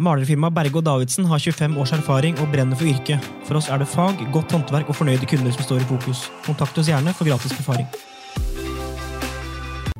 [0.00, 3.26] Malerfirmaet Berge og Davidsen har 25 års erfaring og brenner for yrket.
[3.44, 6.22] For oss er det fag, godt håndverk og fornøyde kunder som står i fokus.
[6.46, 7.88] Kontakt oss gjerne for gratis befaring.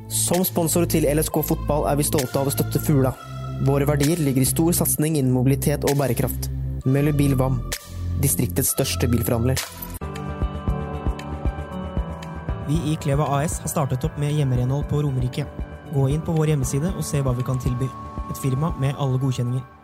[0.09, 3.12] Som sponsor til LSK fotball er vi stolte av å støtte Fugla.
[3.66, 6.48] Våre verdier ligger i stor satsing innen mobilitet og bærekraft.
[6.89, 7.59] Møller Bil VAM,
[8.25, 9.61] distriktets største bilforhandler.
[12.70, 15.45] Vi i Kleva AS har startet opp med hjemmerenhold på Romerike.
[15.92, 17.91] Gå inn på vår hjemmeside og se hva vi kan tilby.
[18.30, 19.80] Et firma med alle godkjenninger.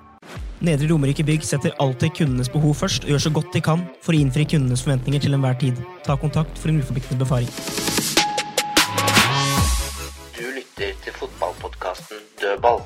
[0.60, 4.16] Nedre Romerike Bygg setter alltid kundenes behov først og gjør så godt de kan for
[4.16, 5.80] å innfri kundenes forventninger til enhver tid.
[6.06, 7.50] Ta kontakt for en uforpliktende befaring.
[10.38, 12.80] Du lytter til fotballpodkasten Dødball.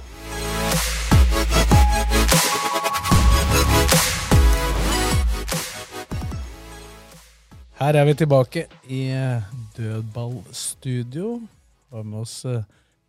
[7.81, 11.41] Her er vi tilbake i eh, Dødballstudio.
[11.41, 12.61] Vi har med oss eh,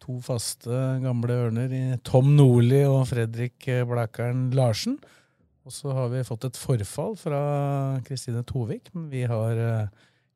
[0.01, 4.99] to faste gamle ørner i Tom Nordli og Fredrik eh, Blækeren Larsen.
[5.61, 7.41] Og så har vi fått et forfall fra
[8.07, 9.59] Kristine Tovik, men vi har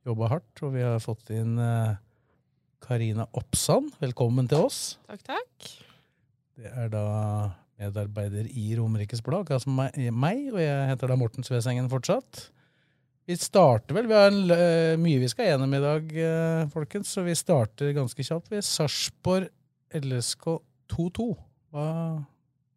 [0.06, 1.96] jobba hardt, og vi har fått inn eh,
[2.86, 3.96] Karina Oppsand.
[4.04, 4.82] Velkommen til oss.
[5.10, 5.70] Takk, takk.
[6.56, 7.06] Det er da
[7.82, 12.46] medarbeider i Romerikes Blad, altså meg, meg, og jeg heter da Morten Svesengen fortsatt.
[13.26, 17.10] Vi starter vel, vi har en, eh, mye vi skal gjennom i dag, eh, folkens,
[17.10, 18.52] så vi starter ganske kjapt.
[18.54, 19.50] Vi er Sarpsborg
[19.96, 20.60] LSK
[20.92, 21.26] 2-2.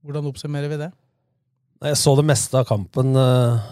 [0.04, 0.92] Hvordan oppsummerer vi det?
[1.84, 3.14] Jeg så det meste av kampen.
[3.16, 3.66] eh,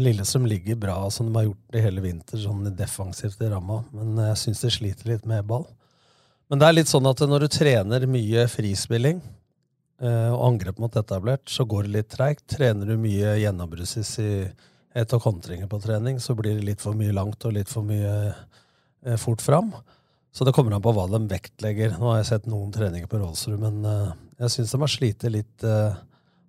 [0.00, 3.82] Lillestrøm ligger bra, som de har gjort det hele vinter, sånn defensivt i ramma.
[3.92, 5.66] Men jeg syns de sliter litt med ball.
[6.50, 9.20] Men det er litt sånn at når du trener mye frispilling
[10.02, 12.44] eh, og angrep mot etablert, så går det litt treigt.
[12.50, 14.32] Trener du mye gjennombrussis i
[14.98, 17.86] et og kontringer på trening, så blir det litt for mye langt og litt for
[17.86, 18.14] mye
[19.06, 19.70] eh, fort fram.
[20.32, 21.96] Så det kommer an på hva de vektlegger.
[21.98, 24.12] Nå har jeg sett noen treninger på Rolsrud, men eh,
[24.44, 25.96] jeg syns de har slitt litt eh,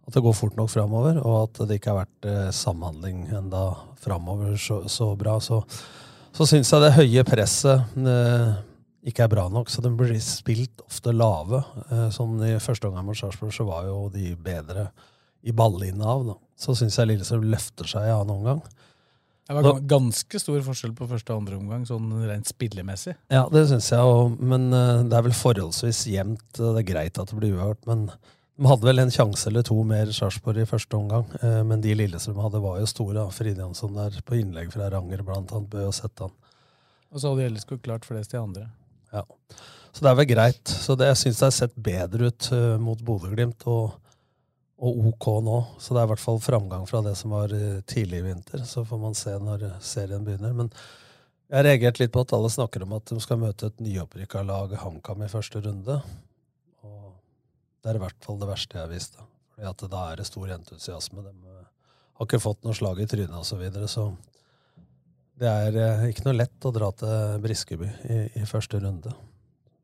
[0.01, 3.63] at det går fort nok framover, og at det ikke har vært eh, samhandling enda
[4.01, 5.39] framover så, så bra.
[5.41, 5.63] Så,
[6.35, 7.97] så syns jeg det høye presset
[9.01, 11.63] ikke er bra nok, så de blir spilt ofte lave.
[12.13, 14.91] Sånn I første omgang mot Sarpsborg var jo de bedre
[15.41, 16.35] i ballinnehav.
[16.53, 18.61] Så syns jeg Lillestrøm løfter seg i annen omgang.
[19.59, 23.15] Det var ganske stor forskjell på første og andre omgang, sånn rent spillemessig.
[23.33, 26.45] Ja, det syns jeg òg, men eh, det er vel forholdsvis jevnt.
[26.55, 28.05] Det er greit at det blir uavgjort, men
[28.61, 31.25] de hadde vel en sjanse eller to mer Sarpsborg i første omgang.
[31.41, 33.27] eh, Men de Lillestrøm hadde, var jo store.
[33.33, 36.35] Fride Jansson der på innlegg fra Ranger, blant annet, Bø og sette han.
[37.11, 38.69] Og så hadde LSK klart flest de andre.
[39.11, 39.23] Ja.
[39.91, 40.63] Så det er vel greit.
[40.71, 43.97] Så det, jeg syns det har sett bedre ut eh, mot Bodø-Glimt, og,
[44.81, 45.57] og OK nå.
[45.79, 48.63] Så det er i hvert fall framgang fra det som var eh, tidlig i vinter.
[48.65, 50.55] Så får man se når eh, serien begynner.
[50.57, 53.83] Men jeg har reagert litt på at alle snakker om at de skal møte et
[53.83, 55.99] nyopprykka lag, HamKam, i første runde.
[56.87, 57.11] Og
[57.83, 59.19] det er i hvert fall det verste jeg har visst.
[59.19, 59.27] Da.
[59.53, 61.25] Fordi at da er det stor entusiasme.
[61.27, 61.67] De eh,
[62.17, 63.51] har ikke fått noe slag i trynet osv.
[63.53, 64.07] Så, videre, så
[65.41, 69.13] det er ikke noe lett å dra til Briskeby i, i første runde.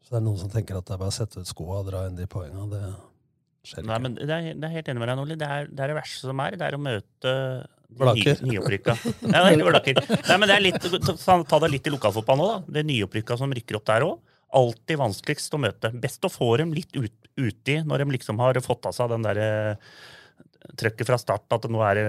[0.02, 1.92] Så det er noen som tenker at det er bare å sette ut skoa og
[1.92, 2.66] dra inn de poengene.
[2.72, 2.82] Det
[3.68, 3.86] skjer.
[3.88, 5.38] Nei, men det er, det er helt enig med deg, Nordli.
[5.40, 6.58] Det er, det er det verste som er.
[6.60, 7.34] Det er å møte
[7.88, 8.42] de Blaker.
[8.44, 8.98] nyopprykka.
[9.32, 10.02] Nei, det er blaker.
[10.28, 12.58] Nei, men det er litt, ta, ta det litt i lokalfotball nå, da.
[12.80, 14.18] Det nyopprykka som rykker opp der òg.
[14.58, 15.92] Alltid vanskeligst å møte.
[16.04, 19.26] Best å få dem litt ut, uti når de liksom har fått av seg den
[19.28, 19.50] derre
[20.78, 22.08] trøkket fra start at nå er det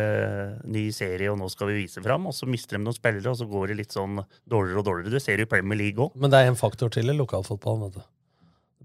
[0.67, 2.27] ny serie, og nå skal vi vise fram.
[2.31, 4.19] Og så mister de noen spillere, og så går det litt sånn
[4.51, 5.15] dårligere og dårligere.
[5.15, 6.17] Du ser det i Premier League òg.
[6.19, 7.87] Men det er en faktor til i lokalfotballen.
[7.87, 8.07] vet du.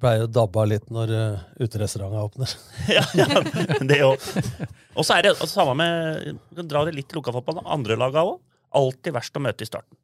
[0.03, 2.55] Pleier å dabbe av litt når uh, uterestauranten åpner.
[2.97, 3.27] ja, ja,
[3.87, 4.25] det òg.
[4.97, 7.69] Og så er det altså, samme med du kan Dra det litt til lokalfotballen.
[7.71, 8.41] Andre laga òg.
[8.75, 9.95] Alltid verst å møte i starten.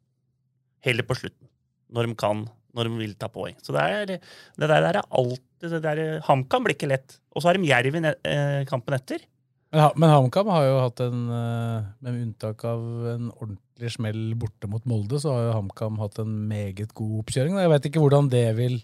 [0.86, 1.50] Heller på slutten.
[1.92, 2.44] Når de kan,
[2.76, 3.58] når de vil ta poeng.
[3.60, 4.14] Så det, er,
[4.56, 7.18] det der er alltid det der, HamKam blir ikke lett.
[7.34, 9.26] Og så har de Jerv i eh, kampen etter.
[9.70, 12.80] Men, men HamKam har jo hatt en, eh, med unntak av
[13.12, 17.58] en ordentlig smell borte mot Molde, så har jo HamKam hatt en meget god oppkjøring.
[17.60, 18.80] Jeg vet ikke hvordan det vil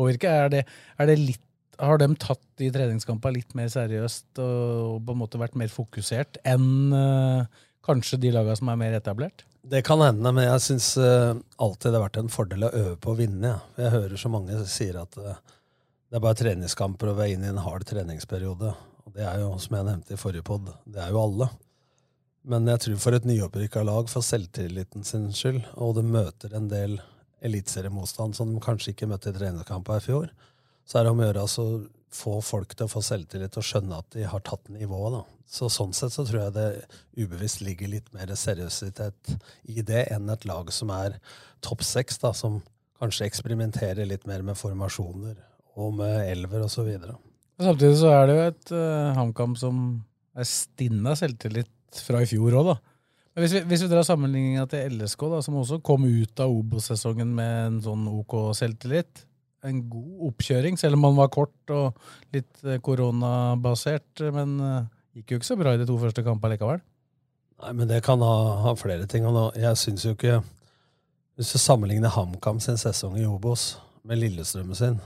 [0.00, 0.32] påvirke.
[0.32, 0.64] Er det,
[0.96, 1.44] er det litt,
[1.80, 6.40] har de tatt de treningskampene litt mer seriøst og på en måte vært mer fokusert
[6.48, 7.46] enn uh,
[7.86, 9.46] kanskje de lagene som er mer etablert?
[9.70, 13.12] Det kan hende, men jeg syns alltid det har vært en fordel å øve på
[13.12, 13.54] å vinne.
[13.54, 13.58] Ja.
[13.84, 15.36] Jeg hører så mange sier at uh,
[16.10, 18.72] det er bare treningskamper og vi er inne i en hard treningsperiode.
[19.06, 21.46] Og det er jo, som jeg nevnte i forrige pod, det er jo alle.
[22.50, 26.68] Men jeg tror for et nyopprykka lag, for selvtilliten sin skyld, og det møter en
[26.70, 26.98] del
[27.46, 30.30] eliteseriemotstand som de kanskje ikke møtte i treningskamper i fjor,
[30.88, 31.66] så er det om å gjøre altså
[32.10, 35.20] få folk til å få selvtillit og skjønne at de har tatt nivået.
[35.20, 35.22] da.
[35.50, 36.68] Så Sånn sett så tror jeg det
[37.18, 39.34] ubevisst ligger litt mer seriøsitet
[39.70, 41.20] i det enn et lag som er
[41.64, 42.60] topp seks, da, som
[43.00, 45.38] kanskje eksperimenterer litt mer med formasjoner
[45.80, 46.90] og med elver osv.
[47.60, 49.82] Samtidig så er det jo et uh, HamKam som
[50.38, 52.76] er stinna selvtillit fra i fjor òg, da.
[53.38, 57.30] Hvis vi, hvis vi drar sammenligninga til LSK, da, som også kom ut av Obos-sesongen
[57.36, 59.22] med en sånn OK selvtillit.
[59.66, 62.00] En god oppkjøring, selv om man var kort og
[62.34, 64.24] litt eh, koronabasert.
[64.34, 66.82] Men uh, gikk jo ikke så bra i de to første kampene likevel.
[67.60, 68.34] Nei, men det kan ha,
[68.64, 69.28] ha flere ting.
[69.54, 70.38] Jeg syns jo ikke
[71.36, 73.74] Hvis du sammenligner HamKam sin sesong i Obos
[74.08, 74.98] med Lillestrøm sin,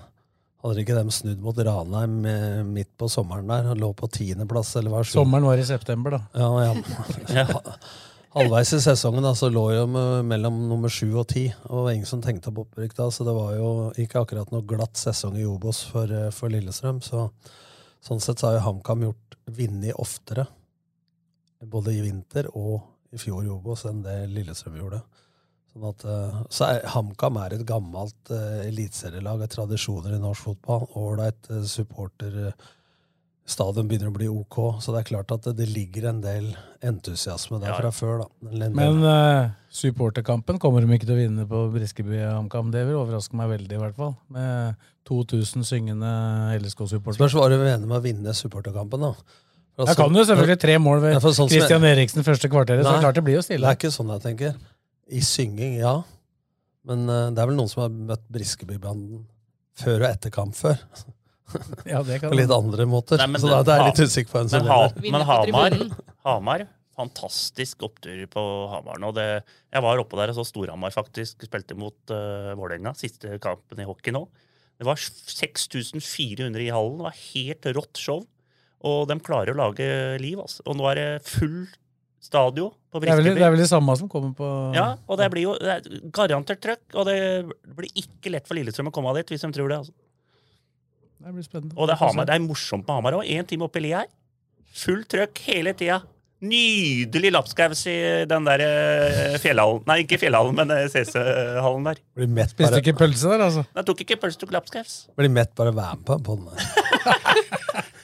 [0.63, 2.17] hadde ikke de snudd mot Ranheim
[2.71, 4.73] midt på sommeren der og lå på tiendeplass?
[5.13, 6.25] Sommeren var i september, da.
[6.41, 6.73] Ja,
[7.37, 7.47] ja.
[8.35, 9.83] Halvveis i sesongen da, så lå jo
[10.27, 13.53] mellom nummer sju og ti, og ingen som tenkte på opprykk da, så det var
[13.55, 13.69] jo
[14.03, 16.99] ikke akkurat noe glatt sesong i Obos for, for Lillestrøm.
[16.99, 17.29] Så,
[18.03, 20.49] sånn sett så har jo HamKam gjort vunnet oftere,
[21.63, 25.05] både i vinter og i fjor i Obos, enn det Lillestrøm gjorde.
[25.71, 30.89] Sånn at, eh, så HamKam er et gammelt uh, eliteserielag, tradisjoner i norsk fotball.
[30.99, 32.51] Ålreit uh, supporter.
[33.45, 36.47] Stadion begynner å bli ok, så det er klart at det, det ligger en del
[36.85, 37.77] entusiasme der ja.
[37.77, 38.23] fra før.
[38.23, 38.69] da.
[38.73, 42.71] Men uh, supporterkampen kommer de ikke til å vinne på Briskeby HamKam.
[42.73, 44.15] Det vil overraske meg veldig, i hvert fall.
[44.33, 46.13] Med 2000 syngende
[46.57, 47.19] LSK-supportere.
[47.21, 49.13] Spørs hva du mener med å vinne supporterkampen, da.
[49.75, 52.95] Altså, jeg kan jo selvfølgelig tre mål ved ja, sånn Christian Eriksen første kvarteret, så
[53.03, 53.67] klart det blir jo stille.
[53.67, 54.57] Det er ikke sånn jeg tenker.
[55.13, 55.99] I synging, ja.
[56.89, 59.27] Men uh, det er vel noen som har møtt Briskebybanden
[59.77, 60.81] før og etter kamp før.
[61.93, 63.21] ja, det kan På litt andre måter.
[63.21, 65.77] Nei, så da, det er litt usikker på en Men, ha, men Hamar,
[66.25, 69.11] Hamar fantastisk opptur på Hamar nå.
[69.17, 69.27] Det,
[69.75, 72.95] jeg var oppe der og så Storhamar faktisk spilte mot uh, Vålerenga.
[72.99, 74.25] Siste kampen i hockey nå.
[74.79, 76.99] Det var 6400 i hallen.
[76.99, 78.23] Det var helt rått show.
[78.85, 79.87] Og de klarer å lage
[80.23, 80.39] liv.
[80.41, 80.65] altså.
[80.69, 81.65] Og nå er det full
[82.25, 83.27] Stadio på Briskeby.
[83.27, 85.77] Det, det er vel det samme som kommer på Ja, og det blir jo det
[86.15, 86.85] garantert trøkk.
[86.97, 87.19] Og det
[87.77, 89.83] blir ikke lett for Lillestrøm å komme av dit, hvis de tror det.
[89.85, 89.95] altså.
[91.25, 91.77] Det blir spennende.
[91.79, 93.29] Og det, Hamar, det er morsomt på Hamar òg.
[93.33, 94.11] Én time opp i lia her.
[94.77, 96.03] Fullt trøkk hele tida.
[96.45, 97.97] Nydelig lapskaus i
[98.29, 99.81] den der eh, fjellhallen.
[99.89, 102.03] Nei, ikke fjellhallen, men eh, CC-hallen der.
[102.19, 102.69] Blir mett bare...
[102.69, 103.65] Spiste ikke pølse der, altså?
[103.73, 104.99] Nei, tok ikke pølse, tok lapskaus.
[105.17, 106.53] Blir mett bare å være med på den.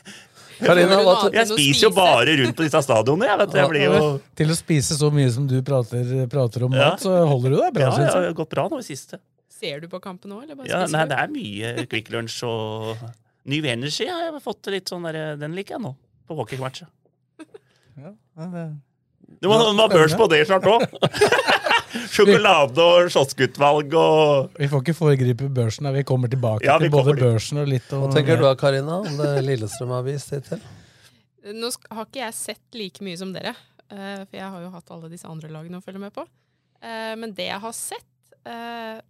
[0.60, 0.96] Karina,
[1.32, 3.28] jeg spiser jo bare rundt på disse stadionene.
[3.28, 4.08] Jeg vet, jeg jo...
[4.40, 7.76] Til å spise så mye som du prater, prater om mat, så holder du deg
[7.76, 7.88] bra.
[7.88, 9.20] Ja, det har gått bra nå i siste.
[9.60, 12.96] Ser du på kampen nå, ja, nei, det er mye Quick Lunch og
[13.50, 15.94] Ny Energy har jeg fått litt sånn der, Den liker jeg nå,
[16.28, 16.88] på hockeymatchet.
[18.00, 18.70] Ja, det...
[19.40, 20.84] Det må ha børs på det snart òg!
[22.14, 25.88] Sjokolade og kioskutvalg og Vi får ikke foregripe børsen.
[25.94, 29.00] Vi kommer tilbake ja, til både børsen og litt og Hva tenker du da, Karina,
[29.02, 30.62] om det Lillestrøm har vist hittil?
[31.56, 33.54] Nå har ikke jeg sett like mye som dere,
[33.88, 36.26] eh, for jeg har jo hatt alle disse andre lagene å følge med på.
[36.84, 38.10] Eh, men det jeg har sett,
[38.44, 39.00] eh,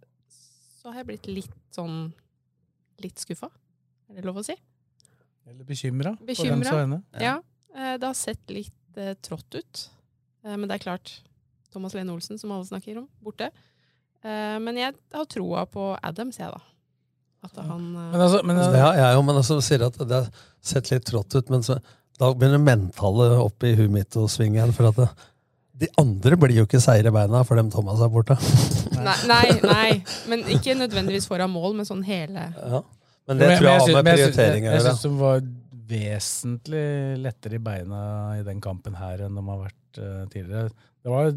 [0.81, 2.11] så har jeg blitt litt sånn
[3.01, 3.51] litt skuffa.
[4.09, 4.55] Er det lov å si?
[5.45, 6.15] Eller bekymra.
[6.25, 7.01] Bekymra.
[7.21, 7.39] Ja.
[7.71, 9.83] Det har sett litt trått ut.
[10.43, 11.13] Men det er klart,
[11.73, 13.51] Thomas Lene Olsen, som alle snakker om, borte.
[14.21, 16.61] Uh, men jeg har troa på Adams, jeg, da.
[17.41, 20.27] At han men altså, men, ja, jeg jo, men altså, sier at det har
[20.61, 21.49] sett litt trått ut.
[21.49, 21.79] Men så,
[22.21, 24.75] da begynner mentalet opp i huet mitt å svinge igjen.
[24.77, 25.07] For at det,
[25.81, 28.37] de andre blir jo ikke seire i beina for dem Thomas er borte.
[29.01, 29.89] nei, nei, nei,
[30.29, 32.83] men ikke nødvendigvis foran mål, men sånn hele ja.
[33.29, 34.77] Men det tror jeg har med prioritering å gjøre.
[34.77, 35.43] Jeg syns de var
[35.91, 36.85] vesentlig
[37.21, 37.99] lettere i beina
[38.39, 40.71] i den kampen her enn de har vært uh, tidligere.
[41.01, 41.29] Det var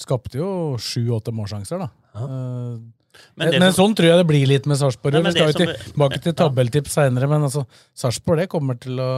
[0.00, 0.48] skapte jo
[0.80, 1.90] sju-åtte målsjanser, da.
[2.16, 2.24] Ja.
[2.24, 5.18] Uh, men, men, sånn tror jeg det blir litt med Sarpsborg.
[5.24, 7.64] Vi skal jo tilbake til tabelltips seinere, men altså,
[7.98, 9.10] Sarpsborg kommer til å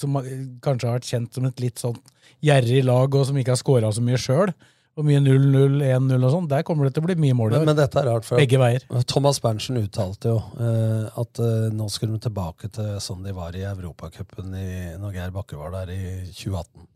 [0.00, 0.18] Som
[0.64, 1.96] kanskje har vært kjent som et litt sånn
[2.44, 4.54] gjerrig lag, og som ikke har skåra så mye sjøl.
[4.96, 6.46] Og mye 0-0, 1-0 og sånn.
[6.48, 7.52] Der kommer det til å bli mye mål.
[7.52, 8.84] Men, men dette er rart, for Begge veier.
[9.04, 13.58] Thomas Berntsen uttalte jo uh, at uh, nå skulle de tilbake til sånn de var
[13.60, 14.56] i Europacupen
[14.96, 16.00] når Geir Bakke var der i
[16.30, 16.88] 2018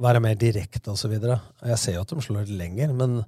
[0.00, 1.12] være mer direkte osv.
[1.12, 3.20] Jeg ser jo at de slår lenger, men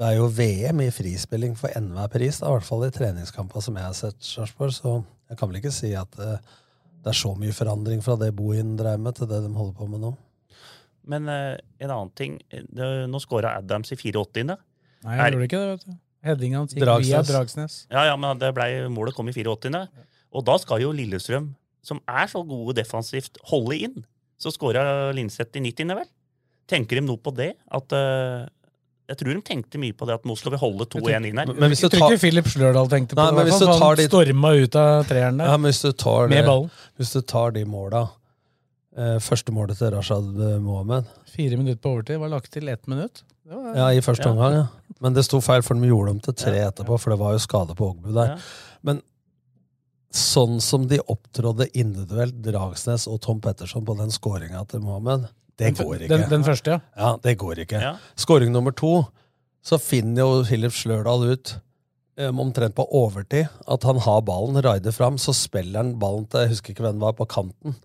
[0.00, 2.40] det er jo VM i frispilling for enhver pris.
[2.40, 4.74] Da, I hvert fall i treningskamper som jeg har sett Sarpsborg.
[4.76, 4.96] Så
[5.30, 6.40] jeg kan vel ikke si at eh,
[7.00, 9.88] det er så mye forandring fra det Bohin drev med, til det de holder på
[9.90, 10.14] med nå.
[11.08, 12.38] Men uh, en annen ting.
[12.50, 14.44] Det, nå scora Adams i 84.
[15.06, 15.72] Nei, jeg gjorde ikke det.
[15.72, 15.98] vet du.
[16.20, 17.78] Headinga hans gikk via Dragsnes.
[17.88, 19.86] Ja, ja, men det ble, målet kom i 84.
[20.30, 21.54] Og da skal jo Lillestrøm
[21.84, 24.00] som er så gode defensivt, holde inn.
[24.40, 24.82] Så scora
[25.16, 25.96] Linseth i 90.
[25.96, 26.08] vel?
[26.70, 27.54] Tenker de noe på det?
[27.72, 28.46] At uh,
[29.10, 31.50] Jeg tror de tenkte mye på det at nå skal vi holde 2-1 inn her.
[31.50, 32.06] Men hvis du tar...
[32.06, 33.38] ikke Philip Slørdal tenkte på Nei, det.
[33.40, 35.50] men hvis du tar de- Han storma ut av treeren der.
[35.50, 36.70] Ja, men hvis du tar Med det, ballen.
[37.00, 38.04] Hvis du tar de måla
[39.22, 43.20] Første målet til Rashad eh, Mohammed Fire minutter på overtid var lagt til ett minutt.
[43.46, 44.64] Det var, Ja, i første omgang, ja.
[45.00, 47.38] Men det sto feil, for de gjorde dem til tre etterpå, for det var jo
[47.38, 48.32] skade på Ågbu der.
[48.34, 48.36] Ja.
[48.82, 48.98] Men
[50.10, 55.28] sånn som de opptrådde individuelt, Dragsnes og Tom Petterson på den skåringa til Mohammed,
[55.60, 56.08] det går ikke.
[56.16, 56.80] den- den første, ja.
[56.98, 57.80] Ja, det går ikke.
[57.80, 57.96] Ja.
[58.16, 59.06] Skåring nummer to,
[59.62, 61.54] så finner jo Philip Slørdal ut
[62.18, 66.40] eh, omtrent på overtid at han har ballen, raider fram, så spiller han ballen til
[66.40, 67.76] jeg husker ikke hvem det var, på kanten.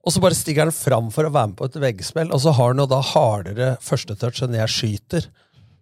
[0.00, 2.54] Og så bare stiger han fram for å være med på et veggspill, og så
[2.56, 5.28] har han jo da hardere førstetouch enn jeg skyter.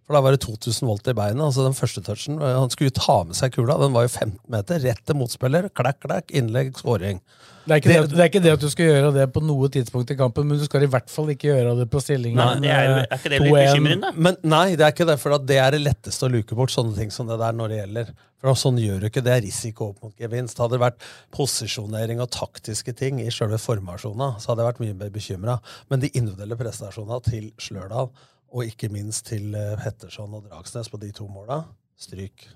[0.03, 1.43] For da var det 2000 volt i beinet.
[1.45, 4.09] altså den første touchen, eh, Han skulle jo ta med seg kula, den var jo
[4.09, 5.69] 15 meter, rett til motspiller.
[5.69, 7.21] Klakk, klakk, innlegg, skåring.
[7.69, 9.67] Det er, ikke det, det er ikke det at du skal gjøre det på noe
[9.69, 12.55] tidspunkt i kampen, men du skal i hvert fall ikke gjøre det på stillingen Nei,
[12.63, 13.59] det er er ikke det litt 2-1.
[13.59, 14.09] bekymrende?
[14.17, 16.97] Men nei, det er ikke det, for det er det letteste å luke bort sånne
[16.97, 18.09] ting som det der når det gjelder.
[18.39, 19.23] For sånn gjør du ikke.
[19.25, 20.61] Det er risiko opp mot gevinst.
[20.63, 24.97] Hadde det vært posisjonering og taktiske ting i selve formasjona, så hadde jeg vært mye
[25.03, 25.57] mer bekymra.
[25.91, 28.09] Men de individuelle prestasjonene til Slørdal,
[28.49, 31.61] og ikke minst til eh, Petterson og Dragsnes på de to måla,
[31.99, 32.47] stryk.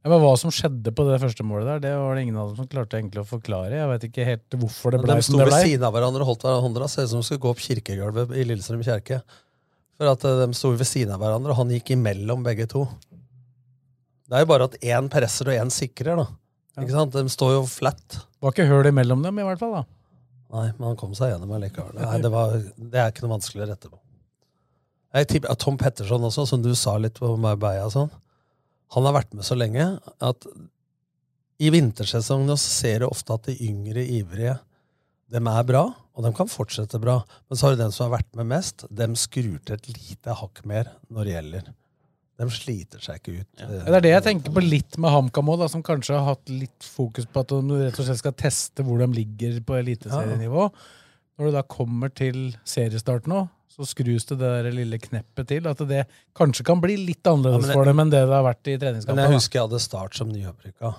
[0.00, 2.48] Ja, men Hva som skjedde på det første målet der, det var det ingen av
[2.50, 3.74] dem som klarte egentlig å forklare.
[3.76, 6.46] Jeg vet ikke helt hvorfor det ble de sto ved siden av hverandre og holdt
[6.48, 6.88] hverandre.
[6.88, 9.20] Ser ut som de skulle gå opp kirkegulvet i Lillestrøm kjerke.
[10.00, 12.86] For at eh, de sto ved siden av hverandre, og han gikk imellom begge to.
[14.30, 16.28] Det er jo bare at én presser og én sikrer, da.
[16.80, 17.12] Ikke sant?
[17.12, 18.20] De står jo flat.
[18.40, 19.82] Var ikke hull imellom dem, i hvert fall.
[19.82, 19.84] da.
[20.50, 21.98] Nei, men han kom seg gjennom allikevel.
[22.00, 24.00] Nei, det, var, det er ikke noe vanskelig å rette på.
[25.18, 28.10] Jeg tipper, Tom Petterson også, som du sa litt på Marbella sånn,
[28.94, 29.86] han har vært med så lenge
[30.26, 30.46] at
[31.60, 34.56] i vintersesongen ser du ofte at de yngre ivrige
[35.30, 35.82] dem er bra,
[36.16, 37.20] og de kan fortsette bra.
[37.46, 40.34] Men så har du den som har vært med mest, dem skrur til et lite
[40.40, 41.68] hakk mer når det gjelder.
[42.40, 43.48] De sliter seg ikke ut.
[43.60, 46.50] Ja, Det er det jeg tenker på litt med HamKam òg, som kanskje har hatt
[46.50, 50.70] litt fokus på at de rett og slett skal teste hvor de ligger på eliteserienivå.
[51.36, 55.66] Når du da kommer til seriestart nå, så skrus det det lille kneppet til.
[55.70, 56.04] At det
[56.36, 58.76] kanskje kan bli litt annerledes Ja, det- for dem enn det det har vært i
[58.78, 59.16] treningskampen.
[59.16, 60.94] Men jeg husker jeg hadde Start som nyopprykka.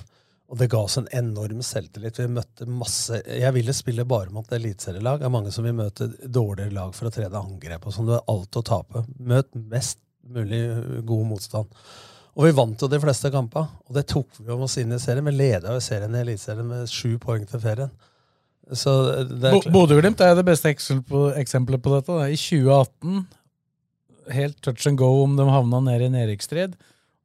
[0.52, 2.18] Og det ga oss en enorm selvtillit.
[2.20, 5.20] Vi møtte masse Jeg ville spille bare mot eliteserielag.
[5.20, 7.86] Det er mange som vil møte dårligere lag for å trene angrep.
[7.88, 8.06] og sånn.
[8.06, 9.06] Du har alt å tape.
[9.20, 9.98] Møt mest
[10.28, 11.68] mulig god motstand.
[12.36, 15.00] Og vi vant jo de fleste kampene, og det tok vi om oss inn i
[15.00, 15.24] serien.
[15.26, 17.92] Vi leda jo serien i Eliteserien med sju poeng til ferien.
[18.72, 22.16] Bodø-Glimt er det beste eksempelet på dette.
[22.16, 22.28] Da.
[22.32, 23.26] I 2018,
[24.38, 26.78] helt touch and go om de havna ned i nedrykksstrid.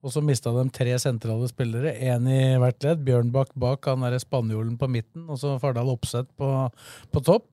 [0.06, 3.02] Og så mista de tre sentrale spillere, én i hvert ledd.
[3.06, 6.50] Bjørnbakk bak, han derre spanjolen på midten, og så Fardal Opseth på,
[7.10, 7.48] på topp.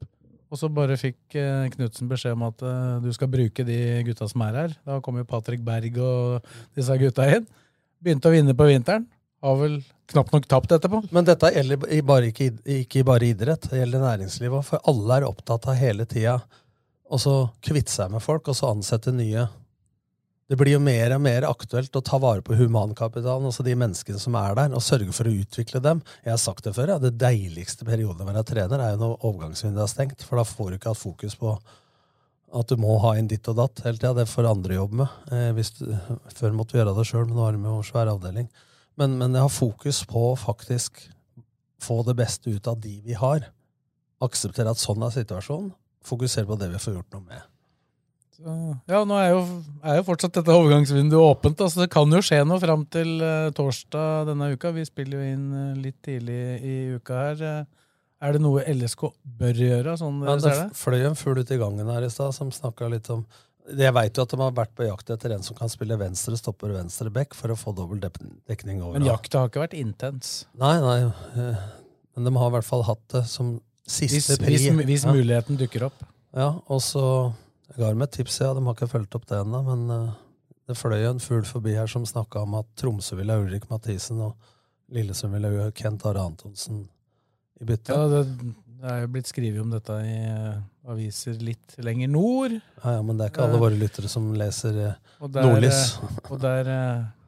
[0.54, 4.28] Og så bare fikk eh, Knutsen beskjed om at eh, du skal bruke de gutta
[4.30, 4.76] som er her.
[4.86, 7.48] Da kom jo Patrick Berg og disse gutta inn.
[8.04, 9.08] Begynte å vinne på vinteren.
[9.42, 9.80] Har vel
[10.12, 11.04] knapt nok tapt etterpå.
[11.16, 14.68] Men dette gjelder bare, ikke, ikke bare idrett, det gjelder næringslivet òg.
[14.68, 16.40] For alle er opptatt av hele tida
[17.14, 19.46] å kvitte seg med folk, og så ansette nye.
[20.50, 24.20] Det blir jo mer og mer aktuelt å ta vare på humankapitalen, altså de menneskene
[24.20, 26.02] som er der, og sørge for å utvikle dem.
[26.26, 29.16] Jeg har sagt det før, ja, det deiligste perioden å være trener er jo når
[29.30, 31.56] overgangsvinduet er stengt, for da får du ikke hatt fokus på
[32.54, 34.14] at du må ha inn ditt og datt hele tida.
[34.20, 35.16] Det får andre jobbe med.
[35.34, 35.96] Eh, du,
[36.38, 38.50] før måtte vi gjøre det sjøl, men nå har vi jo svær avdeling.
[39.00, 41.00] Men, men jeg har fokus på å faktisk
[41.84, 43.50] få det beste ut av de vi har.
[44.24, 45.72] Akseptere at sånn er situasjonen.
[46.06, 47.42] Fokusere på det vi får gjort noe med.
[48.34, 48.54] Så,
[48.90, 49.42] ja, nå er jo,
[49.86, 53.22] er jo fortsatt dette overgangsvinduet åpent, da, så det kan jo skje noe fram til
[53.22, 54.72] uh, torsdag denne uka.
[54.76, 57.44] Vi spiller jo inn uh, litt tidlig i uka her.
[57.50, 57.80] Eh,
[58.24, 59.10] Er det noe LSK
[59.40, 60.78] bør gjøre, sånn Ja, det ser det?
[60.80, 63.26] fløy en fugl ut i gangen her i stad som snakka litt om
[63.64, 66.36] Jeg veit jo at de har vært på jakt etter en som kan spille venstre
[66.36, 68.98] stopper venstre back for å få dobbel dekning over.
[69.00, 70.46] Men jakta har ikke vært intens.
[70.60, 70.98] Nei, nei.
[71.40, 71.62] eh,
[72.16, 73.54] Men de har i hvert fall hatt det som
[73.88, 74.52] siste Hvis, pri.
[74.52, 75.14] hvis, hvis Ja.
[75.16, 76.04] muligheten dukker opp.
[76.36, 77.34] Ja, og så
[77.70, 78.54] Jeg ga dem et tips, ja.
[78.54, 80.12] De har ikke fulgt opp det ennå, men eh,
[80.68, 84.20] det fløy en fugl forbi her som snakka om at Tromsø ville ha Ulrik Mathisen,
[84.22, 84.36] og
[84.92, 86.88] Lillesund ville ha Kent Are Antonsen
[87.62, 87.90] i bytte.
[87.96, 88.28] Ja, det,
[88.84, 92.58] det er jo blitt skrevet om dette i eh, aviser litt lenger nord.
[92.84, 95.46] Ja, ja, men det er ikke alle Eh, våre lyttere som leser eh, Og der,
[95.48, 95.84] Nordlys.
[95.96, 96.70] eh, Og der,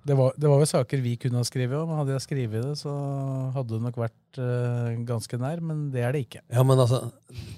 [0.05, 1.93] det, var, det var jo saker vi kunne ha skrevet om.
[1.97, 2.91] Hadde jeg skrevet det, så
[3.55, 6.41] hadde det nok vært uh, ganske nær, men det er det ikke.
[6.51, 6.99] Ja, men altså,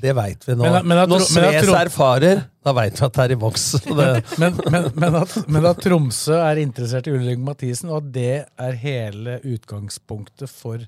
[0.04, 0.64] det veit vi nå.
[0.68, 3.66] Men- men at, Når Sves erfarer, da veit vi at det er i boks.
[4.38, 8.32] Men, men, men, at, men at Tromsø er interessert i Ulrik Mathisen, og at det
[8.46, 10.86] er hele utgangspunktet for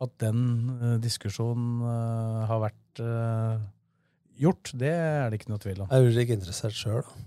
[0.00, 0.42] At den
[0.82, 3.00] uh, diskusjonen uh, har vært
[4.40, 5.90] gjort, det er det ikke noe tvil om.
[5.92, 7.26] Er Ulrik interessert sjøl, da?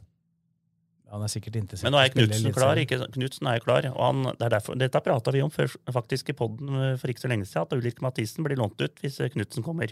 [1.11, 2.79] Han er sikkert interessert Men nå er Knutsen klar.
[3.11, 3.87] Knutsen er jo klar.
[3.91, 7.25] Og han, det er derfor, dette prata vi om før, faktisk i poden for ikke
[7.25, 9.91] så lenge siden, at Ulrik Mathisen blir lånt ut hvis Knutsen kommer.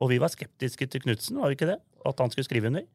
[0.00, 1.76] Og vi var skeptiske til Knutsen, var vi ikke det?
[2.08, 2.86] At han skulle skrive under.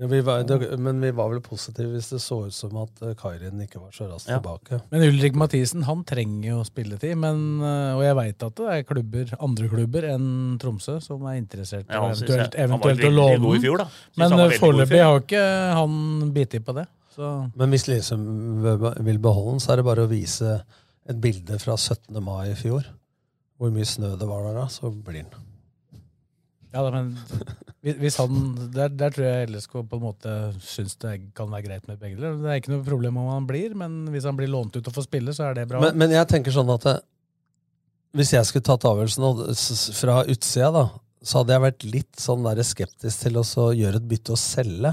[0.00, 3.02] Ja, vi var, det, men vi var vel positive hvis det så ut som at
[3.04, 4.38] eh, Kairin ikke var så raskt Ja.
[4.38, 4.78] tilbake.
[4.88, 8.86] Men Ulrik Mathisen han trenger jo spilletid, men, eh, og jeg veit at det er
[8.88, 10.30] klubber, andre klubber enn
[10.62, 13.92] Tromsø som er interessert i Ja, eventuelt, han var eventuelt å låne den.
[14.22, 15.44] Men eh, foreløpig har ikke
[15.76, 16.86] han bitt i på det.
[17.12, 17.34] Så.
[17.60, 18.24] Men hvis Lillestrøm
[19.04, 20.62] vil beholde den, så er det bare å vise
[21.10, 22.22] et bilde fra 17.
[22.24, 22.86] mai i fjor.
[23.60, 25.48] Hvor mye snø det var der da, så blir den.
[26.72, 27.18] Ja, men
[27.80, 28.34] hvis han,
[28.74, 32.18] der, der tror jeg LSK på en måte syns det kan være greit med begge
[32.18, 32.36] deler.
[32.42, 34.96] Det er ikke noe problem om han blir, men hvis han blir lånt ut og
[34.96, 35.80] får spille, så er det bra.
[35.86, 36.98] Men, men jeg tenker sånn at det,
[38.18, 40.84] hvis jeg skulle tatt avgjørelsen fra utsida, da,
[41.22, 44.92] så hadde jeg vært litt sånn der skeptisk til å gjøre et bytte og selge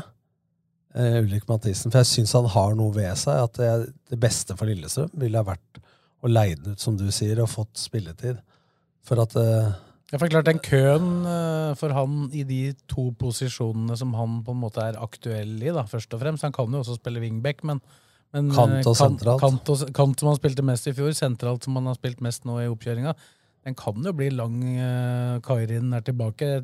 [0.95, 1.91] eh, Ulrik Mathisen.
[1.91, 3.47] For jeg syns han har noe ved seg.
[3.47, 3.71] At det,
[4.11, 5.81] det beste for Lillestrøm ville ha vært
[6.23, 8.39] å leie den ut, som du sier, og fått spilletid.
[9.07, 9.75] For at eh,
[10.11, 14.53] Ja, for klart Den køen eh, for han i de to posisjonene som han på
[14.55, 17.65] en måte er aktuell i, da, først og fremst Han kan jo også spille wingback,
[17.67, 17.81] men,
[18.35, 19.25] men Kant og kant.
[19.41, 22.47] Kant, og, kant som han spilte mest i fjor, sentralt som han har spilt mest
[22.47, 23.17] nå i oppkjøringa.
[23.67, 24.61] Den kan jo bli lang.
[24.79, 26.61] Uh, Kairin er tilbake.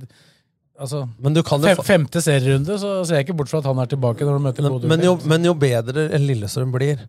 [0.79, 3.67] Altså, Men du kan jo fem, Femte serierunde, så ser jeg ikke bort fra at
[3.69, 4.89] han er tilbake når du møter men, Bodø.
[4.89, 7.03] men, jo, men jo bedre en Lillestrøm blir,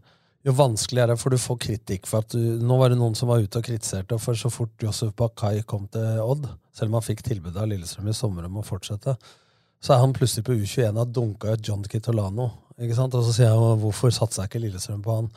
[0.44, 3.16] jo vanskeligere er det, for du får kritikk for at du Nå var det noen
[3.16, 6.98] som var ute og kritiserte, for så fort Josef Bakai kom til Odd, selv om
[6.98, 9.16] han fikk tilbudet av Lillestrøm i sommer om å fortsette,
[9.84, 12.50] så er han plutselig på U21 og dunka John Kitolano.
[12.80, 13.14] Ikke sant?
[13.14, 15.28] Og så sier jeg hvorfor satsa ikke Lillestrøm på han?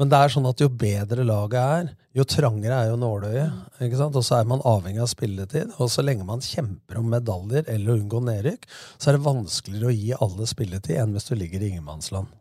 [0.00, 3.82] Men det er sånn at jo bedre laget er, jo trangere er jo nåløyet.
[4.06, 5.74] Og så er man avhengig av spilletid.
[5.76, 8.64] Og så lenge man kjemper om medaljer eller å unngå nedrykk,
[8.96, 12.32] så er det vanskeligere å gi alle spilletid enn hvis du ligger i ingenmannsland.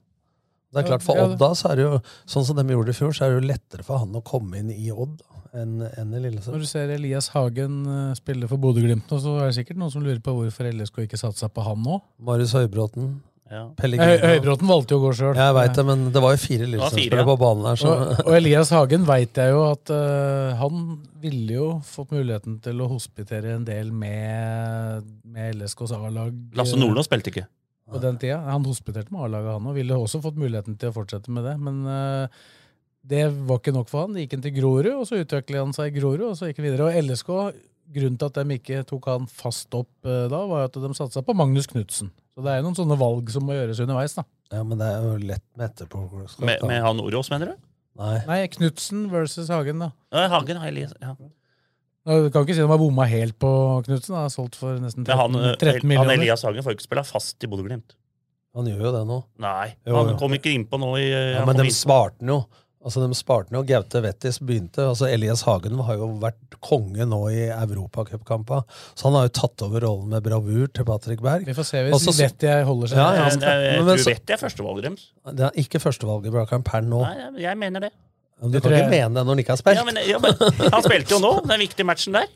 [0.75, 2.91] Det er klart For Ja, Odd da, så er det jo sånn som de gjorde
[2.91, 5.21] i fjor, så er det jo lettere for han å komme inn i Odd
[5.55, 6.55] enn en i Lillesand.
[6.55, 9.93] Når du ser Elias Hagen eh, spille for Bodø-Glimt nå, så er det sikkert noen
[9.93, 12.01] som lurer på hvorfor LSK ikke satsa på han nå.
[12.27, 13.15] Marius Høybråten.
[13.45, 13.67] Ja.
[13.77, 15.35] Høy, Høybråten valgte jo å gå sjøl.
[15.38, 17.77] Jeg veit det, men det var jo fire Lillesand-spillere på banen her.
[17.77, 17.91] Så.
[17.93, 20.88] Og, og Elias Hagen veit jeg jo at uh, han
[21.21, 26.33] ville jo fått muligheten til å hospitere en del med, med LSKs A-lag.
[26.33, 27.45] eh, Lasse Nordlund spilte ikke.
[27.91, 28.39] På den tida.
[28.47, 31.53] Han hospiterte med A-laget, han og ville også fått muligheten til å fortsette med det.
[31.61, 32.43] Men uh,
[33.05, 34.15] det var ikke nok for han.
[34.15, 36.63] Det gikk han til Grorud, og så utviklet han seg i Grorud, og så gikk
[36.63, 36.89] han videre.
[36.89, 37.31] Og LSK,
[37.95, 41.21] grunnen til at de ikke tok han fast opp uh, da, var at de satsa
[41.25, 42.09] på Magnus Knutsen.
[42.35, 44.25] Så det er jo noen sånne valg som må gjøres underveis, da.
[44.51, 46.45] Ja, men det er jo lett med etterpåklokskap.
[46.49, 47.63] Med, med han Orås, mener du?
[48.01, 48.17] Nei.
[48.27, 49.93] Nei, Knutsen versus Hagen, da.
[50.11, 51.15] Ja, Hagen har Ja.
[52.05, 53.51] Du kan ikke si de har bomma helt på
[53.87, 54.13] Knutsen.
[54.13, 55.55] Han har solgt for nesten 13, millioner.
[55.55, 56.11] han, eh, 13 han.
[56.19, 57.95] Elias Hagen får ikke spille fast i Bodø-Glimt.
[58.55, 59.17] Han gjør jo det nå.
[59.43, 60.19] Nei, Jo, han jo.
[60.21, 62.45] kom ikke innpå nå i Ja, men de svarte han jo.
[62.85, 63.63] Altså, de sparte den jo.
[63.65, 64.83] Gaute Wettis begynte.
[64.91, 68.61] altså Elias Hagen har jo vært konge nå i europacupkampene.
[68.93, 71.45] så han har jo tatt over rollen med bravur til Patrick Berg.
[71.49, 72.97] Vi får se hvis Og Vetti holder seg.
[73.01, 75.05] Ja, ja, Jeg, jeg, jeg men tror Vetti er førstevalget deres.
[75.33, 77.01] Det er ikke førstevalget i Blakkaren per nå.
[77.01, 77.91] Nei, jeg, jeg mener det.
[78.41, 79.77] Men du kan ikke mene det når han ikke har spilt.
[79.79, 82.27] Ja, men, ja, men Han spilte jo nå, den viktige matchen der.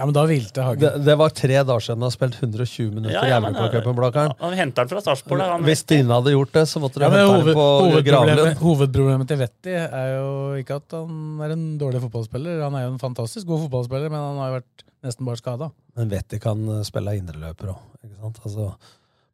[0.00, 0.80] Ja, men da hvilte Hagen.
[0.80, 3.96] Det, det var tre dager siden han har spilt 120 minutter Ja, ja, i Europacupen,
[3.98, 4.32] Blakkaren.
[4.40, 5.42] Han henter den fra Sarpsborg.
[5.66, 8.62] Hvis Stine hadde gjort det, så måtte du Ja, hente hoved, den på hovedproblemet, Gravlund.
[8.62, 10.30] hovedproblemet til Vetti er jo
[10.62, 12.62] ikke at han er en dårlig fotballspiller.
[12.64, 15.68] Han er jo en fantastisk god fotballspiller, men han har jo vært nesten bare skada.
[16.00, 17.84] Men Vetti kan eh, spille indreløper òg.
[18.30, 18.70] Altså,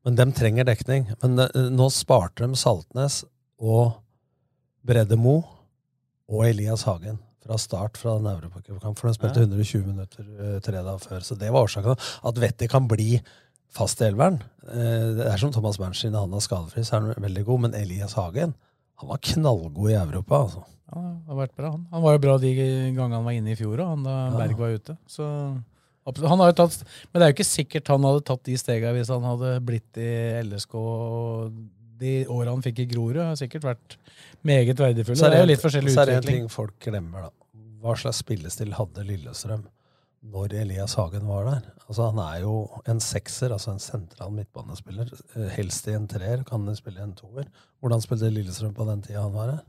[0.07, 1.07] men dem trenger dekning.
[1.23, 3.23] Men eh, nå sparte de Saltnes
[3.63, 4.01] og
[4.87, 5.45] Bredde Mo
[6.29, 9.47] og Elias Hagen fra start fra den Europacupkampen, for de spilte Ja.
[9.47, 11.21] 120 minutter eh, tre dager før.
[11.23, 11.95] Så det var årsaken.
[12.27, 13.21] At Vetti kan bli
[13.71, 14.41] fast i elveren.
[14.67, 16.15] Eh, det er som Thomas Berntsen.
[16.15, 17.61] han er skadefri, så er han veldig god.
[17.61, 18.55] Men Elias Hagen
[18.99, 20.43] han var knallgod i Europa.
[20.43, 20.65] altså.
[20.95, 21.87] Ja, det har vært bra, han.
[21.93, 24.37] Han var jo bra de gangene han var inne i fjor òg, da Ja.
[24.39, 24.97] Berg var ute.
[25.07, 25.23] Så
[26.07, 28.93] han har jo tatt, Men det er jo ikke sikkert han hadde tatt de stega
[28.95, 30.75] hvis han hadde blitt i LSK.
[30.75, 31.53] og
[32.01, 33.97] De åra han fikk i Grorud, har sikkert vært
[34.47, 35.17] meget verdifulle.
[35.17, 36.43] Så Det er litt forskjellig så er det en utvikling.
[36.45, 37.31] ting folk glemmer, da.
[37.83, 39.63] Hva slags spillestil hadde Lillestrøm
[40.27, 41.63] når Elias Hagen var der?
[41.87, 42.55] Altså, han er jo
[42.91, 45.13] en sekser, altså en sentral midtbanespiller.
[45.37, 47.47] Eh, Helst i en treer, kan han spille i en toer.
[47.81, 49.65] Hvordan spilte Lillestrøm på den tida han var her?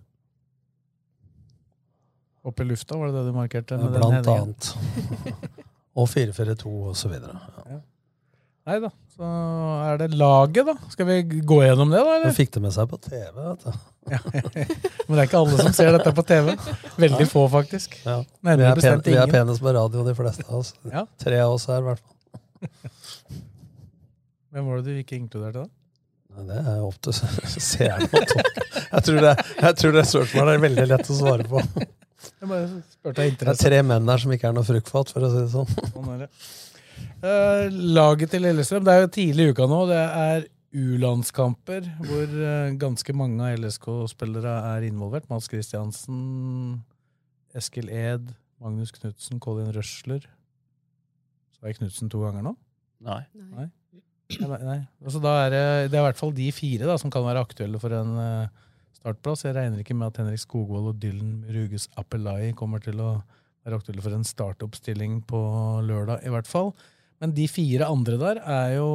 [2.48, 3.78] Opp i lufta, var det det du markerte?
[3.78, 4.70] med Blant annet.
[6.00, 7.36] og 4-4-2 og så videre.
[7.68, 7.80] Ja.
[8.68, 8.92] Nei da.
[9.18, 9.28] Så
[9.88, 10.76] er det laget, da.
[10.94, 12.18] Skal vi gå gjennom det, da?
[12.20, 12.34] Eller?
[12.38, 13.32] fikk det med seg på TV.
[13.34, 13.72] vet du.
[14.12, 16.52] Men det er ikke alle som ser dette på TV.
[17.02, 17.98] Veldig få, faktisk.
[18.06, 18.20] Ja.
[18.46, 20.76] Vi, er pen, vi er penest på radio, de fleste av oss.
[20.92, 21.08] Ja.
[21.24, 22.14] Tre av oss her, i hvert fall.
[24.54, 25.74] Hvem var det du ikke inkluderte, da?
[26.48, 27.18] Det er opp til
[27.72, 28.06] seerne.
[28.06, 28.46] å tolke.
[28.92, 31.64] Jeg tror det, jeg tror det spørsmålet er veldig lett å svare på.
[33.18, 35.74] Det er tre menn her som ikke er noe fruktfat, for å si det sånn.
[35.90, 36.28] Sånn
[37.18, 39.80] Eh, laget til Lillestrøm, det er jo tidlig i uka nå.
[39.90, 45.26] Det er U-landskamper hvor uh, ganske mange av LSK-spillere er involvert.
[45.32, 46.20] Mads Kristiansen,
[47.58, 48.30] Eskil Ed,
[48.62, 50.28] Magnus Knutsen, Colin Røsler.
[51.56, 52.54] Så er Knutsen to ganger nå?
[53.08, 53.24] Nei.
[53.56, 53.68] Nei.
[54.44, 54.80] Nei, nei.
[55.06, 57.46] Altså, da er det, det er i hvert fall de fire da, som kan være
[57.48, 58.68] aktuelle for en uh,
[59.00, 59.46] startplass.
[59.48, 63.16] Jeg regner ikke med at Henrik Skogvold og Dylan Ruges Appelai kommer til å
[63.68, 65.40] være aktuelle for en startoppstilling på
[65.86, 66.72] lørdag, i hvert fall.
[67.22, 68.90] Men de fire andre der er jo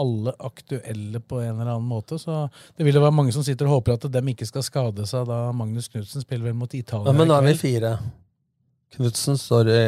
[0.00, 2.46] alle aktuelle på en eller annen måte, så
[2.78, 5.26] det vil jo være mange som sitter og håper at dem ikke skal skade seg
[5.28, 7.10] da Magnus Knutsen spiller vel mot Italia.
[7.10, 7.90] Ja, men nå er vi fire.
[8.96, 9.82] Knutsen står i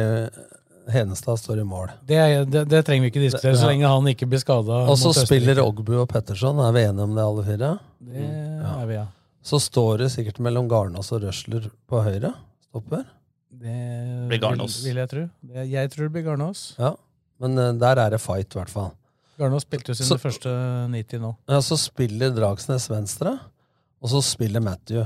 [0.93, 1.89] Henestad står i mål.
[2.05, 3.71] Det, er- det, det trenger vi ikke diskutere, så Ja.
[3.71, 4.83] lenge han ikke blir skada.
[4.85, 6.59] Og så spiller Ogbu og Petterson.
[6.61, 7.71] Er vi enige om det, alle fire?
[8.05, 8.25] Det
[8.69, 9.07] er vi, ja.
[9.45, 12.33] Så står det sikkert mellom Garnås og Røsler på høyre.
[12.69, 13.01] Stopper.
[13.61, 14.77] Det Blir Garnås.
[14.83, 15.23] Vil, vil jeg tro.
[15.71, 16.61] Jeg tror det blir Garnås.
[16.79, 16.93] Ja.
[17.43, 18.91] Men eh, der er det fight, i hvert fall.
[19.39, 20.51] Garnås spilte jo Så- sine første
[20.93, 21.33] 90 nå.
[21.51, 23.33] Ja, så spiller Dragsnes venstre,
[24.01, 25.05] og så spiller Matthew.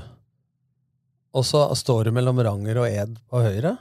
[1.34, 3.76] Og så står det mellom Ranger og Ed på høyre.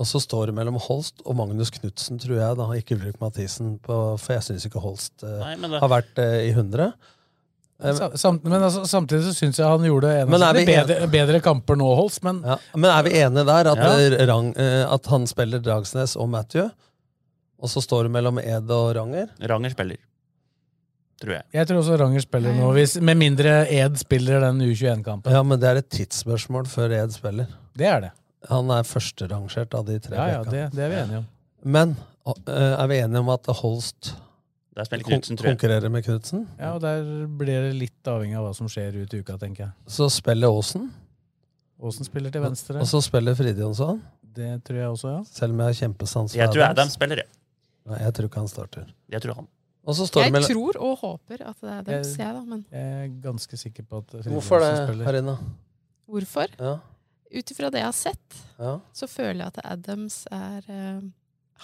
[0.00, 2.56] Og så står det mellom Holst og Magnus Knutsen, tror jeg.
[2.56, 6.16] da, Ikke Ulrik Mathisen, på, for jeg syns ikke Holst uh, Nei, det- har vært
[6.22, 6.92] uh, i 100.
[7.82, 10.58] Eh, Sa- Samt, men altså, samtidig så syns jeg han gjorde en av er sine
[10.58, 12.22] vi bedre, bedre kamper nå, Holst.
[12.26, 12.58] Men ja.
[12.76, 13.90] Men er vi enige der at, Ja.
[13.98, 16.68] eh, Rang, eh, at han spiller Dragsnes og Matthew?
[17.60, 19.28] Og så står det mellom Ed og Ranger?
[19.48, 19.96] Ranger spiller.
[21.20, 21.44] Tror jeg.
[21.52, 25.30] jeg tror også Ranger spiller nå, hvis, med mindre Ed spiller den U21-kampen.
[25.34, 27.46] Ja, men det er et tidsspørsmål før Ed spiller.
[27.76, 28.10] Det er det.
[28.48, 30.16] Han er førsterangert av de tre.
[30.16, 31.26] Ja, ja, det, det er vi enige om.
[31.64, 31.96] Men
[32.48, 34.14] er vi enige om at Holst
[34.76, 35.56] Der spiller Knutsen, tror jeg.
[35.58, 36.44] konkurrerer med Knutsen?
[36.58, 39.64] Ja, og Der blir det litt avhengig av hva som skjer ut i uka, tenker
[39.66, 39.72] jeg.
[39.90, 40.90] Så spiller Aasen,
[41.82, 42.78] Aasen spiller til venstre.
[42.80, 44.00] og så spiller Fridjonsson.
[44.30, 45.22] Det tror jeg også, ja.
[45.26, 46.78] Selv om jeg har kjempesans for Jeg tror Adams.
[46.78, 47.24] Adam spiller, ja.
[47.90, 48.92] Nei, jeg tror ikke han starter.
[49.10, 49.48] Jeg tror han.
[49.88, 50.42] Og så står Jeg med...
[50.46, 52.42] tror og håper at det er dem, sier jeg da.
[52.44, 55.04] Men Jeg er ganske sikker på at Fridtjonsson Hvorfor det, spiller.
[55.08, 55.36] Harina?
[56.10, 56.46] hvorfor?
[56.60, 56.76] Ja.
[57.30, 58.78] Ut ifra det jeg har sett, Ja.
[58.92, 61.00] så føler jeg at Adams er eh,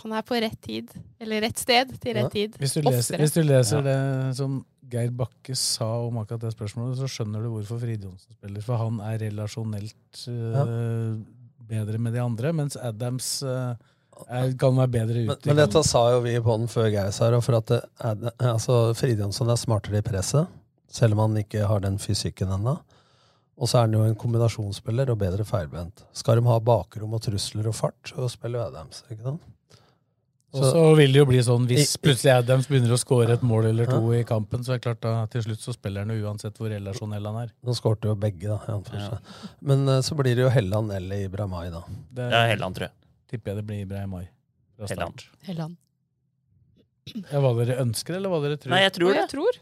[0.02, 0.92] Han er på rett tid.
[1.22, 2.56] Eller rett sted til rett tid.
[2.60, 3.98] Hvis du leser, hvis du leser det
[4.36, 4.58] som
[4.92, 8.62] Geir Bakke sa om akkurat det spørsmålet, så skjønner du hvorfor Fridtjonsson spiller.
[8.64, 11.16] For han er relasjonelt øh,
[11.66, 13.72] bedre med de andre, mens Adams uh,
[14.28, 15.48] er, kan være bedre Men, ute.
[15.50, 18.78] men dette sa jo vi på den før Geir sa det, for at er, altså,
[18.98, 20.52] Fridjonsson er smartere i presset,
[20.92, 22.76] selv om han ikke har den fysikken ennå.
[23.56, 26.04] Og så er han jo en kombinasjonsspiller og bedre feilbent.
[26.14, 29.02] Skal de ha bakrom og trusler og fart, så spiller jo Adams.
[29.08, 29.52] ikke sant?
[30.54, 33.66] Og så vil det jo bli sånn hvis plutselig Adams begynner å skåre et mål
[33.72, 36.30] eller to i kampen, så er det klart da til slutt så spiller han jo
[36.30, 37.50] uansett hvor relasjonell han er.
[37.66, 38.78] Nå skårte jo begge, da.
[38.94, 39.18] Ja.
[39.60, 41.82] Men eh, så blir det jo Helland eller Ibrahimai, da.
[42.16, 42.96] Det Ja, Helland, tror jeg.
[43.32, 44.24] tipper jeg det blir Ibrahimai.
[44.86, 45.26] Helland.
[45.50, 45.76] Helland.
[47.14, 48.72] Ja, hva dere ønsker, eller hva dere tror?
[48.74, 49.20] Nei, jeg tror det.
[49.20, 49.60] jeg tror.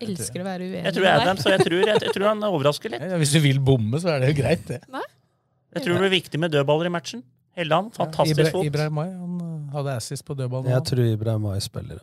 [0.00, 2.26] Jeg elsker å være uenig Jeg tror med Adams, og jeg tror, jeg, jeg tror
[2.30, 3.02] han overrasker litt.
[3.10, 4.80] Ja, hvis du vil bomme, så er det jo greit, det.
[5.70, 7.24] Jeg tror det blir viktig med dødballer i matchen.
[7.58, 8.66] Helland, fantastisk Ibra, fot.
[8.66, 10.70] Ibrahimai han øh, hadde assist på dødballen.
[10.70, 12.02] Jeg tror Ibrahimai spiller.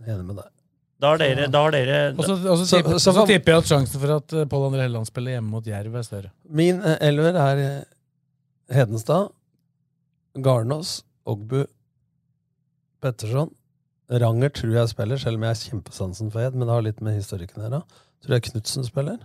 [0.00, 0.52] Jeg er Enig med deg.
[0.96, 4.46] Da har dere, da har dere Og så, tipper, jeg at sjansen for at øh,
[4.48, 6.32] Pål André Helland spiller hjemme mot Jerv, er større.
[6.48, 7.84] Min eh, elver er eh,
[8.72, 9.28] Hedenstad,
[10.42, 11.66] Garnås, Ogbu,
[13.02, 13.52] Petterson.
[14.10, 16.54] Ranger tror jeg spiller, selv om jeg har kjempesansen for Hed.
[16.56, 17.82] men det har litt med historikken her da.
[18.24, 19.18] Tror jeg Knutsen spiller.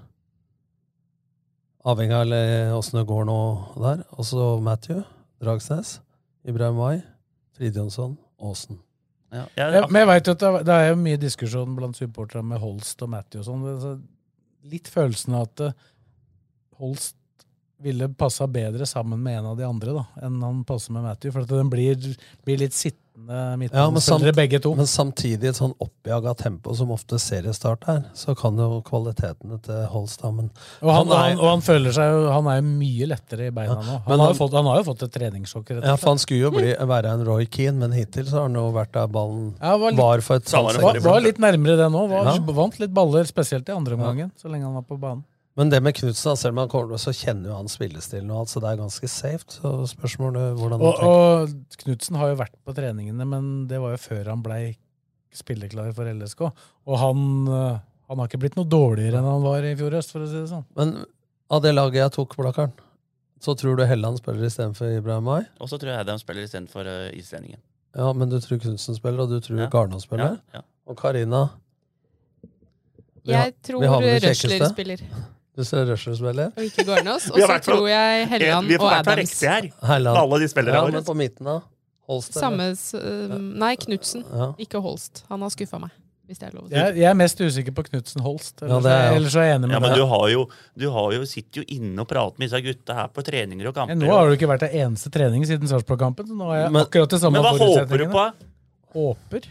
[1.87, 3.39] Avhengig av eh, åssen det går nå
[3.79, 4.03] der.
[4.17, 5.05] Og så Matthew,
[5.41, 5.99] Dragsnes,
[6.45, 7.03] Ibrahim Ibrahimai,
[7.57, 8.79] Fridjonsson, Aasen.
[9.31, 12.45] ja, Ja, men jeg vet at det er- det er jo mye diskusjon blant supporterne
[12.45, 14.03] med Holst og Matthew og sånn.
[14.63, 15.71] Litt følelsen av at øh,
[16.77, 17.15] Holst
[17.81, 21.31] ville passa bedre sammen med en av de andre da, enn han passer med Matthew.
[21.31, 21.95] For at den blir,
[22.45, 24.71] blir litt sittende Ja, midtbanespillere, ja, begge to.
[24.75, 29.85] men samtidig et sånn oppjaga tempo som ofte seriestart er, så kan jo kvalitetene til
[29.91, 30.49] Holst da, men
[30.81, 33.07] Og han, han og er- han, og han føler seg jo Han er jo mye
[33.11, 33.97] lettere i beina Ja, nå.
[34.07, 36.39] men Han har, jo fått, han har jo fått et treningssjokk, Ja, for han skulle
[36.47, 39.53] jo bli, være en Roy Keane, men hittil så har han jo vært der ballen
[39.61, 42.07] Ja, var, litt, var for et var, var litt nærmere det nå.
[42.09, 42.37] Var, Ja.
[42.61, 45.23] Vant litt baller, spesielt i andre omgangen, så lenge han var på banen.
[45.61, 48.49] Men det med Knutsen, selv om han kommer, så kjenner jo han spillestilen, og alt,
[48.49, 49.45] så det er ganske safe.
[49.53, 51.51] Så spørsmålet hvordan Og, og
[51.83, 54.63] Knutsen har jo vært på treningene, men det var jo før han blei
[55.37, 56.41] spilleklar for LSK.
[56.49, 57.77] Og han, eh,
[58.09, 60.39] han har ikke blitt noe dårligere enn han var i fjor høst, for å si
[60.39, 60.65] det sånn.
[60.79, 60.95] Men
[61.53, 62.73] av det laget jeg tok, Blakkaren,
[63.41, 65.43] så tror du Helland spiller istedenfor Ibrahim Mai?
[65.61, 67.61] Og så tror jeg de spiller istedenfor uh, islendingen.
[67.97, 69.69] Ja, men du tror Knutsen spiller, og du tror Ja.
[69.69, 70.39] Garnå spiller?
[70.55, 70.65] Ja, ja.
[70.89, 71.51] Og Karina?
[73.21, 75.05] Vi har- Jeg tror Røsler spiller,
[75.57, 76.51] Du ser Røsler spiller?
[76.55, 77.25] og ikke Garnås.
[77.31, 79.17] Og så på- tror jeg Helland Vi får og Adams.
[79.17, 79.67] Vi riktig her.
[79.93, 80.17] Helland.
[80.21, 81.57] Alle de spillerne ja, men på midten, da?
[82.07, 82.33] Holst.
[82.35, 84.23] Samme uh, Nei, Knutsen.
[84.31, 84.47] Ja.
[84.63, 85.25] Ikke Holst.
[85.29, 85.91] Han har skuffa meg,
[86.27, 86.69] hvis det er lov.
[86.71, 88.63] Jeg, jeg er mest usikker på Knutsen Holst.
[88.63, 89.99] Ja, Ellers, det er jeg ellers er jeg enig Ja, med men deg.
[89.99, 90.41] du, har jo,
[90.83, 93.75] du har jo, sitter jo inne og prater med disse gutta her på treninger og
[93.75, 93.95] kamper.
[93.95, 96.27] Ja, nå har du ikke vært der eneste trening siden Sarpsborg-kampen.
[96.31, 98.25] så Nå har jeg Men- akkurat de samme Men hva håper du på?
[98.95, 99.47] Håper?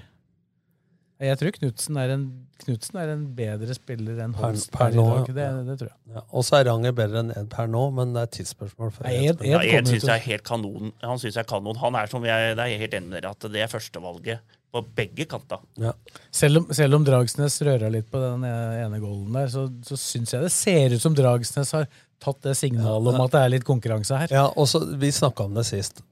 [1.21, 2.27] Jeg tror Knutsen er en,
[2.61, 5.07] Knutsen er en bedre spiller enn Per- Holst per per i nå.
[5.27, 5.97] Det, det tror jeg.
[6.15, 8.93] Ja, og så er Ranger bedre enn Ed per nå, men det er et tidsspørsmål.
[9.09, 10.93] Ed Ed- Ja, Ed jeg syns jeg er helt kanon.
[11.03, 11.77] Han synes jeg er kanon.
[11.83, 15.25] Han er som jeg, det er helt enig med at det er førstevalget på begge
[15.27, 15.59] kanter.
[15.83, 15.91] Ja.
[16.31, 20.31] Selv om, selv om Dragsnes røra litt på den ene golden der, så, så syns
[20.37, 21.89] jeg det ser ut som Dragsnes har
[22.23, 24.31] tatt det signalet om at det er litt konkurranse her.
[24.31, 26.05] Ja, og så, Vi snakka om det sist.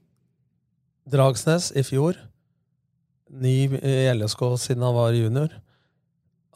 [1.09, 2.17] Dragsnes i fjor,
[3.29, 5.53] ny i LSK siden han var junior,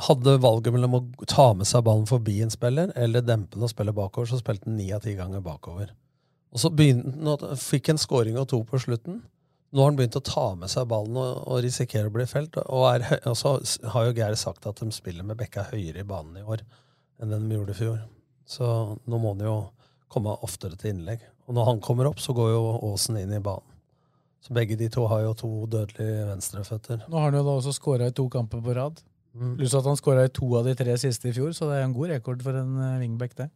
[0.02, 3.72] hadde valget mellom å ta med seg ballen forbi en spiller eller dempe den og
[3.72, 5.94] spille bakover, så spilte han ni av ti ganger bakover.
[6.54, 9.22] Og så begynte fikk han scoring og to på slutten.
[9.74, 12.60] Nå har han begynt å ta med seg ballen og, og risikerer å bli felt.
[12.62, 13.56] Og, er, og så
[13.94, 16.62] har jo Geir sagt at de spiller med bekka høyere i banen i år
[17.22, 18.02] enn den de gjorde i fjor.
[18.46, 18.68] Så
[19.10, 19.56] nå må han jo
[20.14, 21.24] komme oftere til innlegg.
[21.48, 23.70] Og når han kommer opp, så går jo Aasen inn i banen.
[24.44, 27.06] Så begge de to har jo to dødelige venstreføtter.
[27.08, 29.00] Nå har han jo da også skåra i to kamper på rad.
[29.34, 29.56] Mm.
[29.58, 31.88] Pluss at han skåra i to av de tre siste i fjor, så det er
[31.88, 33.50] en god rekord for en uh, wingback, det.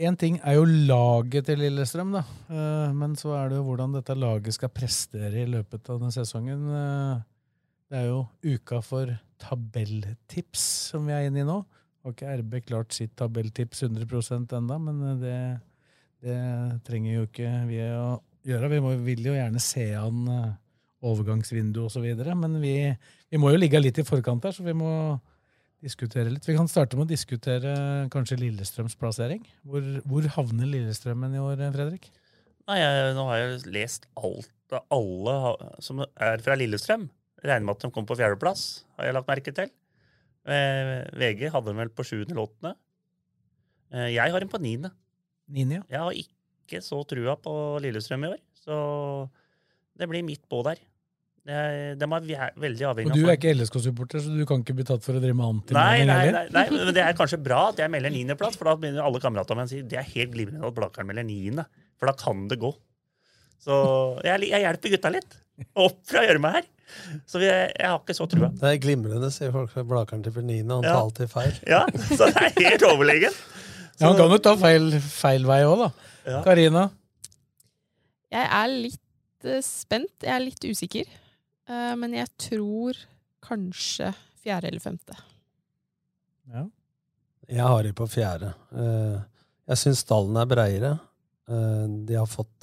[0.00, 2.22] Én ting er jo laget til Lillestrøm, da.
[2.48, 6.14] Eh, men så er det jo hvordan dette laget skal prestere i løpet av denne
[6.14, 6.62] sesongen.
[6.78, 7.20] Eh,
[7.92, 11.58] det er jo uka for tabelltips som vi er inne i nå.
[12.02, 15.36] Har ikke RB klart sitt tabelltips 100% enda, men eh, det,
[16.24, 16.40] det
[16.88, 18.16] trenger jo ikke vi å
[18.48, 18.72] gjøre.
[18.72, 20.50] Vi må, vil jo gjerne se an eh,
[21.02, 22.06] overgangsvindu osv.,
[22.38, 22.76] men vi,
[23.30, 24.92] vi må jo ligge litt i forkant her, så vi må
[25.82, 26.46] diskutere litt.
[26.46, 27.74] Vi kan starte med å diskutere
[28.12, 29.42] kanskje Lillestrøms plassering.
[29.66, 32.06] Hvor, hvor havner Lillestrømmen i år, Fredrik?
[32.70, 35.36] Nei, jeg, Nå har jeg lest alt av alle
[35.82, 37.08] som er fra Lillestrøm.
[37.42, 39.72] Regner med at de kom på fjerdeplass, har jeg lagt merke til.
[40.46, 42.76] Eh, VG hadde dem vel på sjuende eller åttende.
[43.92, 44.92] Eh, jeg har dem på niende.
[45.52, 45.82] Ninja?
[45.90, 48.76] Jeg har ikke så trua på Lillestrøm i år, så
[49.98, 50.78] det blir mitt på der.
[51.44, 54.76] Det er- De er veldig avhengig Og du er ikke LSK-supporter, så du kan ikke
[54.78, 56.48] bli tatt for å drive med Nei, antimelding nei, heller?
[56.52, 59.18] nei, nei, men det er kanskje bra at jeg melder niendeplass, for da begynner alle
[59.18, 61.64] kameratene mine å si det er helt glimrende at Blakeren melder niende,
[61.98, 62.70] for da kan det gå.
[63.62, 65.34] Så jeg, jeg hjelper gutta litt.
[65.76, 66.62] Opp fra gjørma her.
[67.26, 68.48] Så vi, jeg har ikke så trua.
[68.54, 69.74] Det er glimrende, sier folk.
[69.86, 70.92] Blakeren til Niende, han Ja.
[70.94, 71.52] tar alltid feil.
[71.66, 73.32] Ja, så det er helt overlegen.
[74.00, 75.90] Ja, han kan jo ta feil, feil vei òg, da.
[76.26, 76.42] Ja.
[76.42, 76.90] Karina?
[78.32, 80.10] Jeg er litt eh, spent.
[80.22, 81.04] Jeg er litt usikker.
[81.68, 82.98] Eh, men jeg tror
[83.42, 85.16] kanskje fjerde eller femte.
[86.52, 86.66] Ja.
[87.48, 88.54] Jeg har de på fjerde.
[88.74, 89.20] Eh,
[89.68, 90.92] Jeg syns stallen er breiere.
[91.48, 92.60] Eh, De har fått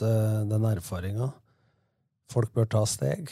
[0.50, 1.32] den erfaringa.
[2.32, 3.32] Folk bør ta steg.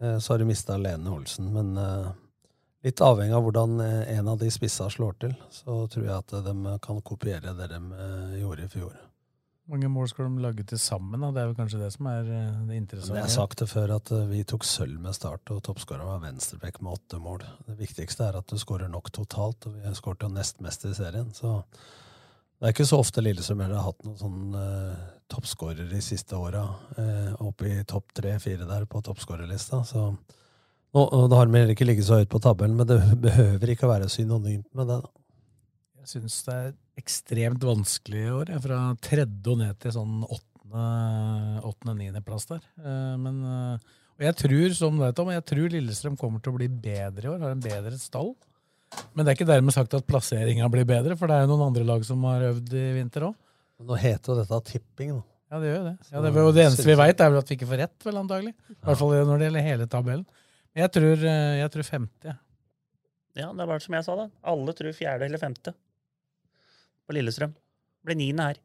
[0.00, 1.74] Eh, Så har de mista Lene Olsen, men
[2.84, 6.78] litt avhengig av hvordan en av de spissa slår til, så tror jeg at de
[6.82, 7.78] kan kopiere det de
[8.42, 8.92] gjorde i fjor.
[9.72, 11.22] Mange mål skal de lage til sammen?
[11.22, 11.30] Da?
[11.32, 13.16] Det er vel kanskje det som er eh, det interessante.
[13.16, 16.20] jeg har sagt det før, at eh, vi tok sølv med start, og toppskåreren var
[16.26, 17.46] Venstrebekk med åtte mål.
[17.64, 20.92] Det viktigste er at du skårer nok totalt, og vi skåret jo nest mest i
[20.96, 21.32] serien.
[21.32, 26.36] Så det er ikke så ofte Lillestrøm har hatt noen sånn uh, toppskårer de siste
[26.36, 26.62] åra,
[27.00, 29.80] eh, oppe i topp tre-fire der på toppskårerlista.
[29.88, 33.72] Så nå, det har de heller ikke ligget så høyt på tabellen, men det behøver
[33.72, 35.00] ikke å være synonymt med det.
[35.00, 35.12] da.
[36.04, 38.50] Jeg syns det er ekstremt vanskelig i år.
[38.54, 42.62] Jeg, fra tredje og ned til sånn åttende-niendeplass der.
[42.78, 43.78] Eh, Men, eh,
[44.14, 47.24] og jeg tror, som du vet om, jeg tror Lillestrøm kommer til å bli bedre
[47.26, 47.40] i år.
[47.42, 48.30] Har en bedre stall.
[49.14, 51.66] Men det er ikke dermed sagt at plasseringa blir bedre, for det er jo noen
[51.68, 53.34] andre lag som har øvd i vinter òg.
[53.84, 55.22] Nå heter jo dette tipping, nå.
[55.50, 55.96] Ja, det gjør jo det.
[56.12, 58.22] Ja, det, og det eneste vi veit, er vel at vi ikke får rett, vel
[58.22, 58.52] antagelig.
[58.70, 60.26] I hvert fall når det gjelder hele tabellen.
[60.74, 62.28] Men jeg tror, eh, jeg tror 50.
[62.30, 62.36] ja.
[63.34, 64.28] Ja, det var som jeg sa, da.
[64.46, 65.72] Alle tror fjerde eller femte
[67.06, 67.52] på Lillestrøm.
[68.04, 68.60] Ble niende her.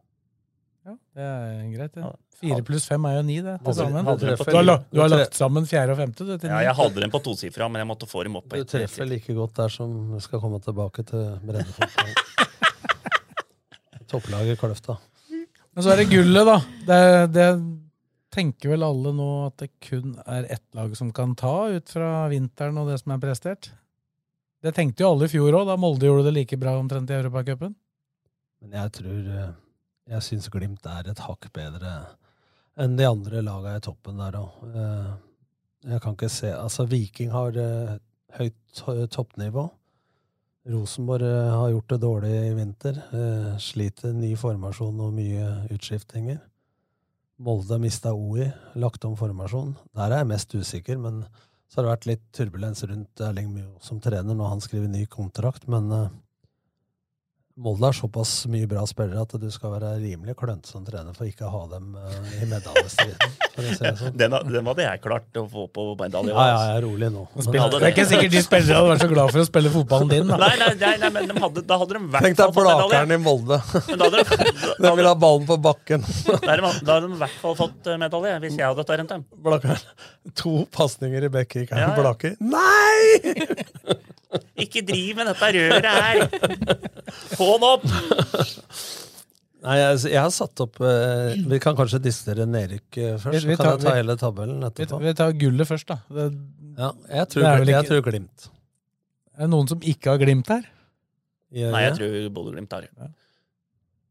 [0.87, 2.09] Ja, det er greit, det.
[2.39, 3.57] Fire pluss fem er jo ni, det.
[3.65, 4.07] Til sammen.
[4.07, 4.25] Du
[4.55, 6.25] har, la, du har lagt sammen fjerde og femte?
[6.25, 8.61] Du, til Ja, jeg hadde den på tosifra, men jeg måtte få dem opp på
[8.61, 12.15] Du treffer like godt der som vi skal komme tilbake til breddefotballen.
[14.09, 14.95] Topplaget Kløfta.
[15.29, 16.55] Men så er det gullet, da.
[16.87, 17.01] Det,
[17.35, 17.49] det
[18.33, 22.23] tenker vel alle nå at det kun er ett lag som kan ta, ut fra
[22.31, 23.69] vinteren og det som er prestert.
[24.63, 27.19] Det tenkte jo alle i fjor òg, da Molde gjorde det like bra omtrent i
[27.19, 27.75] Europacupen.
[28.61, 29.57] Men jeg tror eh,
[30.09, 31.95] Jeg syns Glimt er et hakk bedre
[32.79, 34.61] enn de andre laga i toppen der òg.
[35.83, 37.97] Jeg kan ikke se Altså, Viking har eh,
[38.39, 39.67] høyt toppnivå.
[40.69, 43.01] Rosenborg eh, har gjort det dårlig i vinter.
[43.15, 46.39] Eh, Sliter ny formasjon og mye utskiftinger.
[47.39, 49.75] Molde mista OI, lagt om formasjon.
[49.95, 51.23] Der er jeg mest usikker, men
[51.69, 55.05] så har det vært litt turbulens rundt Erling Mjo som trener når han skriver ny
[55.07, 55.69] kontrakt.
[55.71, 56.09] Men eh,
[57.59, 61.27] Molde har såpass mye bra spillere at du skal være rimelig klønete som trener for
[61.27, 63.33] ikke å ha dem eh, i medaljestriden.
[63.99, 64.13] sånn.
[64.15, 66.31] Den, den hadde jeg klart å få på medalje.
[66.31, 67.25] Ja, ja, jeg er rolig nå.
[67.35, 70.13] Spiller- Det er ikke sikkert de spillere hadde vært så glad for å spille fotballen
[70.13, 70.31] din.
[70.31, 70.37] Da.
[70.39, 72.55] Nei, nei, nei, nei men de hadde, da hadde de vært Tenk deg.
[72.59, 73.59] Blakeren i Molde.
[73.89, 74.53] Men da hadde de,
[74.87, 76.07] De vil ha ballen på bakken.
[76.29, 79.27] da hadde de, da i hvert fall fått eh, medalje, hvis jeg hadde trent dem.
[79.49, 79.83] Blakeren.
[80.35, 81.79] To pasninger i bekkekeren.
[81.81, 81.97] Ja, ja.
[81.97, 82.35] Blaker.
[82.39, 83.45] Nei!
[84.63, 86.19] Ikke driv med dette røret her!
[87.33, 87.85] Få den opp!
[89.59, 93.33] Nei, jeg, jeg har satt opp eh, Vi kan kanskje diskutere nedrykk eh, først.
[93.43, 94.99] Vi- vi Så kan jeg ta vi- hele tabellen etterpå.
[95.03, 95.97] vi tar gullet først, da.
[96.15, 96.27] Det,
[96.79, 98.45] Ja, jeg tror, det er vel jeg tror Glimt.
[99.35, 100.63] Er det noen som ikke har Glimt her?
[101.51, 101.99] Gjør Nei, jeg det?
[101.99, 103.09] tror Bodø-Glimt har det.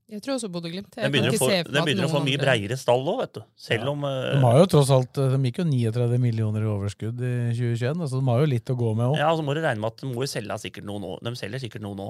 [0.08, 0.88] Jeg tror også Bodø-Glimt.
[0.96, 3.42] Den begynner, å få, den begynner å få mye breiere stall òg, vet du.
[3.60, 7.20] Selv om eh, De har jo tross alt De gikk jo 39 millioner i overskudd
[7.20, 9.20] i 2021, så de har jo litt å gå med òg.
[9.20, 11.12] Ja, så må du regne med at de må jo selge sikkert noe nå.
[11.28, 12.08] De selger sikkert noe nå.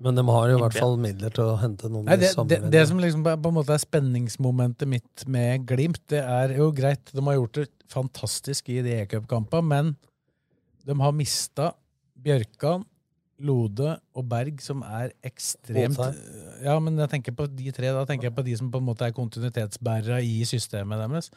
[0.00, 2.60] Men de har jo i hvert fall midler til å hente noen Nei, det, det,
[2.72, 6.70] det som liksom på på en måte er spenningsmomentet mitt med Glimt, det er jo
[6.72, 9.92] greit, de har gjort det fantastisk i de e-cupkampene, men
[10.88, 11.74] de har mista
[12.20, 12.86] Bjørkan,
[13.40, 15.98] Lode og Berg, som er ekstremt
[16.64, 18.88] Ja, men jeg tenker på de tre, da tenker jeg på de som på en
[18.90, 21.30] måte er kontinuitetsbærere i systemet deres.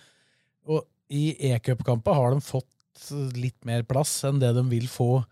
[0.68, 5.24] Og i e-cupkamper har de fått litt mer plass enn det de vil få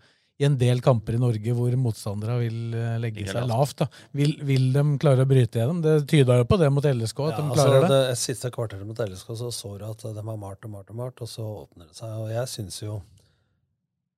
[0.41, 3.83] i en del kamper i Norge hvor motstandere vil eh, legge seg lavt.
[4.17, 5.83] Vil, vil de klare å bryte gjennom?
[5.85, 7.99] Det tyda jo på det mot LSK, at Ja, de altså, klarer det.
[8.09, 10.97] det siste kvarteret mot LSK så så du at de har malt og malt og
[10.97, 12.15] malt, og så åpner det seg.
[12.23, 12.97] Og jeg syns jo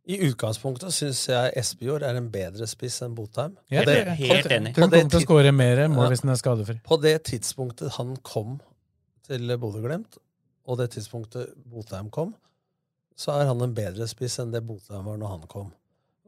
[0.05, 3.53] I utgangspunktet syns jeg Espejord er en bedre spiss enn Botheim.
[3.71, 4.75] Og det- på Helt det- enig.
[4.75, 6.09] han kommer til å skåre mer mål Ja.
[6.09, 6.81] hvis han er skadefri.
[6.83, 8.59] På det tidspunktet han kom
[9.25, 10.17] til Bodø-Glimt,
[10.67, 12.35] og det tidspunktet Botheim kom,
[13.15, 15.71] så er han en bedre spiss enn det Botheim var når han kom.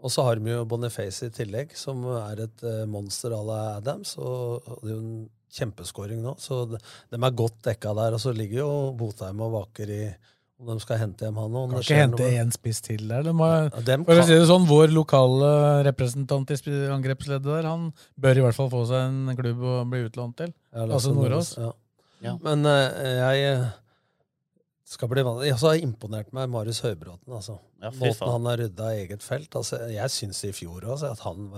[0.02, 3.78] Og så har vi jo Boniface i tillegg, som er et eh, monster à la
[3.78, 4.18] Adams.
[4.18, 6.78] Og og det er jo en kjempeskåring nå, så de,
[7.12, 8.14] de er godt dekka der.
[8.14, 10.16] Og så ligger jo Botheim og vaker i
[10.56, 11.72] om de skal hente hjem han òg.
[11.74, 13.26] Kan ikke hente én spiss til der.
[13.28, 15.50] De har, Ja, dem for å si det sånn, Vår lokale
[15.88, 20.06] representant i angrepsleddet der, han bør i hvert fall få seg en klubb å bli
[20.08, 20.54] utlånt til.
[20.72, 21.56] Ja, altså Nordås.
[21.60, 21.74] Ja.
[22.24, 22.38] Ja.
[22.42, 23.66] Men uh, jeg eh,
[24.88, 25.50] skal bli vanlig.
[25.52, 27.36] Jeg har imponert meg Marius Høybråten.
[27.36, 27.58] Altså.
[27.84, 29.52] Ja, Måten han har rydda eget felt.
[29.60, 31.50] Altså, jeg syns i fjor også at han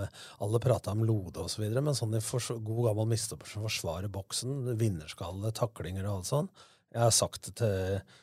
[0.42, 4.74] Alle prata om Lode osv., men sånn i for, god gammel mistopper som forsvarer boksen,
[4.80, 6.50] vinnerskalle, taklinger og alt sånn
[6.90, 8.18] Jeg har sagt det til,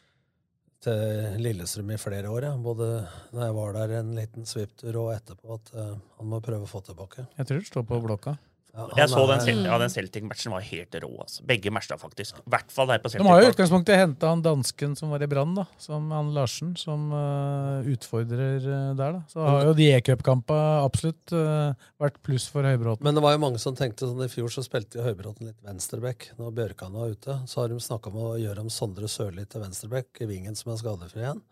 [0.84, 2.56] til Lillestrøm i flere år, ja.
[2.62, 2.90] både
[3.34, 6.70] når jeg var der en liten svipptur og etterpå, at uh, han må prøve å
[6.70, 7.28] få tilbake.
[7.38, 8.36] Jeg tror det står på blokka.
[8.76, 11.12] Jeg så den, Celt ja, den Celtic-matchen var helt rå.
[11.24, 11.44] Altså.
[11.48, 12.42] Begge matcha, faktisk.
[12.42, 13.24] I hvert fall der på Celtic.
[13.24, 15.66] De har jo i utgangspunktet henta han dansken som var i Brann, da.
[15.82, 19.24] Som han Larsen, som uh, utfordrer eh, der, da.
[19.32, 23.06] Så har jo de e-cupkampa absolutt uh, vært pluss for Høybråten.
[23.08, 26.34] Men det var jo mange som tenkte sånn i fjor så spilte Høybråten litt venstreback.
[26.42, 29.64] Når Bjørkan var ute, så har de snakka om å gjøre om Sondre Sørli til
[29.64, 31.46] venstreback, i vingen som er skadefri igjen.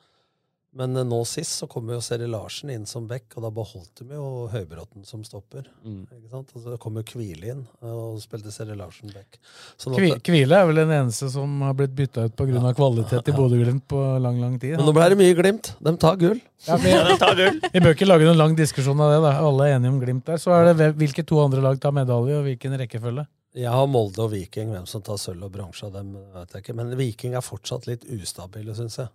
[0.75, 4.01] Men eh, nå sist så kom jo Seri Larsen inn som back, og da beholdt
[4.01, 5.67] de jo Høybråten som stopper.
[5.85, 5.99] Mm.
[6.09, 6.49] Ikke sant?
[6.55, 9.37] Altså, det kom jo Kvile inn, og spilte Seri Larsen back.
[9.77, 12.57] Sånn Kvi- Kvile er vel den eneste som har blitt bytta ut pga.
[12.63, 14.77] av kvalitet i Bodø-Glimt på lang, lang tid.
[14.79, 15.75] Men nå ble det mye Glimt.
[15.79, 16.41] De tar gull.
[16.67, 17.61] Ja, vi, Ja, de tar gull.
[17.71, 19.21] vi bør ikke lage noen lang diskusjon av det.
[19.29, 19.37] da.
[19.45, 20.37] Alle er enige om Glimt der.
[20.41, 23.27] Så er det hvilke to andre lag tar medalje, og hvilken rekkefølge.
[23.53, 24.71] Jeg har Molde og Viking.
[24.73, 26.73] Hvem som tar sølv og bronse av dem, vet jeg ikke.
[26.81, 29.11] Men Viking er fortsatt litt ustabile, syns jeg.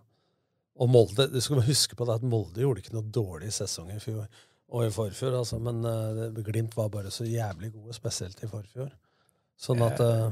[0.79, 3.99] Og Molde, du skal huske på det at Molde gjorde ikke noe dårlig sesong i
[4.03, 4.27] fjor
[4.69, 8.91] og i forfjor, altså, men uh, Glimt var bare så jævlig gode, spesielt i forfjor.
[9.59, 10.27] Sånn at eh,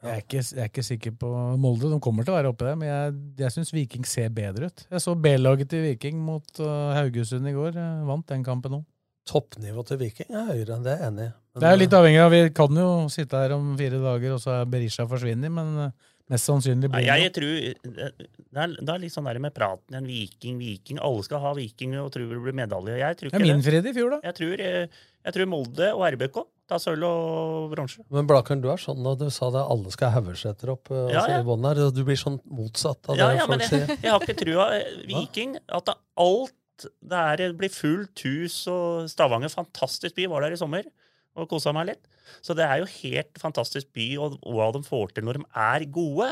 [0.00, 1.28] Jeg er, ikke, jeg er ikke sikker på
[1.60, 1.90] Molde.
[1.92, 3.12] De kommer til å være oppe der, men jeg,
[3.44, 4.86] jeg syns Viking ser bedre ut.
[4.90, 7.78] Jeg så B-laget til Viking mot uh, Haugesund i går.
[7.78, 8.82] Jeg vant den kampen òg.
[9.30, 11.34] toppnivået til Viking er høyere, enn det jeg er enig i.
[11.60, 14.56] Det er litt avhengig av Vi kan jo sitte her om fire dager, og så
[14.56, 17.52] er Berisha forsvunnet, men uh, mest sannsynlig Nei, blir jeg tror
[17.92, 21.00] Det er, det er litt sånn der med praten en viking, viking.
[21.04, 22.96] Alle skal ha viking og tror det blir medalje.
[23.00, 24.20] Jeg tror Ja, ikke min Fred i fjor, da.
[24.30, 24.88] Jeg tror, jeg,
[25.28, 26.40] jeg tror Molde og RBK
[26.72, 28.00] tar sølv og bronse.
[28.14, 31.20] Men Blakeren, du er sånn da du sa det, alle skal Haugeseter opp eh, Ja,
[31.20, 31.40] altså, ja.
[31.44, 31.82] i bånn her.
[31.92, 33.96] Du blir sånn motsatt av det ja, men folk jeg, sier.
[34.06, 34.68] jeg har ikke trua.
[34.78, 40.24] eh, Viking, at det, alt det er, det blir fullt hus, og Stavanger, fantastisk by,
[40.32, 40.88] var der i sommer
[41.36, 42.06] og kosa meg litt.
[42.44, 45.84] Så det er jo helt fantastisk by, og hva de får til når de er
[45.92, 46.30] gode.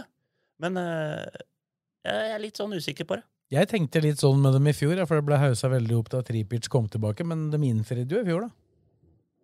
[0.62, 1.42] Men eh,
[2.06, 3.24] jeg er litt sånn usikker på det.
[3.52, 6.22] Jeg tenkte litt sånn med dem i fjor, for det ble hausa veldig opp da
[6.24, 8.50] Tripic kom tilbake, men de innfridde jo i fjor, da.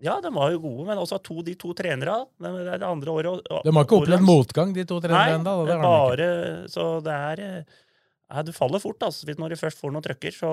[0.00, 2.14] Ja, de var jo gode, men også to, de to trenere.
[2.38, 3.42] Det, det andre året.
[3.50, 5.54] og- De har ikke opplevd motgang, de to trenerne ennå.
[5.66, 6.28] Nei, de bare
[6.70, 7.64] Så det er Nei,
[8.30, 10.32] ja, Du faller fort altså, når du først får noen trøkker.
[10.38, 10.50] Så,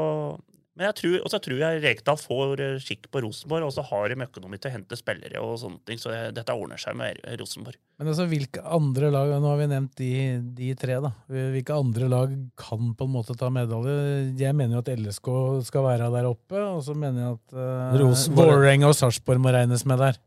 [0.76, 3.84] men jeg tror, og så tror jeg Rekdal får eh, skikk på Rosenborg, og så
[3.88, 6.01] har de økonomi til å hente spillere og sånne ting.
[6.01, 7.78] Så dette ordner seg med Rosenborg.
[7.95, 10.09] Men altså, hvilke andre lag Nå har vi nevnt de,
[10.57, 11.13] de tre, da.
[11.32, 13.95] Hvilke andre lag kan på en måte ta medalje?
[14.41, 15.30] Jeg mener jo at LSK
[15.69, 19.55] skal være der oppe, og så mener jeg at uh, Rosenborg- Vålerenga og Sarpsborg må
[19.55, 20.19] regnes med der.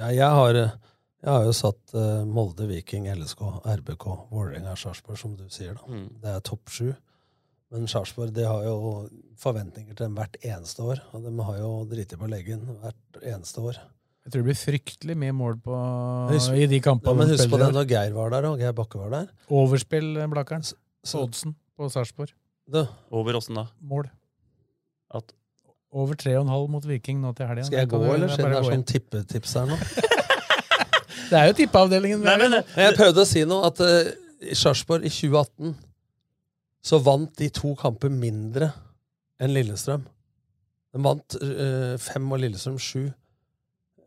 [0.00, 0.58] Ja, jeg har,
[1.22, 3.46] jeg har jo satt uh, Molde, Viking, LSK,
[3.78, 5.78] RBK, Vålerenga, Sarpsborg, som du sier.
[5.78, 5.86] da.
[5.86, 6.08] Mm.
[6.26, 6.90] Det er topp sju.
[7.72, 8.76] Men Sarpsborg de har jo
[9.40, 11.00] forventninger til dem hvert eneste år.
[11.16, 13.78] Og de har jo driti på leggen hvert eneste år.
[14.22, 15.78] Jeg tror det blir fryktelig mye mål på,
[16.30, 18.72] Husk- i de Ja, kampene men husk på det når Geir var der, og Geir
[18.76, 19.30] Bakke var der.
[19.50, 20.62] Overspill, Blakkern.
[20.62, 20.66] Blakkaren.
[21.18, 22.30] Oddsen på Sarpsborg.
[23.10, 23.66] Over åssen da?
[23.80, 24.06] Mål.
[25.12, 25.32] At,
[25.92, 27.64] Over 3,5 mot Viking nå til helga.
[27.66, 29.76] skal jeg gå, du- eller er siden det er sånn tippetips her nå?
[31.32, 32.20] Det er jo tippeavdelingen.
[32.20, 34.10] Nei, men, Jeg prøvde å si noe, at uh,
[34.52, 35.74] Sarpsborg i 2018
[36.82, 38.72] så vant de to kamper mindre
[39.42, 40.02] enn Lillestrøm.
[40.92, 43.04] De vant øh, fem og Lillestrøm sju.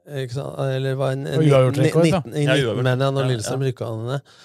[0.06, 0.60] Ikke sant?
[0.76, 1.62] Eller var en, en en, da.
[1.72, 2.84] 19, i Ja, 19 uavgjort.
[2.84, 3.72] mener jeg, når Ja, Lillestrøm ja.
[3.72, 4.36] rykka ned.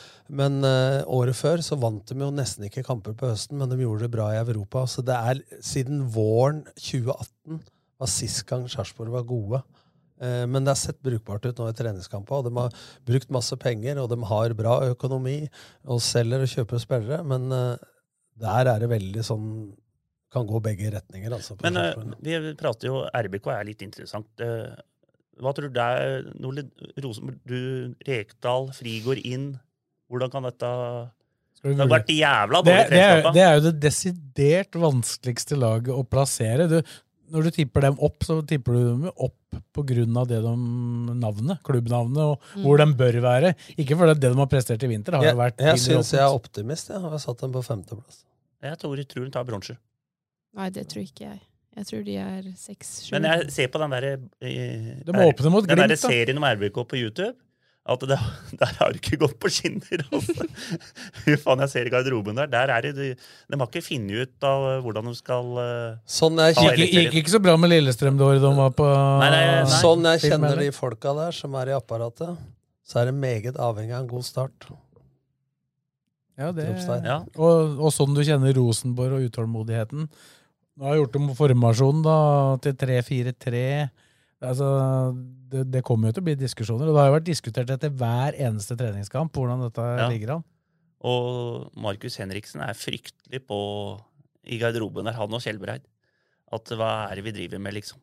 [0.40, 3.80] Men øh, året før så vant de jo nesten ikke kamper på høsten, men de
[3.82, 4.86] gjorde det bra i Europa.
[4.86, 7.60] Så det er siden våren 2018
[8.00, 9.60] var sist gang Sarpsborg var gode.
[10.22, 12.72] Eh, Men det har sett brukbart ut nå i treningskamper, og de har
[13.10, 15.48] brukt masse penger, og de har bra økonomi,
[15.84, 17.76] og selger og kjøper spillere, men eh,
[18.40, 19.46] der er det veldig sånn
[20.30, 21.56] Kan gå begge retninger, altså.
[21.64, 24.28] men uh, vi prater jo RBK er litt interessant.
[24.38, 24.76] Uh,
[25.42, 26.62] hva tror du det er Nordli,
[27.02, 29.48] Rosenborg, du, Rekdal, Frigård inn?
[30.10, 30.70] Hvordan kan dette
[31.64, 33.34] Det har vært jævla dårlig det, er, treningskamp.
[33.34, 36.68] det er jo det desidert vanskeligste laget å plassere.
[36.70, 36.78] Du,
[37.34, 39.36] når du tipper dem opp, så tipper du dem opp
[39.80, 40.54] av det de,
[41.18, 42.64] navnet, klubbnavnet, og Mm.
[42.64, 43.54] hvor de bør være.
[43.76, 46.22] Ikke fordi det de har prestert i vinter, har Jeg, jo vært jeg syns jeg
[46.22, 46.90] er optimist.
[46.90, 48.24] Jeg har satt dem på femteplass.
[48.60, 49.76] Jeg tror, jeg tror hun tar bronse.
[50.58, 51.40] Nei, det tror ikke jeg.
[51.78, 53.12] Jeg tror de er seks-sju.
[53.14, 54.08] Men jeg ser på den der,
[54.42, 57.36] eh, De den der serien om RBK på YouTube.
[57.90, 58.18] At det,
[58.60, 60.02] der har du ikke gått på skinner.
[60.12, 60.44] Altså.
[61.22, 62.50] Fy faen, jeg ser i garderoben der.
[62.52, 65.96] Der er det, de, de har ikke funnet ut av eh, hvordan de skal uh,
[66.04, 69.30] Sånn jeg, ta Gikk, gikk ikke så bra med Lillestrøm da de var på Nei,
[69.32, 69.80] nei, nei.
[69.80, 72.36] sånn jeg kjenner de folka der som er i apparatet,
[72.84, 74.70] så er det meget avhengig av en god start.
[76.40, 76.64] Ja, det,
[77.04, 77.18] Ja.
[77.36, 80.06] og, og sånn du kjenner Rosenborg og utålmodigheten.
[80.80, 82.14] Nå har jeg gjort om formasjonen da,
[82.64, 83.90] til 3-4-3.
[84.40, 84.68] Altså,
[85.52, 87.92] det, det kommer jo til å bli diskusjoner, og det har jo vært diskutert etter
[87.92, 90.06] hver eneste treningskamp hvordan dette Ja.
[90.08, 90.44] ligger an.
[91.04, 93.58] Og Markus Henriksen er fryktelig på
[94.48, 95.84] i garderoben der, han og Kjellbreid.
[96.52, 98.00] At hva er det vi driver med, liksom.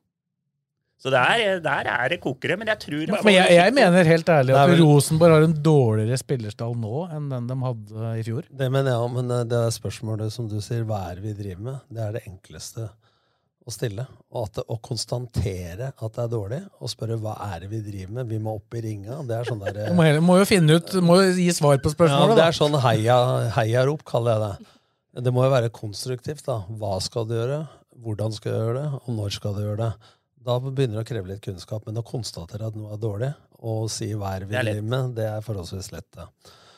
[0.97, 4.29] Så der, der er det kokere, men jeg tror Men, men jeg, jeg mener helt
[4.33, 8.47] ærlig at vel- Rosenborg har en dårligere spillerstall nå enn den de hadde i fjor.
[8.49, 11.27] Det mener jeg òg, men eh, det er spørsmålet som du sier, hva er det
[11.27, 11.83] vi driver med?
[11.93, 12.87] Det er det enkleste
[13.67, 14.07] å stille.
[14.33, 18.13] Og at å konstatere at det er dårlig, og spørre hva er det vi driver
[18.17, 18.29] med?
[18.33, 19.19] Vi må opp i ringa.
[19.27, 21.91] Det er sånn der, Du må, må jo finne ut, må jo gi svar på
[21.91, 22.39] ja, spørsmålet.
[22.41, 23.17] det er sånn heia,
[23.59, 24.73] heiarop, kaller jeg det.
[25.27, 26.45] Det må jo være konstruktivt.
[26.49, 26.63] da.
[26.79, 27.61] Hva skal du gjøre?
[28.01, 28.89] Hvordan skal du gjøre det?
[29.05, 29.93] Og når skal du gjøre det?
[30.47, 31.83] Da begynner det å kreve litt kunnskap.
[31.87, 33.33] Men å konstatere at noe er dårlig,
[33.67, 36.07] og si hva er vi er driver med, det er forholdsvis lett.
[36.15, 36.29] da.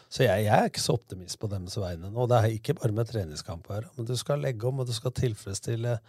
[0.10, 2.26] Så jeg, jeg er ikke så optimist på deres vegne nå.
[2.30, 4.96] Det er ikke bare med treningskamp å gjøre, men du skal legge om, og du
[4.96, 6.00] skal tilfredsstille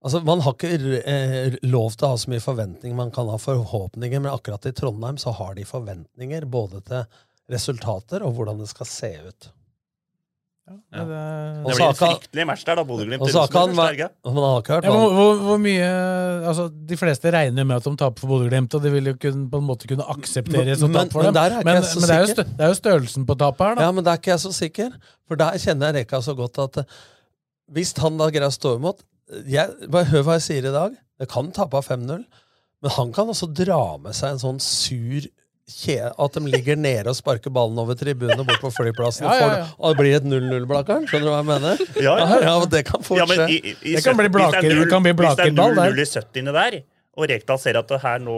[0.00, 3.36] Altså, Man har ikke eh, lov til å ha så mye forventninger, man kan ha
[3.36, 7.18] forhåpninger, men akkurat i Trondheim så har de forventninger både til
[7.52, 9.50] resultater og hvordan det skal se ut.
[10.70, 11.04] Ja, Ja.
[11.04, 12.84] det- Det blir en fryktelig match der, da.
[12.84, 13.20] Bodø-Glimt.
[13.20, 14.10] Han Rosenborg, vært.
[14.24, 15.88] Man har ikke hørt Ja, hvor, hvor, hvor mye
[16.46, 19.50] altså, De fleste regner med at de taper for Bodø-Glimt, og de vil jo kunne,
[19.50, 21.34] på en måte kunne akseptere et sånt Men- tap for dem.
[21.34, 23.82] Men, jeg så men det, er jo det er jo størrelsen på tapet her, da.
[23.82, 24.92] Ja, men der er ikke jeg så sikker.
[25.28, 26.84] For der kjenner jeg Reka så godt at eh,
[27.72, 29.02] hvis han da greier å stå imot
[29.46, 30.96] jeg, bare Hør hva jeg sier i dag.
[31.20, 32.24] Det kan tape av 5-0,
[32.82, 35.22] men han kan også dra med seg en sånn sur
[36.18, 39.50] at de ligger nede og sparker ballen over tribunen bort på flyplassen, Ja, ja, og
[39.50, 39.66] får- ja.
[39.78, 41.06] og det blir et 0-0-blakkeren.
[41.10, 41.84] Skjønner du hva jeg mener?
[42.06, 42.14] Ja,
[42.44, 42.54] ja.
[42.76, 43.48] det kan fort skje.
[43.48, 45.46] i, i, Det kan bli 70 blaker- hvis det er kan bli null- Hvis det
[45.46, 46.52] er 0-0 i 70.
[46.60, 46.80] der,
[47.20, 48.36] og Rekdal ser at det her nå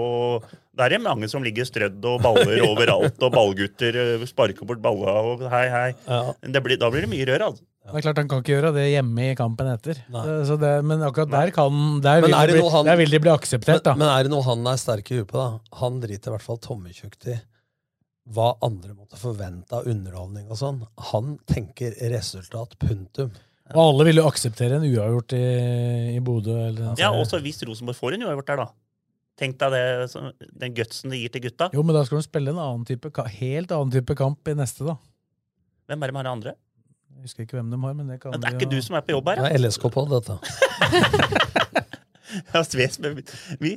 [0.74, 4.80] Der er det mange som ligger strødd og baller overalt, og ballgutter eh, sparker bort
[4.80, 5.90] balla og hei, hei.
[6.08, 6.32] Ja.
[6.40, 7.62] Det blir, da blir det mye rør, altså.
[7.82, 9.98] Det er klart Han kan ikke gjøre det hjemme i kampen etter.
[10.46, 11.72] Så det, men akkurat der kan
[12.04, 13.94] Der vil, er det bli, han- der vil de bli akseptert, da.
[13.96, 15.58] Men, men er det noe han er sterk i huet på, da?
[15.80, 17.40] Han driter i hvert fall tommekjøkt i
[18.32, 20.78] hva andre måtte forvente av underholdning og sånn.
[21.10, 23.32] Han tenker resultat, punktum.
[23.74, 25.42] Og alle vil jo akseptere en uavgjort i,
[26.14, 26.54] i Bodø.
[26.68, 28.68] Eller Ja, også hvis Rosenborg får en uavgjort der, da.
[29.42, 29.84] Tenk deg det,
[30.60, 31.70] den gutsen det gir til gutta.
[31.74, 33.10] Jo, men da skal de spille en annen type,
[33.40, 34.94] helt annen type kamp i neste, da.
[35.90, 36.54] Hvem er det med de andre?
[37.22, 38.80] Jeg husker ikke hvem de har, men det kan Men det er vi ikke du
[38.82, 40.34] som er på jobb her, Det er LSK-pod, dette.
[42.52, 43.20] Ja, Sves med
[43.60, 43.76] vi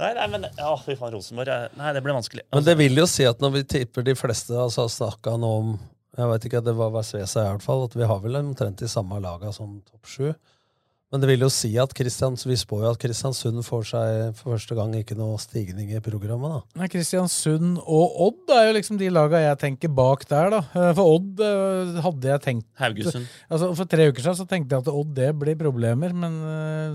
[0.00, 2.42] Nei, nei, men ja, fy faen, Rosenborg Nei, det blir vanskelig.
[2.50, 5.68] Men det vil jo si at når vi tipper de fleste altså snakka nå om
[6.16, 8.88] Jeg vet ikke, det var hva i hvert fall, at vi har vel omtrent de
[8.90, 10.32] samme laga som topp sju.
[11.12, 14.54] Men det vil jo si at Kristians, vi spår jo at Kristiansund får seg for
[14.54, 16.54] første gang ikke noe stigning i programmet.
[16.54, 16.80] da.
[16.80, 20.62] Nei, Kristiansund og Odd er jo liksom de laga jeg tenker bak der, da.
[20.72, 23.28] Eh, For Odd eh, hadde jeg tenkt Haugesund.
[23.52, 26.40] Altså, For tre uker siden så tenkte jeg at Odd det blir problemer, men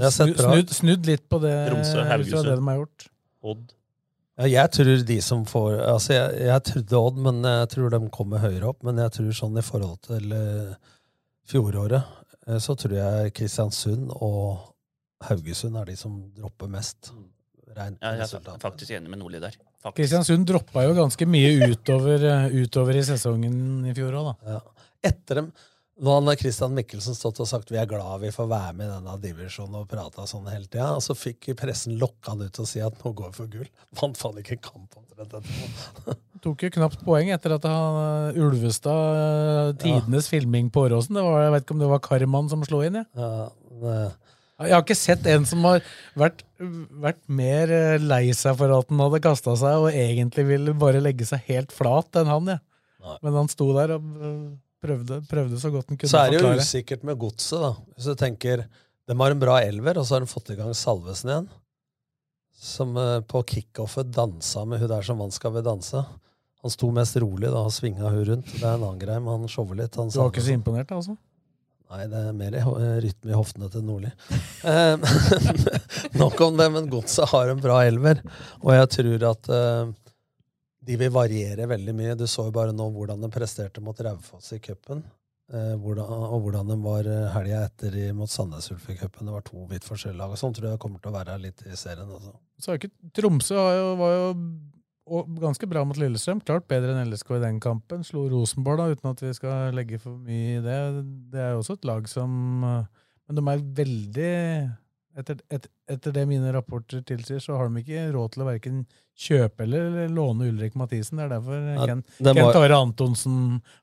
[0.09, 1.53] sett snu, snudd, snudd litt på det.
[1.75, 2.49] Romsø, Haugesund.
[2.49, 3.09] det de har gjort.
[3.53, 3.65] Odd.
[4.37, 8.01] Ja, jeg tror de som får Altså, jeg, jeg trodde Odd, men jeg tror de
[8.13, 8.81] kommer høyere opp.
[8.85, 10.73] Men jeg tror sånn i forhold til uh,
[11.49, 12.17] fjoråret,
[12.63, 14.73] så tror jeg Kristiansund og
[15.27, 17.11] Haugesund er de som dropper mest.
[17.77, 19.55] Rent Ja, jeg er faktisk enig med Nordli der.
[19.81, 19.97] Faktisk.
[19.99, 24.53] Kristiansund droppa jo ganske mye utover, eh, utover i sesongen i fjor òg, da.
[24.55, 24.61] Ja.
[25.11, 25.51] Etter dem
[25.97, 28.91] Nå har Christian Mikkelsen stått og sagt vi er glad vi får være med i
[28.91, 30.91] denne divisjonen og prata sånn hele tida.
[30.93, 33.71] Og så fikk pressen lokka han ut og si at nå går vi for gull.
[33.97, 34.61] Vant faen ikke en
[35.17, 36.15] kamp etterpå.
[36.45, 37.97] Tok jo knapt poeng etter at han,
[38.31, 41.17] eh, Ulvestad, eh, tidenes filming på Åråsen.
[41.17, 43.09] Det var, jeg vet ikke om det var Karman som slo inn, jeg.
[43.17, 43.49] Ja,
[43.81, 43.97] det,
[44.57, 45.81] Jeg har ikke sett en som har
[46.17, 46.39] vært,
[47.03, 51.01] vært mer eh, lei seg for at han hadde kasta seg, og egentlig ville bare
[51.03, 52.63] legge seg helt flat enn han, jeg.
[53.23, 54.07] Men han sto der og
[54.83, 56.65] prøvde, prøvde så godt han kunne så er det jo forklare.
[56.65, 57.69] usikkert med godset, da.
[57.95, 58.65] Hvis du tenker
[59.07, 61.47] De har en bra elver, og så har de fått i gang Salvesen igjen.
[62.57, 66.01] Som eh, på kickoffet dansa med hun der som vant Skal vi danse.
[66.65, 68.49] Han sto mest rolig da og svinga hun rundt.
[68.49, 69.95] Det er en annen greie, men han shower litt.
[69.99, 71.13] Han Du var ikke så imponert, altså?
[71.87, 74.09] Nei, det er mer i eh, rytme i hoftene til Nordli.
[74.67, 74.97] Eh,
[76.21, 78.19] Nok om det, men Godset har en bra elver.
[78.65, 79.93] Og jeg tror at uh,
[80.87, 82.17] de vil variere veldig mye.
[82.19, 85.05] Du så jo bare nå hvordan de presterte mot Raufoss i cupen.
[85.47, 89.29] Eh, hvordan, og hvordan de var eh, helga etter mot Sandnes Ulf i cupen.
[89.29, 90.33] Det var to vidt forskjellige lag.
[90.33, 92.09] og Sånn tror jeg kommer til å være litt i serien.
[92.17, 92.33] Altså.
[92.59, 94.25] Så er ikke, Tromsø var jo, var jo
[95.39, 96.41] ganske bra mot Lillestrøm.
[96.43, 98.03] Klart bedre enn LSK i den kampen.
[98.03, 100.81] Slo Rosenborg, da, uten at vi skal legge for mye i det.
[101.31, 104.35] Det er jo også et lag som eh, Men de er veldig
[105.17, 108.81] etter, et, etter det mine rapporter tilsier, så har de ikke råd til å verken
[109.17, 111.17] kjøpe eller, eller låne Ulrik Mathisen.
[111.17, 113.37] Det er derfor Ja, Ken, var- Kent Are Antonsen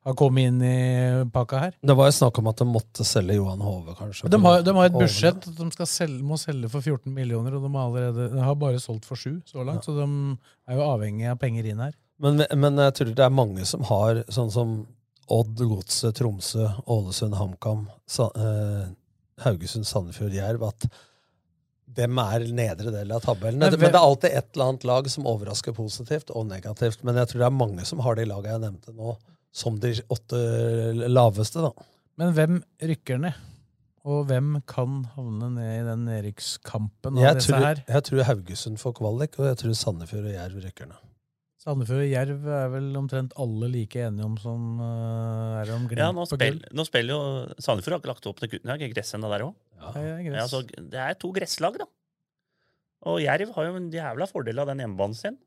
[0.07, 1.75] har kommet inn i pakka her.
[1.83, 4.31] Det var jo snakk om at de måtte selge Johan Hove, kanskje.
[4.31, 5.49] De har, de har et budsjett.
[5.59, 8.79] De skal selge, må selge for 14 millioner, og de har, allerede, de har bare
[8.83, 9.83] solgt for 7 så langt.
[9.89, 10.07] Så de
[10.71, 11.97] er jo avhengig av penger inn her.
[12.23, 14.77] Men, men jeg tror det er mange som har sånn som
[15.35, 18.87] Odd, Godset, Tromsø, Ålesund, HamKam, Sa eh,
[19.43, 20.85] Haugesund, Sandefjord, Jerv at
[21.97, 23.61] dem er nedre del av tabellen.
[23.63, 27.03] Men Men, det er alltid et eller annet lag som overrasker positivt og negativt.
[27.07, 29.17] Men jeg tror det er mange som har de lagene jeg nevnte nå,
[29.55, 30.41] som de åtte
[31.09, 31.63] laveste.
[31.63, 31.73] da.
[32.21, 33.43] Men hvem rykker ned?
[34.05, 37.79] Og hvem kan havne ned i den nedrykkskampen av Jeg disse tror, her?
[37.89, 41.01] jeg tror Haugesund får kvalik, og jeg tror Sandefjord og Jerv rykker ned.
[41.65, 46.03] Sandefjord og Jerv er vel omtrent alle like enige om som uh, er om Glimt
[46.03, 46.77] Ja, nå, spill, gull.
[46.77, 47.21] nå spiller jo
[47.57, 48.69] Sandefjord har ikke lagt opp til gutten.
[48.69, 49.55] Det er gress ennå der òg.
[49.81, 50.27] Ja, er.
[50.29, 51.89] Ja, så det er to gresslag, da.
[53.09, 55.41] Og Jerv har jo en jævla fordel av den hjemmebanen sin.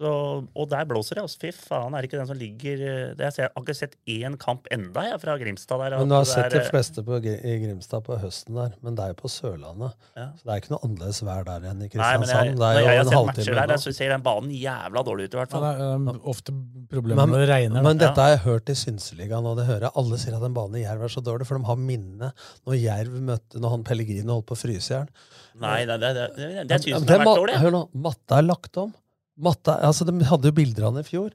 [0.00, 0.10] Så,
[0.56, 1.22] og der blåser det.
[1.26, 3.96] Altså, fy faen, er det ikke den som ligger eh, det, Jeg har ikke sett
[4.08, 5.96] én kamp enda jeg, fra Grimstad der.
[6.00, 9.04] Men du har det sett de fleste på, i Grimstad på høsten der, men det
[9.04, 9.92] er jo på Sørlandet.
[10.16, 10.24] Ja.
[10.38, 12.48] Så det er ikke noe annerledes vær der enn i Nei, Kristiansand.
[12.48, 13.76] jeg, det er jeg jo har en halvtime matcher der, unna.
[13.84, 15.66] så ser den banen jævla dårlig ut, i hvert Ja, fall.
[15.68, 16.56] det er um, ofte
[16.94, 17.84] problemer Men, når det regner.
[17.90, 19.94] men dette har jeg hørt i Synseligaen, og det hører jeg.
[20.00, 22.32] Alle sier at den banen i Jerv er så dårlig, for de har minne
[22.64, 25.12] når Jerv møtte når han Pellegrino holdt på å fryse i hjel.
[25.60, 27.60] Nei, det, det, det, det, det syns jeg har vært dårlig.
[27.60, 28.96] Hør nå, matta er lagt om.
[29.40, 31.32] Matta, altså De hadde jo bilder av den i fjor.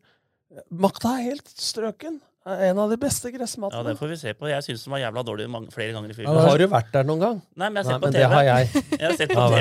[0.72, 2.22] Matta er helt strøken.
[2.46, 4.46] En av de beste Ja, det får vi se på.
[4.52, 6.28] Jeg syns den var jævla dårlig mange, flere ganger i fjor.
[6.30, 7.40] Men har du vært der noen gang?
[7.58, 8.20] Nei, men jeg har sett Nei, på TV.
[8.22, 8.64] det har jeg.
[8.96, 9.58] Jeg har sett på TV.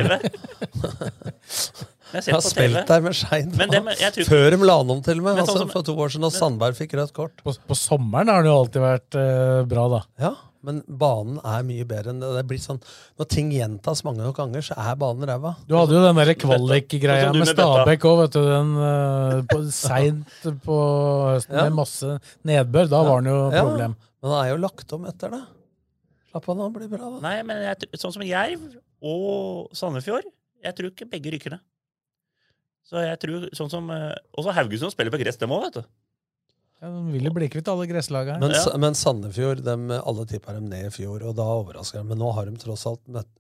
[2.13, 2.51] Jeg har Jeg har sett TV.
[2.53, 3.17] spilt der med
[4.19, 5.33] tror Før de la den om, til og med.
[5.33, 7.41] Men sånn Altså, som- for to år siden, og Sandberg fikk rødt kort.
[7.43, 10.03] På, på sommeren har det jo alltid vært uh, bra, da.
[10.21, 10.35] Ja,
[10.65, 12.31] men banen er mye bedre enn det.
[12.39, 12.81] det blir sånn,
[13.21, 15.55] Når ting gjentas mange nok ganger, så er banen ræva.
[15.69, 18.41] Du hadde jo den der kvalik-greia du med Stabæk òg, vet du.
[18.49, 20.79] Den uh, på- seint på
[21.35, 21.67] høsten Ja.
[21.69, 22.89] med masse nedbør.
[22.89, 23.97] Da var den jo Ja, problem.
[24.23, 25.43] Men han er jo lagt om etter det.
[26.33, 27.11] Slapp av det blir bra.
[27.11, 27.21] da.
[27.29, 28.65] Nei, men jeg, sånn som Jerv
[29.05, 30.25] og Sandefjord,
[30.65, 31.61] jeg tror ikke begge rykker ned.
[32.89, 35.85] Så jeg tror sånn som eh, Også Haugesund spiller på gress, dem òg, vet du.
[36.83, 38.41] Ja, de vil jo bli kvitt alle gresslagene.
[38.43, 42.09] Men, men Sandefjord, dem, alle tippa dem ned i fjor, og da overrasker de.
[42.11, 43.31] Men nå har de tross alt møtt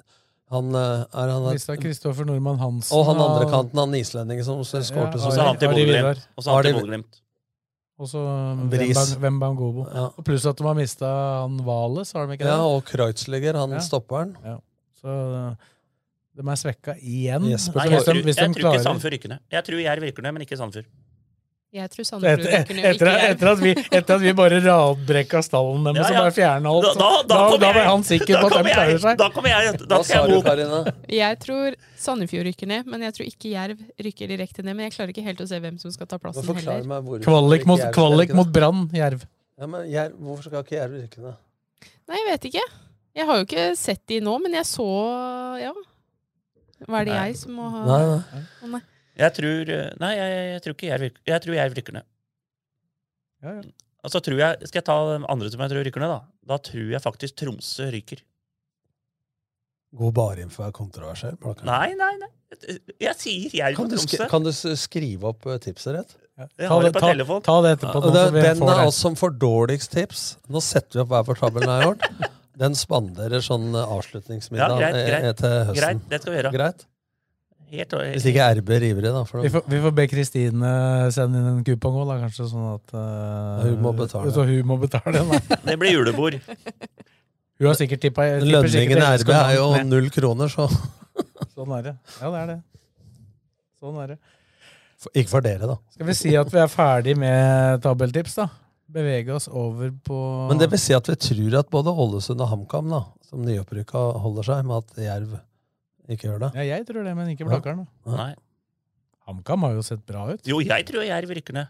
[0.52, 2.94] han, eh, er han Mista Kristoffer Nordmann Hansen.
[2.96, 7.20] Og han andre kanten, han islendingen som skårte Ja, så og så han til Bodø-Glimt.
[7.96, 8.22] Og så
[9.22, 9.86] Wembangobo.
[9.86, 10.08] Ja.
[10.18, 11.06] Og pluss at de har mista
[11.44, 12.50] han Wales, har de ikke det?
[12.50, 13.78] Ja, og Kreutzliger, han Ja.
[13.78, 14.36] stopperen.
[14.44, 14.58] Ja.
[15.00, 15.56] Så
[16.34, 17.46] de er svekka igjen.
[17.48, 19.38] Jesper Nei, jeg tror, hvis de jeg tror ikke Sandefjord rykker ned.
[19.50, 20.90] Jeg tror Jerv rykker ned, men ikke Sandefjord.
[21.74, 24.58] Jeg tror Sandefjord etter, rykker ned, etter, ikke etter, at vi, etter at vi bare
[24.62, 26.20] radbrekka stallen deres Ja, og ja.
[26.22, 29.00] bare fjerna alt, Da- da- da da, da ble han sikker på at de klarer
[29.02, 29.18] seg.
[29.18, 30.46] Da kommer jeg da Hva skal sa jeg du.
[30.46, 30.78] Karina?
[31.18, 34.76] Jeg tror Sandefjord rykker ned, men jeg tror ikke Jerv rykker direkte ned.
[34.78, 36.86] Men jeg klarer ikke helt å se hvem som skal ta plassen heller.
[36.94, 38.52] meg Kvalik mot, kvalik mot.
[38.54, 39.26] Brann, Jerv.
[39.58, 41.34] Ja, men Jerv, hvorfor skal ikke Jerv rykke ned?
[42.06, 42.64] Nei, jeg vet ikke.
[43.18, 44.86] Jeg har jo ikke sett de nå, men jeg så
[45.62, 45.74] Ja.
[46.86, 47.26] Hva er det Nei.
[47.32, 48.42] jeg som må ha Nei, nei.
[48.62, 48.80] Oh, nei.
[49.20, 52.06] Jeg tror eh, Nei, jeg, jeg tror ikke Jerv rykker Jeg tror Jerv rykker ned.
[53.44, 53.64] Ja, ja.
[54.04, 56.20] Og så tror jeg Skal jeg ta den andre som jeg tror rykker ned, da?
[56.54, 58.24] Da tror jeg faktisk Tromsø ryker.
[59.94, 61.36] Gå bare inn for å være kontroversiell.
[61.68, 62.30] Nei, nei, nei.
[63.02, 64.28] Jeg sier Jerv Kan og du, sk Tromsø.
[64.32, 66.16] kan du skrive opp eh, tipset ditt?
[66.58, 67.42] Jeg har det på telefon.
[67.46, 68.00] ta det etterpå.
[68.10, 71.28] Ja, det, den er av oss som får dårligst tips Nå setter vi opp hver
[71.28, 72.32] for tabellen jeg har gjort.
[72.64, 75.24] Den spanderer sånn avslutningsmiddag Ja, greit, eh, greit.
[75.30, 75.78] eh, til høsten.
[75.78, 76.52] Greit, det skal vi gjøre.
[76.58, 76.84] Greit?
[77.74, 79.22] Helt, Hvis ikke RB river i da.
[79.28, 80.74] For Vi får, vi får be Kristine
[81.14, 84.34] sende inn en kupong òg, kanskje, sånn at uh, Hun må betale.
[84.34, 85.24] Så hun må betale.
[85.68, 86.38] Det blir julebord.
[87.60, 90.68] Hun har sikkert tippa Lønningen i RB er jo null kroner, så
[91.54, 91.92] Sånn er det.
[92.18, 92.58] Ja, det er det.
[93.78, 94.18] Sånn er det.
[95.12, 95.76] Ikke for dere, da.
[95.94, 98.48] Skal vi si at vi er ferdig med tabelltips, da?
[98.94, 100.16] Bevege oss over på
[100.50, 104.02] Men det vil si at vi tror at både Ålesund og HamKam, da, som nyopprykka,
[104.24, 105.36] holder seg, med at Jerv
[106.08, 106.50] ikke gjør det.
[106.58, 107.86] Ja, jeg tror det, men ikke Blakkaren.
[108.04, 108.10] Ja.
[108.18, 108.32] Nei.
[109.24, 110.42] HamKam har jo sett bra ut.
[110.48, 111.66] Jo, jeg tror Jerv rykker ned.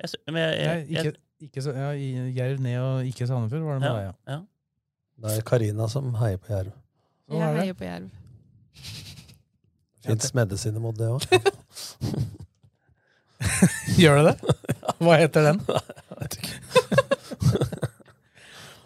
[0.00, 1.12] Jeg, men jeg, jeg, ikke,
[1.46, 1.88] ikke ja,
[2.36, 4.12] Jerv ned og ikke Sandefjord, var det med ja, deg, ja.
[4.36, 4.40] ja.
[5.20, 6.72] Det er Karina som heier på Jerv.
[7.30, 8.08] Jeg heier på Jerv.
[10.04, 11.22] Fins medisiner mot det òg?
[14.00, 14.36] Gjør det det?
[15.04, 15.58] Hva heter den?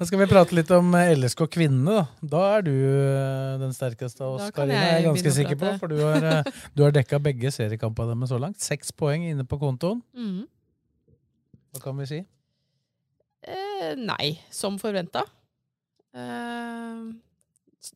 [0.05, 2.03] Da skal vi prate litt om eh, LSK kvinnene.
[2.21, 4.77] Da Da er du eh, den sterkeste av oss, Karina.
[4.77, 8.29] jeg er ganske sikker på, for du har, eh, du har dekka begge seriekampene deres
[8.35, 8.59] så langt.
[8.61, 10.03] Seks poeng inne på kontoen.
[10.13, 10.43] Mhm.
[11.73, 12.19] Hva kan vi si?
[13.49, 15.23] Eh, nei, som forventa.
[16.13, 17.01] Eh,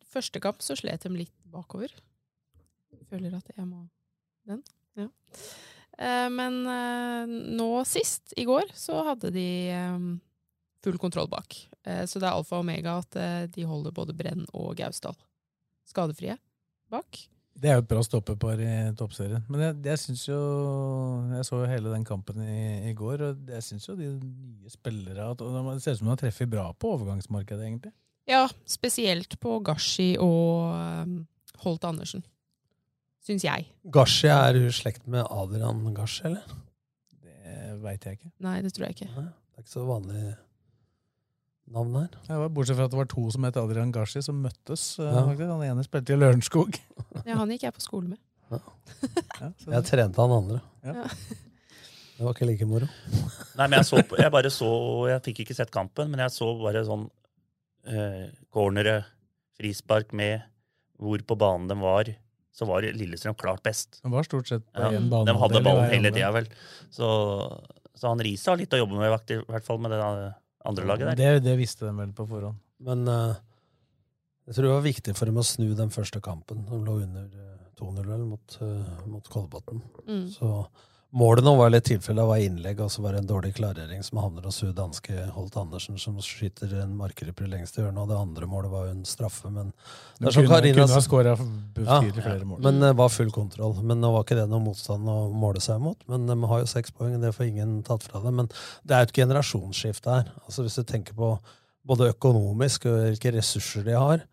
[0.09, 1.93] første kamp så slet de litt bakover.
[3.11, 3.83] Føler at jeg må
[4.49, 4.63] den.
[4.97, 5.11] Ja.
[5.99, 6.63] Eh, men
[7.61, 9.47] nå sist, i går, så hadde de
[10.89, 11.57] full kontroll bak.
[11.84, 15.16] Eh, så det er alfa og omega at eh, de holder både Brenn og Gausdal
[15.89, 16.36] skadefrie
[16.93, 17.20] bak.
[17.59, 19.43] Det er jo et bra stoppepar i toppserien.
[19.51, 20.36] Men jeg, jeg syns jo
[21.32, 24.70] Jeg så jo hele den kampen i, i går, og jeg syns jo de nye
[24.70, 27.93] spillere at, Det ser ut som de har treffet bra på overgangsmarkedet, egentlig.
[28.28, 31.14] Ja, spesielt på Gashi og eh,
[31.64, 32.22] Holt Andersen.
[33.26, 33.66] Syns jeg.
[33.93, 36.47] Gashi, er hun slekt med Adrian Gashi, eller?
[37.18, 38.30] Det veit jeg ikke.
[38.45, 39.11] Nei, det tror jeg ikke.
[39.16, 40.22] Nei, Det er ikke så vanlig
[41.73, 42.09] navn her.
[42.29, 44.99] Ja, bortsett fra at det var to som het Adrian Gashi, som møttes.
[44.99, 45.25] eh, Ja.
[45.27, 45.51] faktisk.
[45.51, 46.79] Han ene spilte i Lørenskog.
[47.29, 48.19] Ja, han gikk jeg på skole med.
[48.51, 48.59] Ja,
[49.69, 50.61] Jeg trente han andre.
[50.87, 51.05] Ja.
[52.19, 52.89] Det var ikke like moro.
[53.59, 54.69] Nei, men jeg så jeg bare så
[55.11, 57.05] Jeg fikk ikke sett kampen, men jeg så bare sånn
[57.87, 59.05] eh, cornere,
[59.59, 60.43] frispark med
[60.99, 62.11] hvor på banen de var.
[62.59, 64.01] Så var Lillestrøm klart best.
[64.03, 66.49] De var stort sett på Ja, én de hadde ballen hele tida, vel.
[66.91, 67.07] Så,
[67.95, 70.01] så han Riise har litt å jobbe med, i hvert fall med det
[70.69, 71.21] andre laget der.
[71.21, 72.59] Det, det visste de vel på forhånd.
[72.87, 73.37] Men uh,
[74.49, 76.62] jeg tror det var viktig for dem å snu den første kampen.
[76.69, 79.83] De lå under eh, 2-0 mot, uh, mot Kolbotn.
[80.07, 80.23] Mm.
[80.33, 80.53] Så
[81.11, 84.21] målet nå var litt tilfelle var innlegg, og så var det en dårlig klarering som
[84.21, 88.03] havner hos hun danske Holt Andersen, som skyter en markeryper lengst i hjørne.
[88.03, 90.83] og det andre målet var jo en straffe, men De det er som kunne, Karina
[90.83, 91.47] kunne ha skåra Ja,
[91.79, 92.61] betydelig flere mål.
[92.67, 93.77] Men det var full kontroll.
[93.83, 95.97] Men nå var ikke det noe motstand å måle seg mot.
[96.13, 98.43] Men de har jo seks poeng, det får ingen tatt fra dem.
[98.43, 98.53] Men
[98.85, 100.35] det er jo et generasjonsskifte her.
[100.45, 101.39] Altså Hvis du tenker på
[101.89, 104.29] både økonomisk og hvilke ressurser de har,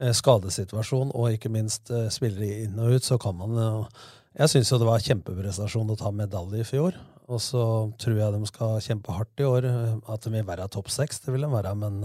[0.00, 3.74] eh, skadesituasjon og ikke minst eh, spillere inn og ut, så kan man jo
[4.38, 6.94] Jeg syns jo det var kjempeprestasjon å ta medalje i fjor.
[7.30, 7.62] Og så
[8.00, 9.66] tror jeg de skal kjempe hardt i år.
[10.10, 12.04] At de vil være topp seks, det vil de være, men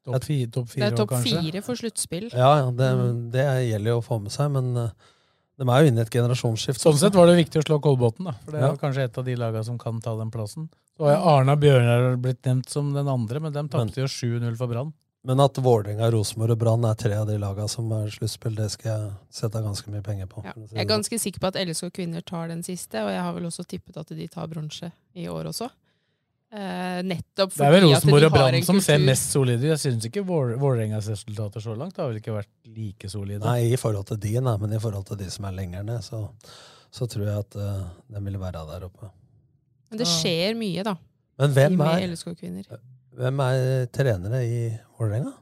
[0.00, 2.30] Topp fi, top Det er topp fire for sluttspill.
[2.32, 2.86] Ja, ja det,
[3.34, 4.94] det gjelder jo å få med seg, men eh,
[5.60, 6.80] de er jo inne i et generasjonsskifte.
[6.80, 8.32] Sånn sett var det viktig å slå Kolbotn, da.
[8.46, 8.78] For det er Ja.
[8.80, 10.70] kanskje et av de lagene som kan ta den plassen.
[10.96, 14.72] Så har Arna Bjørnar blitt nevnt som den andre, men de tapte jo 7-0 for
[14.72, 14.94] Brann.
[15.28, 18.70] Men at Vålerenga, Rosenborg og Brann er tre av de lagene som er sluttspill, det
[18.72, 19.10] skal jeg
[19.42, 20.40] sette ganske mye penger på.
[20.46, 20.54] Ja.
[20.56, 23.48] Jeg er ganske sikker på at LSK kvinner tar den siste, og jeg har vel
[23.50, 24.88] også tippet at de tar bronse
[25.20, 25.68] i år også.
[26.50, 29.68] Eh, nettopp Det er vel fordi Rosenborg og Brann som ser mest solide ut.
[29.68, 33.44] Jeg syns ikke Vål- Vålerengas resultater så langt har vel ikke vært like solide.
[33.44, 36.00] Nei, i forhold til de, nei, men i forhold til de som er lenger ned,
[36.02, 36.24] så,
[36.90, 39.12] så tror jeg at uh, de vil være der oppe.
[39.92, 40.96] Men det skjer mye, da.
[41.38, 42.64] Men hvem er, LSK kvinner.
[43.18, 44.60] Hvem er trenere i
[44.98, 45.32] Vålerenga?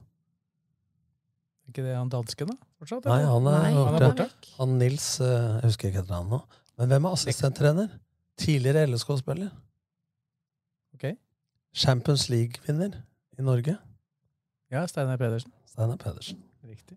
[1.66, 2.56] Er ikke det han dansken, da?
[2.78, 4.28] Fortsatt, Nei, han er, Nei, han er borte.
[4.56, 6.38] Han Nils eh, Jeg husker ikke etter han nå.
[6.78, 7.90] Men hvem er assistenttrener?
[8.38, 9.50] Tidligere LSK-spiller.
[10.94, 11.10] Ok.
[11.74, 13.00] Champions League-vinner
[13.38, 13.74] i Norge.
[14.72, 15.52] Ja, Steinar Pedersen.
[15.68, 16.40] Steinar Pedersen.
[16.64, 16.96] Riktig.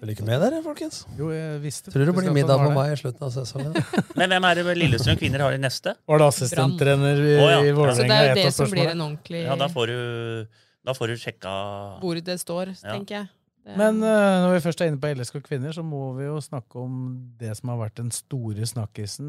[0.00, 1.02] Følger ikke med der, folkens.
[1.18, 3.74] Jo, jeg visste Tror det blir middag med på meg i slutten av sesongen.
[4.18, 5.92] Men hvem er det Lillestrøm kvinner har i neste?
[6.08, 7.58] Var det assistenttrener i, oh, ja.
[7.60, 8.06] i Så Vålerenga?
[8.08, 11.20] det er jo det som blir en ordentlig Ja, da får du, da får du
[11.20, 11.52] sjekka
[12.00, 12.94] hvor det står, Ja.
[12.94, 13.28] tenker jeg.
[13.76, 16.80] Men uh, når vi først er inne på LSK kvinner, så må vi jo snakke
[16.80, 16.94] om
[17.38, 19.28] det som har vært den store snakkisen.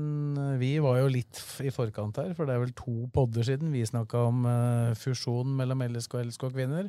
[0.61, 3.83] Vi var jo litt i forkant her, for det er vel to podder siden vi
[3.85, 6.87] snakka om uh, fusjon mellom LSK og LSK kvinner.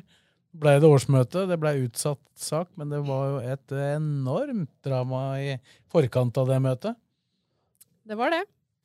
[0.53, 5.55] Blei det årsmøte, det ble utsatt sak, men det var jo et enormt drama i
[5.89, 6.99] forkant av det møtet.
[8.05, 8.43] det var det.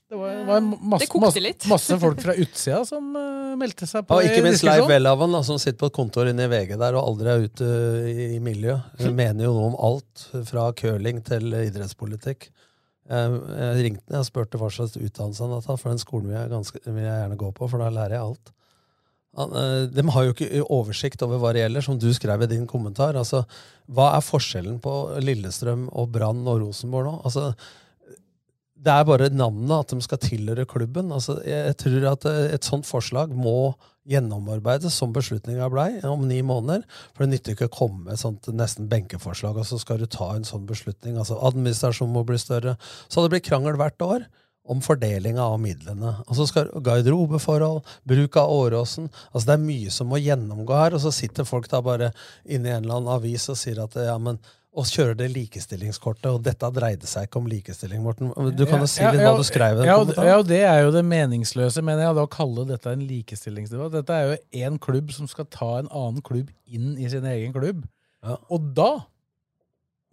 [0.08, 1.64] Det var, var masse, Det kokte masse, litt.
[1.74, 4.16] masse folk fra utsida som uh, meldte seg på.
[4.24, 4.86] Ja, ikke minst Leif.
[4.88, 7.68] Welhaven, som sitter på et kontor inne i VG der og aldri er ute
[8.08, 8.78] i, i miljø.
[9.02, 12.48] Hun mener jo noe om alt, fra curling til idrettspolitikk.
[13.08, 16.32] Jeg, jeg ringte ham og spurte hva slags utdannelse han hadde tatt, for den skolen
[16.32, 18.52] vil jeg, ganske, vil jeg gjerne gå på, for da lærer jeg alt.
[19.38, 22.66] Eh, de har jo ikke oversikt over hva det gjelder, som du skrev i din
[22.70, 23.18] kommentar.
[23.18, 23.44] Altså,
[23.86, 27.18] hva er forskjellen på Lillestrøm og Brann og Rosenborg nå?
[27.28, 27.52] Altså,
[28.78, 31.12] det er bare navnet at de skal tilhøre klubben.
[31.14, 33.74] Altså, jeg tror at eh, et sånt forslag må
[34.08, 36.86] gjennomarbeides, som beslutninga blei, om ni måneder.
[37.12, 40.06] For det nytter ikke å komme med et sånt nesten benkeforslag, og så skal du
[40.08, 41.18] ta en sånn beslutning.
[41.20, 42.78] Altså, Administrasjonen må bli større.
[43.06, 44.28] Så det blir krangel hvert år
[44.68, 46.14] om fordelinga av midlene.
[46.28, 50.96] Og så skal garderobeforhold, bruk av Åråsen altså Det er mye som må gjennomgå her,
[50.96, 52.12] og så sitter folk da bare
[52.44, 54.40] inne i en eller annen avis og sier at ja, men
[54.78, 58.30] og kjører det likestillingskortet, og dette dreide seg ikke om likestilling, Morten.
[58.54, 61.02] Du kan jo si litt hva du skrev ja, ja, og det er jo det
[61.08, 63.96] meningsløse, mener jeg, da å kalle dette en likestillingsdebatt.
[63.96, 67.56] Dette er jo én klubb som skal ta en annen klubb inn i sin egen
[67.56, 67.82] klubb.
[68.52, 68.92] Og da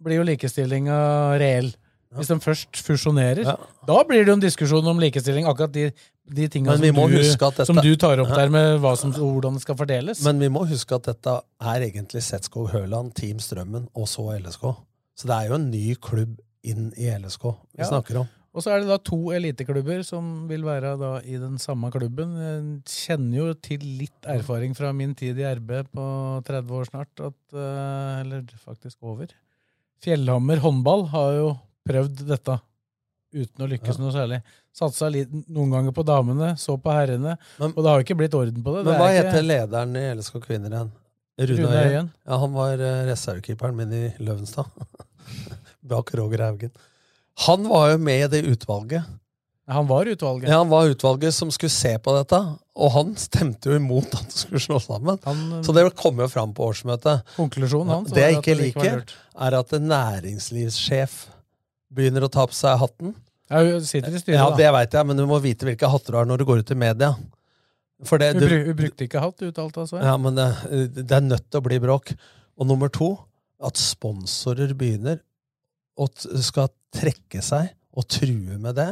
[0.02, 0.98] blir jo likestillinga
[1.40, 1.70] reell.
[2.16, 3.44] Hvis de først fusjonerer.
[3.86, 5.46] Da blir det jo en diskusjon om likestilling.
[5.46, 5.90] Akkurat de,
[6.26, 8.36] de tingene som, du- dette- som du tar opp Ja.
[8.42, 10.24] der med som, hvordan det skal fordeles.
[10.24, 14.76] Men vi må huske at dette er egentlig Setskog Høland, Team Strømmen og så LSK.
[15.16, 17.44] Så det er jo en ny klubb inn i LSK
[17.76, 17.84] vi Ja.
[17.90, 18.28] snakker om.
[18.56, 22.30] Og så er det da to eliteklubber som vil være da i den samme klubben.
[22.40, 26.06] Jeg kjenner jo til litt erfaring fra min tid i RB på
[26.42, 29.26] 30 år snart, at, eh, eller faktisk over.
[30.02, 31.50] Fjellhammer håndball har jo
[31.86, 32.58] prøvd dette
[33.36, 34.40] uten å lykkes noe særlig.
[34.76, 38.36] Satsa litt, noen ganger på damene, så på herrene, og det har jo ikke blitt
[38.36, 38.84] orden på det.
[38.84, 40.94] Men det hva ikke- heter lederen i LSK Kvinner igjen?
[41.36, 42.10] Rune, Rune Øyen.
[42.24, 44.70] Ja, han var uh, reservekeeperen min i Løvenstad.
[45.90, 46.72] Bak Roger Haugen.
[47.44, 49.04] Han var jo med i det utvalget.
[49.68, 50.48] Han var utvalget.
[50.48, 52.38] Ja, han var utvalget som skulle se på dette,
[52.78, 55.18] og han stemte jo imot at det skulle slå sammen.
[55.66, 57.26] så det kom jo fram på årsmøtet.
[57.36, 59.02] Konklusjonen hans det jeg ikke liker,
[59.36, 61.26] er at næringslivssjef
[61.94, 63.14] begynner å ta på seg hatten.
[63.50, 64.56] Ja, hun sitter i styret, Ja, da.
[64.58, 66.72] det veit jeg, men du må vite hvilke hatter du har når du går ut
[66.74, 67.12] i media.
[67.96, 70.00] Det, Hun, du, hun brukte ikke hatt, uttalte altså.
[70.04, 70.48] ja, men det,
[70.98, 72.10] det er nødt til å bli bråk.
[72.60, 73.12] Og nummer to,
[73.64, 75.22] at sponsorer begynner
[75.96, 76.12] og
[76.44, 78.90] skal trekke seg og true med det.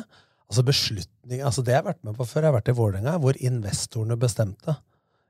[0.49, 3.19] Altså beslutning, altså Det jeg har vært med på før, jeg har vært i Vålerenga,
[3.21, 4.77] hvor investorene bestemte.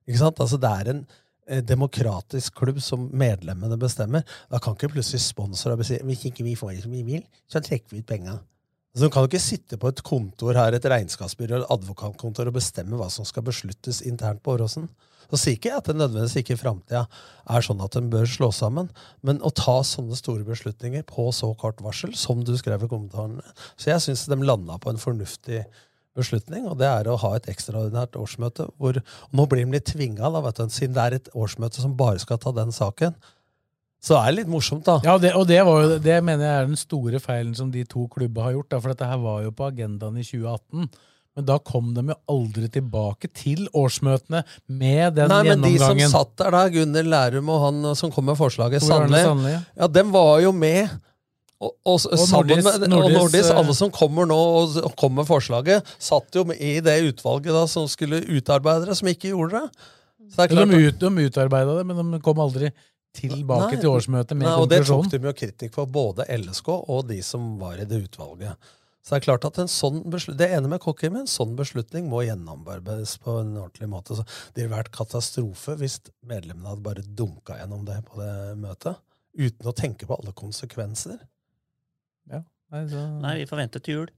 [0.07, 0.39] Ikke sant?
[0.45, 1.03] Altså Det er en
[1.47, 4.25] demokratisk klubb som medlemmene bestemmer.
[4.51, 7.63] Da kan ikke plutselig sponsorer si hvis ikke vi får det som vi vil, så
[7.65, 8.39] trekker vi ut penga.
[8.95, 12.95] Altså, du kan ikke sitte på et kontor her, et regnskapsbyrå eller advokatkontor og bestemme
[13.01, 14.87] hva som skal besluttes internt på Åråsen.
[15.31, 17.01] Så sier ikke jeg at det nødvendigvis ikke i framtida
[17.51, 18.91] er sånn at de bør slå sammen,
[19.27, 23.43] men å ta sånne store beslutninger på så kort varsel, som du skrev i kommentarene
[23.75, 25.65] Så jeg syns de landa på en fornuftig
[26.19, 28.69] beslutning, og det er å ha et ekstraordinært årsmøte.
[28.79, 30.31] Hvor, og nå blir de litt tvinga,
[30.69, 33.17] siden det er et årsmøte som bare skal ta den saken.
[34.05, 34.99] Så det er litt morsomt, da.
[35.07, 37.87] Ja, det, og det, var jo, det mener jeg er den store feilen som de
[37.89, 38.71] to klubba har gjort.
[38.75, 40.91] Da, for dette her var jo på agendaen i 2018.
[41.35, 45.99] Men da kom de jo aldri tilbake til årsmøtene med den Nei, men de som
[46.13, 50.39] satt der da, Gunnhild Lærum og han som kom med forslaget, Sandli, ja, dem var
[50.45, 50.93] jo med.
[51.63, 54.97] Og, og, Og Nordis- med, og Nordis, Nordis, eh, alle som kommer nå og, og
[55.01, 59.31] kommer med forslaget, satt jo i det utvalget da som skulle utarbeide det, som ikke
[59.31, 59.93] gjorde det.
[60.35, 62.73] Det de, ut, de utarbeida det, men de kom aldri
[63.15, 66.73] tilbake Nei, til årsmøtet med Nei, og det tok de jo kritikk for, både LSK
[66.75, 68.73] og de som var i det utvalget.
[69.05, 72.23] Så det er klart at en sånn det ene med Kokkim, en sånn beslutning må
[72.25, 74.17] gjennomarbeides på en ordentlig måte.
[74.17, 74.25] Så
[74.57, 78.33] det ville vært katastrofe hvis medlemmene hadde bare dunka gjennom det på det
[78.63, 78.97] møtet,
[79.37, 81.21] uten å tenke på alle konsekvenser.
[82.33, 82.43] Ja,
[82.75, 83.03] nei, så...
[83.23, 84.13] Nei, vi får vente til jul.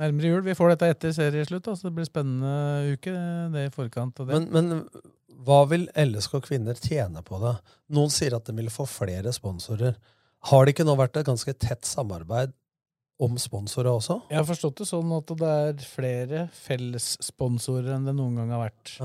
[0.00, 0.40] Nærmere jul.
[0.42, 3.12] Vi får dette etter serieslutt, så det blir spennende uke.
[3.54, 4.40] det i forkant av det.
[4.40, 7.54] Men, men hva vil LSK kvinner tjene på det?
[7.94, 9.96] Noen sier at de vil få flere sponsorer.
[10.50, 12.52] Har det ikke nå vært et ganske tett samarbeid
[13.22, 14.18] om sponsorer også?
[14.32, 18.66] Jeg har forstått det sånn at det er flere fellessponsorer enn det noen gang har
[18.66, 18.96] vært.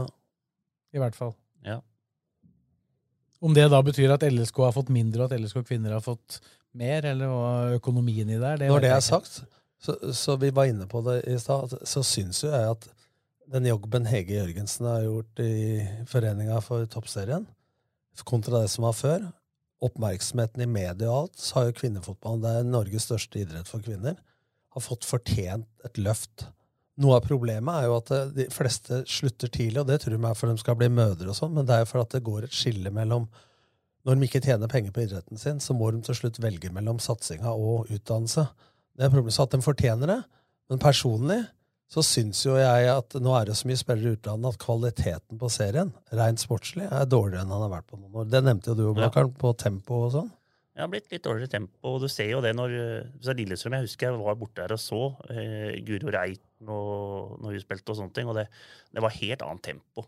[0.96, 1.36] I hvert fall.
[1.68, 1.80] Ja.
[3.40, 6.42] Om det da betyr at LSK har fått mindre, og at LSK kvinner har fått
[6.76, 9.42] mer, eller hva økonomien i det er, det Når det er sagt,
[9.80, 12.90] så, så vi var inne på det i stad, så syns jo jeg at
[13.50, 15.54] den jobben Hege Jørgensen har gjort i
[16.10, 17.48] Foreninga for Toppserien,
[18.28, 19.30] kontra det som var før,
[19.86, 23.84] oppmerksomheten i media og alt, så har jo kvinnefotballen, det er Norges største idrett for
[23.86, 24.18] kvinner,
[24.76, 26.50] har fått fortjent et løft.
[27.00, 30.24] Noe av problemet er jo at eh, de fleste slutter tidlig, og det tror jeg
[30.28, 32.26] er for de skal bli mødre og sånn, men det er jo for at det
[32.26, 33.30] går et skille mellom
[34.08, 37.02] når de ikke tjener penger på idretten sin, så må de til slutt velge mellom
[37.04, 38.46] satsinga og utdannelse.
[38.96, 40.20] Det er problemet så at de fortjener det,
[40.72, 41.42] men personlig
[41.90, 45.40] så syns jo jeg at nå er det så mye spillere i utlandet at kvaliteten
[45.42, 48.28] på serien, rent sportslig, er dårligere enn han har vært på noen år.
[48.30, 50.30] Det nevnte jo du, Blakkaren, på tempo og sånn.
[50.80, 52.72] Det har blitt litt dårligere tempo, og du ser jo det når
[53.20, 57.58] så Lillestrøm Jeg husker jeg var borte der og så eh, Guro Reiten og, når
[57.58, 58.46] hun spilte og sånne ting, og det,
[58.96, 60.06] det var helt annet tempo.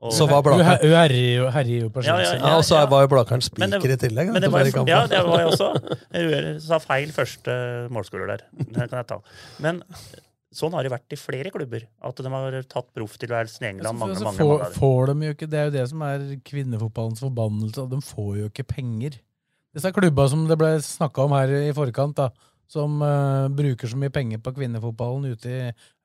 [0.00, 3.04] Og, Så var Hun hun herjer jo- på Ja, ja, ja, Ja, og så var
[3.04, 4.32] jo Blakkaren spiker i tillegg.
[4.32, 5.68] Men det var, ja, det var jeg også.
[6.12, 7.56] Jeg sa feil første
[7.92, 8.44] målskårer der.
[8.60, 9.18] Det kan jeg ta.
[9.60, 9.82] Men
[10.52, 11.84] sånn har det vært i flere klubber.
[12.04, 14.78] At de har tatt profftilværelsen i England mange, Så mange, får, mange ganger.
[14.84, 17.88] får de jo ikke, Det er jo det som er kvinnefotballens forbannelse.
[17.92, 19.20] De får jo ikke penger.
[19.74, 22.30] Disse klubba som det ble snakka om her i forkant, da,
[22.70, 25.60] som uh, bruker så mye penger på kvinnefotballen ute i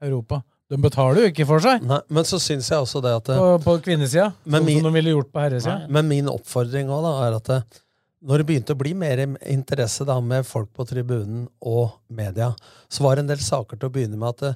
[0.06, 3.28] Europa, de betaler jo ikke for seg Nei, men så syns jeg også det at
[3.30, 5.76] det, på, på kvinnesida, sånn min- som de ville gjort på herresida.
[5.94, 7.82] Men min oppfordring også, da, er at det,
[8.26, 9.22] når det begynte å bli mer
[9.54, 12.50] interesse da, med folk på tribunen og media,
[12.90, 14.54] så var det en del saker til å begynne med at det,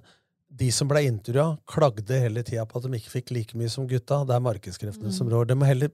[0.50, 3.86] de som ble intervjua, klagde hele tida på at de ikke fikk like mye som
[3.90, 4.24] gutta.
[4.28, 5.46] Det er markedskreftene som rår.
[5.50, 5.92] De må heller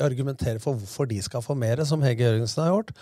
[0.00, 2.94] argumentere for hvorfor de skal få mer, som Hege Jørgensen har gjort.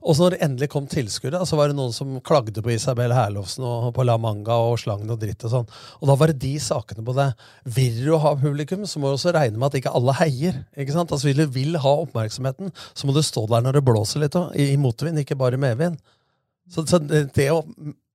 [0.00, 3.12] Og så når det endelig kom tilskuddet, så var det noen som klagde på Isabel
[3.12, 5.74] Herlovsen og på La Manga og slang og dritt og sånn.
[6.00, 7.26] Og da var det de sakene på det.
[7.76, 10.62] Vil du ha publikum, så må du også regne med at ikke alle heier.
[10.72, 11.12] ikke sant?
[11.12, 14.40] Altså Hvis du vil ha oppmerksomheten, så må du stå der når det blåser litt
[14.40, 16.00] òg, i, i motvind, ikke bare i medvind.
[16.70, 17.64] Så, så det, å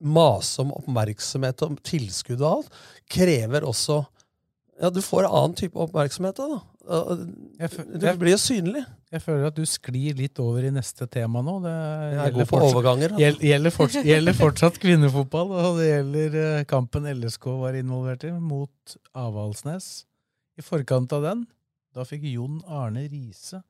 [0.06, 2.78] mase om oppmerksomhet og tilskudd og alt,
[3.12, 4.04] krever også
[4.76, 6.62] Ja, du får en annen type oppmerksomhet da.
[6.86, 8.84] Det Du blir jo synlig.
[9.14, 11.56] Jeg føler at du sklir litt over i neste tema nå.
[11.64, 13.46] Det er gjelder fortsatt-.
[13.46, 18.98] Gjelder, fortsatt, gjelder fortsatt kvinnefotball, og det gjelder eh, kampen LSK var involvert i, mot
[19.16, 19.90] Avaldsnes.
[20.60, 21.46] I forkant av den,
[21.96, 23.64] da fikk Jon Arne Riise,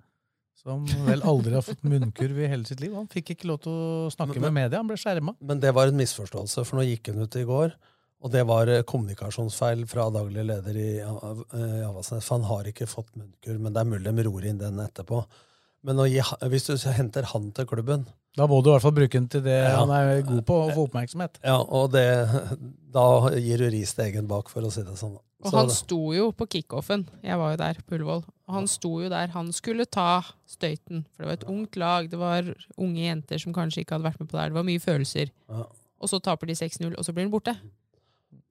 [0.65, 3.71] som vel aldri har fått munnkurv i hele sitt liv, han fikk ikke lov til
[3.75, 5.35] å snakke Men- med media, han ble skjerma.
[5.39, 7.75] Men det var en misforståelse, for nå gikk hun ut i går.
[8.25, 12.25] Og det var eh, kommunikasjonsfeil fra daglig leder i eh, Avaldsnes.
[12.25, 15.19] For han har ikke fått munnkurv, men det er mulig de ror inn den etterpå.
[15.85, 19.13] Men gi, hvis du henter han til klubben Da må du i hvert fall bruke
[19.19, 19.75] den til det Ja.
[19.85, 21.37] han er god på, å få oppmerksomhet.
[21.45, 22.07] Ja, og det,
[22.97, 23.05] da
[23.37, 25.19] gir du ris til egen bak, for å si det sånn.
[25.45, 27.05] Og han sto jo på kickoffen.
[27.23, 28.25] Jeg var jo der på Ullevål.
[28.47, 29.31] Og han sto jo der.
[29.35, 31.05] Han skulle ta støyten.
[31.13, 32.09] For det var et ungt lag.
[32.11, 34.53] Det var unge jenter som kanskje ikke hadde vært med på det her.
[34.53, 35.33] Det var mye følelser.
[35.49, 35.65] Ja.
[36.01, 37.55] Og så taper de 6-0, og så blir han borte.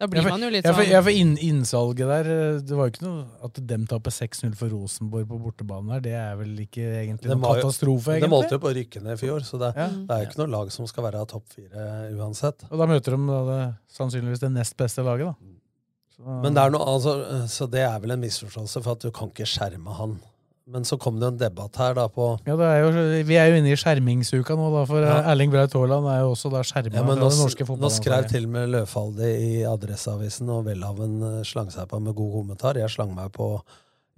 [0.01, 2.29] Da blir man jo litt sånn Ja, for inn, innsalget der
[2.67, 6.03] Det var jo ikke noe at dem taper 6-0 for Rosenborg på bortebane her.
[6.03, 9.15] Det er vel ikke egentlig noen var katastrofe, De holdt jo på å rykke ned
[9.15, 9.87] i fjor, så det, Ja.
[9.95, 11.87] det er jo ikke noe lag som skal være topp fire
[12.19, 12.67] uansett.
[12.73, 13.61] Og da møter de da det,
[13.95, 15.54] sannsynligvis det nest beste laget, da.
[16.15, 17.15] Så, Men det er noe, altså,
[17.51, 20.15] så det er vel en misforståelse, for at du kan ikke skjerme han.
[20.65, 23.51] Men så kom det en debatt her da på ja, det er jo, Vi er
[23.53, 25.19] jo inne i skjermingsuka nå, da, for Ja.
[25.19, 28.47] eh, Erling Braut Haaland er jo også da skjerma ja, men nå, nå skrev til
[28.49, 32.81] og med Løfaldi i Adresseavisen, og Welhaven eh, slang seg på med god kommentar.
[32.81, 33.51] Jeg slang meg på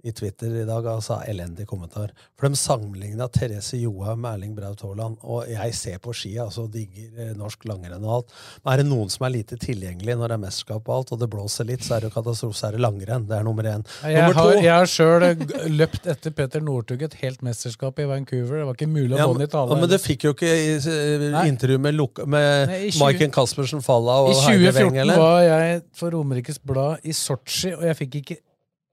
[0.03, 2.11] i Twitter i dag, altså elendig kommentar.
[2.37, 5.17] For de sammenligna Therese Johaug med Erling Braut Haaland.
[5.25, 8.35] Og jeg ser på skia, altså digger eh, norsk langrenn og alt.
[8.61, 11.21] Men er det noen som er lite tilgjengelig når det er mesterskap og alt, og
[11.23, 13.27] det blåser litt, så er det jo katastrofe, så er det langrenn.
[13.27, 13.85] Det er nummer én.
[14.03, 18.07] Jeg Nummer har, to jeg har sjøl løpt etter Peter Northug et helt mesterskap i
[18.09, 18.61] Vancouver.
[18.61, 19.73] Det var ikke mulig å ja, få den i tale.
[19.73, 23.33] ja, men det fikk jo ikke i, i, intervju med, med Nei, i 20 Maiken
[23.33, 25.23] Caspersen Falla og I Heidi 2014 Weng, eller?
[25.25, 28.39] var jeg for Romerikes Blad i Sotsji, og jeg fikk ikke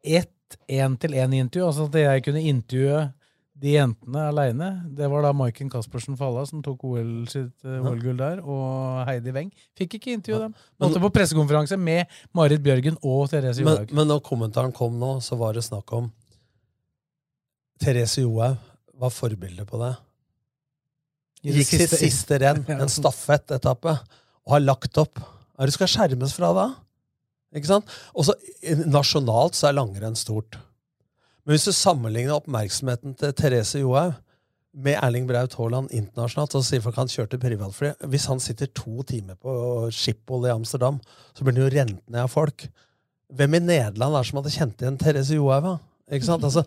[0.04, 0.30] ett
[0.68, 1.66] én-til-én-intervju.
[1.68, 3.04] Altså at jeg kunne intervjue
[3.64, 4.68] de jentene aleine.
[4.98, 9.30] Det var da Maiken Caspersen Falla som tok OL sitt eh, OL-gull der, og Heidi
[9.36, 9.52] Weng.
[9.78, 10.56] Fikk ikke intervjue dem.
[10.82, 13.94] Måtte på pressekonferanse med Marit Bjørgen og Therese Men, Johaug.
[13.94, 16.10] men når kommentaren kom nå, så var det snakk om
[17.82, 18.56] Therese Johaug
[18.98, 19.92] var forbilde på det.
[21.44, 23.96] Gikk sitt siste- renn, en stafettetappe,
[24.44, 25.18] og har lagt opp.
[25.54, 26.66] Hva er det du skal skjermes fra da?
[27.54, 27.96] Ikke sant?
[28.14, 30.58] Og så eh, Nasjonalt så er langrenn stort.
[31.44, 34.14] Men hvis du sammenligner oppmerksomheten til Therese Johaug
[34.74, 37.92] med Erling Braut Haaland internasjonalt, så sier folk han kjørte privatfly.
[38.10, 39.52] Hvis han sitter to timer på
[39.94, 40.98] Schiphol i Amsterdam,
[41.36, 42.66] så blir han jo rent ned av folk.
[43.34, 45.76] Hvem i Nederland er det som hadde kjent igjen Therese Johaug?
[46.12, 46.64] Altså,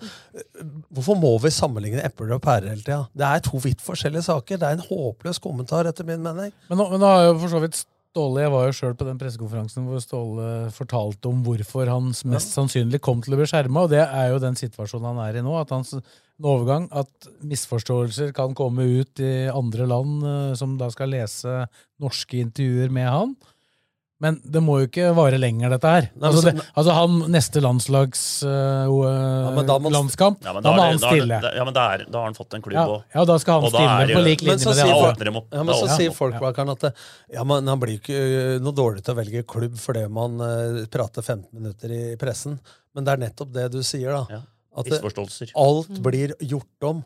[0.90, 3.04] hvorfor må vi sammenligne epler og pærer hele tida?
[3.14, 4.58] Det er to vidt forskjellige saker.
[4.58, 6.54] Det er en håpløs kommentar, etter min mening.
[6.72, 7.84] Men nå, men nå har jo for så vidt
[8.18, 12.56] Ståle Jeg var jo sjøl på den pressekonferansen hvor Ståle fortalte om hvorfor han mest
[12.56, 15.44] sannsynlig kom til å bli skjerma, og det er jo den situasjonen han er i
[15.46, 15.54] nå.
[15.60, 15.94] At hans
[16.42, 21.68] overgang, at misforståelser kan komme ut i andre land eh, som da skal lese
[22.02, 23.38] norske intervjuer med han.
[24.20, 26.06] Men det må jo ikke vare lenger, dette her.
[26.18, 30.72] Nei, Altså, det, altså han neste landslags øh, ja, da må- landskamp, Ja, da da,
[30.74, 31.38] må han stille.
[31.44, 33.04] da, ja, men da, er, da har han fått en klubb Ja, òg.
[33.14, 35.34] ja, da skal han Og stille er på lik Men linje så med de andre.
[35.38, 36.88] folk, ja, men så sier folkbakeren at
[37.38, 40.80] ja, men han blir ikke øh, noe dårlig til å velge klubb fordi man øh,
[40.90, 42.58] prater 15 minutter i pressen.
[42.96, 44.26] Men det er nettopp det du sier, da.
[44.40, 44.42] Ja.
[44.78, 47.04] At det, alt blir gjort om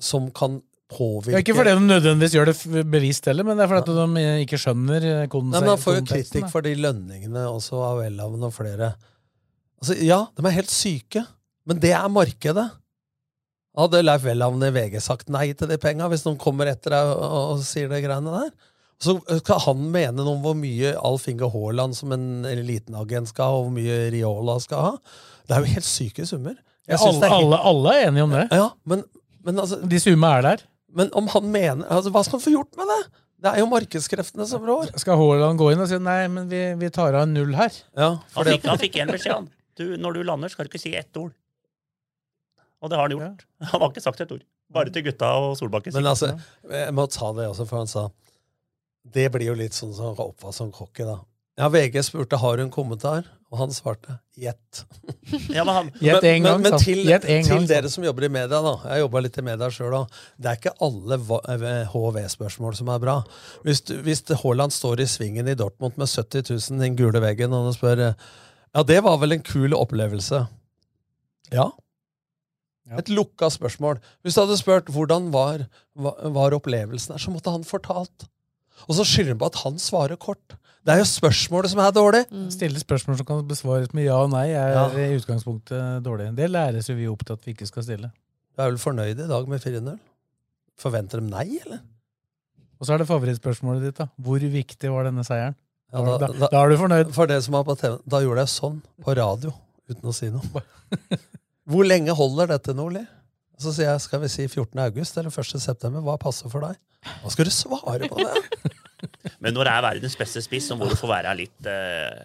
[0.00, 3.72] som kan påvirke Ja, ikke fordi de nødvendigvis gjør det bevisst heller, men det er
[3.74, 5.30] fordi de ikke skjønner konteksten.
[5.34, 6.48] konse- Nei, men får jo kritikk da.
[6.54, 8.94] for de lønningene også av Welhaven og flere.
[9.82, 11.26] Altså, Ja, de er helt syke,
[11.66, 12.70] men det er markedet.
[13.78, 17.12] Hadde Leif Welhaven i VG sagt nei til de penga hvis noen kommer etter deg
[17.12, 18.48] og, og sier de greiene der?
[18.98, 23.44] Så skal han mene noe om hvor mye Alf Inge Haaland som en elitenagent skal
[23.44, 24.90] ha, og hvor mye Riola skal ha.
[25.46, 26.56] Det er jo helt syke summer.
[26.88, 28.48] Ja, alle, er helt- alle, alle er enige om det.
[28.50, 29.04] Ja, men,
[29.46, 30.64] men altså De summene er der.
[30.96, 33.00] Men om han mener altså, Hva skal han få gjort med det?
[33.38, 34.90] Det er jo markedskreftene som rår.
[34.98, 37.74] Skal Haaland gå inn og si nei, men vi, vi tar av null her?
[37.94, 39.50] Ja, Han fikk, han fikk en beskjed, han.
[39.78, 41.30] Du, når du lander, skal du ikke si ett ord.
[42.82, 43.44] Og det har han gjort.
[43.70, 44.42] Han har ikke sagt et ord.
[44.74, 45.94] Bare til gutta og Solbakken.
[45.94, 46.32] Men altså,
[46.66, 48.08] jeg må ta det også, for han sa
[49.08, 51.20] Det blir jo litt sånn som han oppfatter som cocky, da.
[51.58, 54.84] Ja, VG spurte har du en kommentar, og han svarte gjett.
[55.56, 58.04] Ja, men han, Gjett en gang, men, men til, Gjett en til gang, dere som
[58.06, 58.74] jobber i media, da.
[58.92, 60.14] Jeg jobba litt i media sjøl òg.
[60.38, 61.18] Det er ikke alle
[61.90, 63.16] HV-spørsmål som er bra.
[63.66, 67.20] Hvis, du- hvis Haaland står i svingen i Dortmund med 70 000 i den gule
[67.24, 70.44] veggen, og han spør Ja, det var vel en kul opplevelse.
[71.50, 71.70] Ja.
[72.98, 73.98] Et lukka spørsmål.
[74.22, 78.28] Hvis du hadde spurt hvordan var, var, var opplevelsen her, så måtte han fortalt.
[78.86, 80.54] Og så skylder han på at han svarer kort.
[80.86, 82.22] Det er jo spørsmålet som er dårlig.
[82.54, 84.84] Stille spørsmål som kan besvares med ja og nei, er Ja.
[84.88, 86.30] i utgangspunktet dårlig.
[86.36, 88.10] Det læres jo vi opp til at vi ikke skal stille.
[88.56, 89.98] Du er vel fornøyd i dag med 4-0?
[90.78, 91.80] Forventer de nei, eller?
[92.80, 93.96] Og så er det favorittspørsmålet ditt.
[93.98, 94.06] da.
[94.22, 95.56] Hvor viktig var denne seieren?
[95.92, 97.12] Ja, da, da, da er du fornøyd.
[97.16, 99.52] For det som var på TV, da gjorde jeg sånn på radio,
[99.90, 100.62] uten å si noe.
[101.68, 103.02] Hvor lenge holder dette, Nordli?
[103.58, 104.78] Så sier jeg, skal vi si 14.
[104.78, 105.58] august eller 1.
[105.60, 106.00] september?
[106.06, 106.78] Hva passer for deg?
[107.24, 108.72] Hva skal du svare på det?
[109.38, 112.24] men når det er verdens beste spiss, så må du få være litt eh,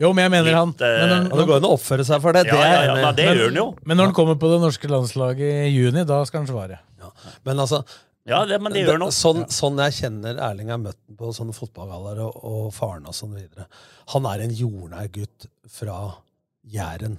[0.00, 2.22] Jo, men jeg mener han Litt, eh, men, Ja, det går an å oppføre seg
[2.24, 2.44] for det.
[2.48, 3.66] Ja, det er ja, ja, men det gjør han jo.
[3.84, 6.78] men når han kommer på det norske landslaget i juni, da skal han svare.
[7.48, 7.82] Men altså,
[8.28, 9.14] Ja, det, men det gjør han òg.
[9.16, 13.32] sånn, sånn jeg kjenner Erling har møtt på sånne fotballgallaer og, og faren og sånn
[13.34, 13.66] videre.
[14.14, 15.96] Han er en jordnær gutt fra
[16.70, 17.16] Jæren.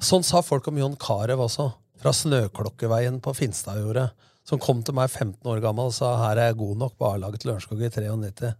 [0.00, 4.12] Sånn sa folk om Jon Carew også, fra Snøklokkeveien på Finstadjordet,
[4.48, 7.08] som kom til meg 15 år gammel og sa her er jeg god nok på
[7.10, 8.54] A-laget til Lørenskog i 93.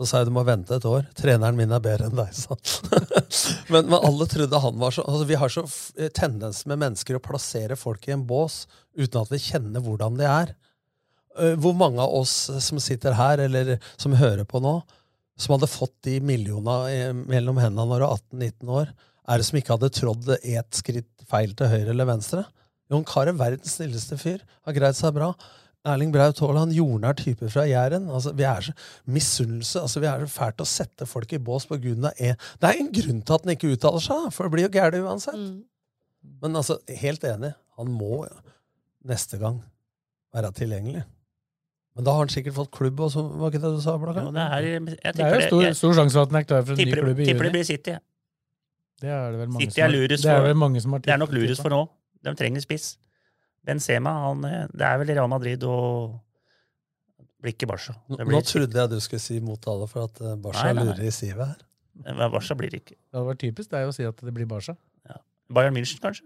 [0.00, 1.04] Så sa jeg du må vente et år.
[1.14, 3.28] Treneren min er bedre enn deg, sa han.
[3.70, 7.18] men, men alle trodde han var så altså, Vi har så f- tendens med mennesker
[7.18, 8.64] å plassere folk i en bås
[8.98, 10.54] uten at vi kjenner hvordan de er.
[11.38, 14.78] Eh, Hvor mange av oss som sitter her, eller som hører på nå,
[15.38, 18.90] som hadde fått de millionene eh, mellom hendene når du er 18-19 år,
[19.28, 22.42] er det som ikke hadde trådd ett skritt feil til høyre eller venstre?
[22.92, 25.32] Jon Carew, verdens snilleste fyr, har greid seg bra.
[25.88, 28.04] Erling Braut Haaland, jordnær type fra Jæren.
[28.14, 28.74] Altså, vi er så
[29.10, 29.80] Misunnelse.
[29.82, 32.34] Altså, vi er så fælt å sette folk i bås på grunn av e.
[32.62, 35.00] Det er en grunn til at han ikke uttaler seg, for det blir jo gærent
[35.08, 35.40] uansett.
[36.44, 37.50] Men altså, helt enig.
[37.80, 38.20] Han må
[39.10, 39.58] neste gang
[40.36, 41.02] være tilgjengelig.
[41.96, 43.96] Men da har han sikkert fått klubb, også, var ikke det du sa?
[44.00, 44.22] Blakka?
[44.28, 46.46] Ja, det er, Det er tipper jo stor, jeg stor sjanse for at han er
[46.48, 47.96] klar for en ny klubb i tipper det blir City.
[49.02, 50.94] Det er det vel mange City som er har- lurest det er vel mange som
[50.94, 51.82] har Det er nok lurest for nå.
[52.22, 52.92] De trenger spiss.
[53.66, 56.16] Benzema, han, eh, det er vel Real Madrid og
[57.42, 57.94] blir ikke Barca.
[58.10, 60.84] Det nå trodde jeg du skulle si mot alle, for at eh, Barca Nei, nei,
[60.86, 60.96] nei.
[60.96, 61.68] lurer i sivet her.
[62.32, 62.96] Barca blir det ikke.
[62.98, 64.76] Det hadde vært typisk det er jo å si at det blir Barca.
[65.52, 66.24] Bayern München, kanskje?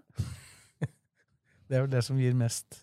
[1.67, 2.77] Det er vel det som gir mest,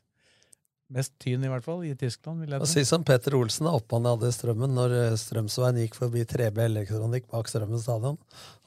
[0.94, 2.44] mest tyn, i hvert fall, i Tyskland.
[2.44, 6.26] vil jeg si som Petter Olsen, oppe han hadde Strømmen, når eh, Strømsveien gikk forbi
[6.30, 8.20] 3B Elektronikk bak Strømmen stadion.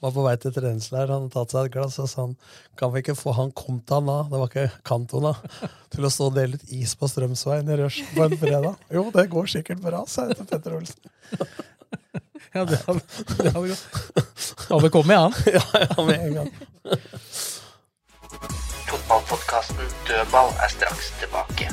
[0.03, 2.35] Var på vei til treningsleir, han hadde tatt seg et glass, og sa han
[2.79, 5.33] kan vi ikke få han Comtana, det var ikke Cantona,
[5.95, 8.85] til å stå og dele ut is på Strømsveien i rushen på en fredag?
[8.93, 11.01] Jo, det går sikkert bra, sa jeg til Petter Olsen.
[12.55, 13.01] Ja, det hadde,
[13.37, 14.23] det hadde gått.
[14.69, 15.33] Hadde kommet, han.
[15.57, 16.49] Ja, ja, med en gang.
[18.87, 21.69] Fotballpodkasten Dødball er straks tilbake.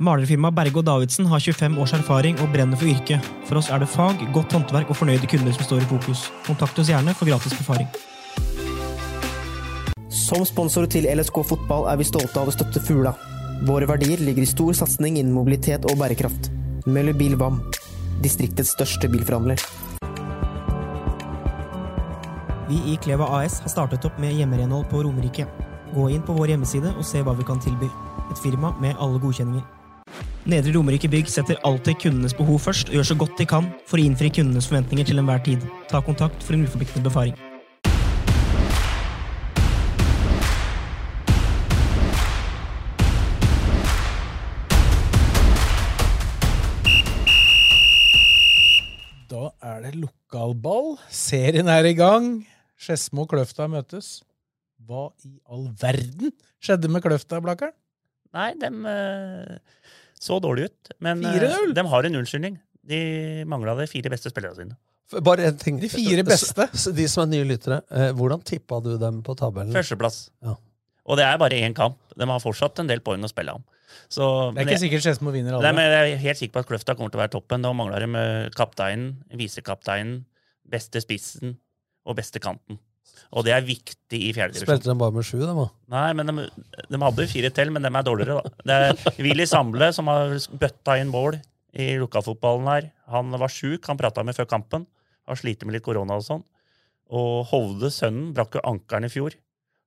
[0.00, 3.26] Malerfirmaet Berge og Davidsen har 25 års erfaring og brenner for yrket.
[3.44, 6.22] For oss er det fag, godt håndverk og fornøyde kunder som står i fokus.
[6.46, 7.88] Kontakt oss gjerne for gratis befaring.
[10.08, 13.12] Som sponsor til LSK fotball er vi stolte av å støtte Fugla.
[13.68, 16.48] Våre verdier ligger i stor satsing innen mobilitet og bærekraft.
[16.88, 17.58] Møller Bil VAM,
[18.24, 19.60] distriktets største bilforhandler.
[22.70, 25.44] Vi i Kleva AS har startet opp med hjemmerenhold på Romerike.
[25.92, 27.90] Gå inn på vår hjemmeside og se hva vi kan tilby.
[28.30, 29.79] Et firma med alle godkjenninger.
[30.50, 34.00] Nedre Romerike Bygg setter alltid kundenes behov først og gjør så godt de kan for
[34.00, 35.62] å innfri kundenes forventninger til enhver tid.
[35.86, 37.36] Ta kontakt for en uforpliktende befaring.
[49.30, 50.96] Da er det lokalball.
[51.14, 52.32] Serien er i gang.
[52.80, 54.24] Skedsmo og Kløfta møtes.
[54.82, 57.76] Hva i all verden skjedde med Kløfta, Blakkern?
[58.34, 58.70] Nei, de
[60.20, 60.92] så dårlig ut.
[61.00, 61.74] Men eh, 4-0.
[61.74, 62.58] de har en unnskyldning.
[62.90, 63.00] De
[63.48, 64.76] mangla de fire beste spillerne sine.
[65.26, 65.80] Bare en ting.
[65.82, 66.68] De fire beste.
[66.94, 69.72] De som er nye lyttere, eh, hvordan tippa du dem på tabellen?
[69.74, 70.28] Førsteplass.
[70.44, 70.54] Ja.
[71.10, 71.98] Og det er bare én kamp.
[72.16, 73.64] De har fortsatt en del poeng å spille om.
[74.10, 74.22] Så,
[74.54, 76.66] Det er ikke jeg- sikkert Skedsmo vinner Nei, men jeg er helt sikker på at
[76.68, 77.62] Kløfta kommer til å være toppen.
[77.62, 80.24] Da mangler de kapteinen, visekapteinen,
[80.70, 81.56] beste spissen
[82.06, 82.78] og beste kanten.
[83.30, 84.68] Og det er viktig i fjerdedivisjon.
[84.68, 85.66] Spilte de bare med sju, de da?
[85.94, 86.46] Nei, men de,
[86.90, 88.54] de hadde fire til, men de er dårligere, da.
[88.66, 91.38] Det er Willy Samle som har bøtta inn mål
[91.78, 92.88] i lokalfotballen her.
[93.14, 94.88] Han var sjuk, han prata med før kampen.
[95.30, 96.42] Har slitt med litt korona og sånn.
[97.10, 99.36] Og Hovde, sønnen, brakk jo ankelen i fjor.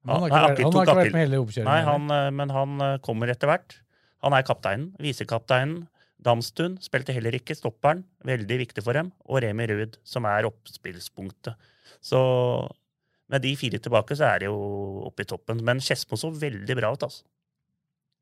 [0.07, 2.51] Han har ikke Nei, han har ikke vært med hele oppkjøringen, Nei, han, eh, men
[2.51, 3.77] han eh, kommer etter hvert.
[4.23, 4.89] Han er kapteinen.
[5.03, 5.85] Visekapteinen.
[6.23, 8.03] Damstuen spilte heller ikke stopperen.
[8.27, 9.11] Veldig viktig for dem.
[9.27, 11.55] Og Remi Ruud, som er oppspillspunktet.
[12.03, 12.19] Så
[13.31, 14.57] med de fire tilbake, så er det jo
[15.07, 15.61] oppe i toppen.
[15.65, 17.23] Men Skedsmo så veldig bra ut, altså.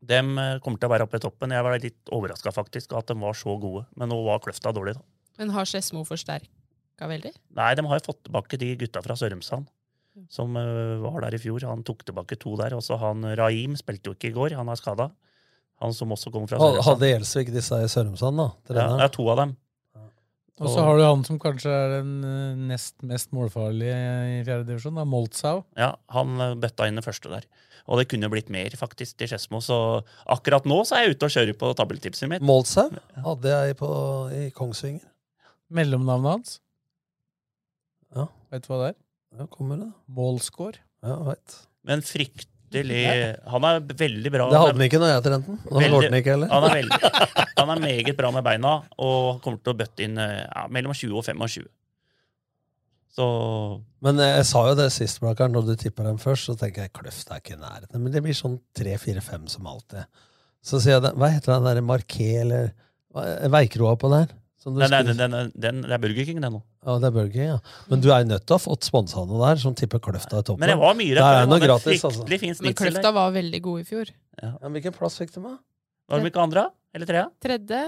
[0.02, 1.54] De eh, kommer til å være oppe i toppen.
[1.54, 3.86] Jeg var litt overraska faktisk at de var så gode.
[4.00, 5.06] Men nå var Kløfta dårlig, da.
[5.42, 7.34] Men har Skedsmo forsterka veldig?
[7.58, 9.70] Nei, de har jo fått tilbake de gutta fra Sørumsand
[10.32, 11.64] som eh, var der i fjor.
[11.70, 12.76] Han tok tilbake to der.
[12.78, 15.12] Også han Raim spilte jo ikke i går, han er skada.
[15.82, 16.88] Han som også kommer fra Sørumsand.
[16.90, 18.50] Hadde Gjelsvik disse i Sørumsand, da?
[18.70, 19.56] Ja, det er to av dem.
[20.60, 24.68] Og så har du han som kanskje er den eh, nest mest målfarlige i fjerde
[24.68, 25.64] divisjon, da, Moltzau.
[25.80, 27.48] Ja, han eh, bøtta inn det første der.
[27.90, 29.62] Og det kunne blitt mer, faktisk, til Skedsmo.
[29.64, 29.78] Så
[30.30, 32.46] akkurat nå så er jeg ute og kjører på tabelltipset mitt.
[32.46, 32.92] Moltzau
[33.26, 33.90] hadde jeg på,
[34.38, 35.08] i Kongsvinger.
[35.72, 36.60] Mellomnavnet hans.
[38.14, 38.28] Ja.
[38.52, 38.98] Vet du hva det er?
[39.40, 39.90] Ja, kommer det.
[40.12, 40.84] Målscore.
[41.08, 41.62] Ja, vet.
[41.88, 42.04] Men
[42.72, 44.48] fryktelig Han er veldig bra.
[44.52, 45.60] Det hadde han ikke når jeg trente den.
[45.72, 46.50] Han Veldig- ikke heller.
[46.56, 50.18] Han er, veldig, han er meget bra med beina og kommer til å bøtte inn
[50.18, 51.68] eh, ja, mellom 20 og 25.
[53.12, 53.26] Så
[54.02, 56.86] Men eh, jeg sa jo det sist, Blakkaren, når du tippa dem først, så tenker
[56.88, 58.00] jeg Kløft er ikke i nærheten.
[58.02, 60.08] Men det blir sånn 3-4-5 som alltid.
[60.64, 62.72] Så sier jeg det, hva heter den derre marké eller
[63.52, 64.30] Veikroa på der?
[64.62, 66.60] Som du den, den, den, den, den, det er Burger King, det nå.
[66.86, 67.86] Ja, det er Burger King, ja.
[67.90, 70.46] Men du er nødt til å ha fått sponsa noe der, som tipper Kløfta i
[70.46, 70.62] toppen.
[70.62, 71.40] Men det var mye redd.
[71.42, 72.28] er noe gratis, altså.
[72.30, 73.16] Men Kløfta der.
[73.18, 74.12] var veldig god i fjor.
[74.38, 75.56] Ja, men Hvilken plass fikk de, da?
[76.12, 76.68] Var de ikke andre?
[76.94, 77.26] Eller trea?
[77.42, 77.82] Tredje.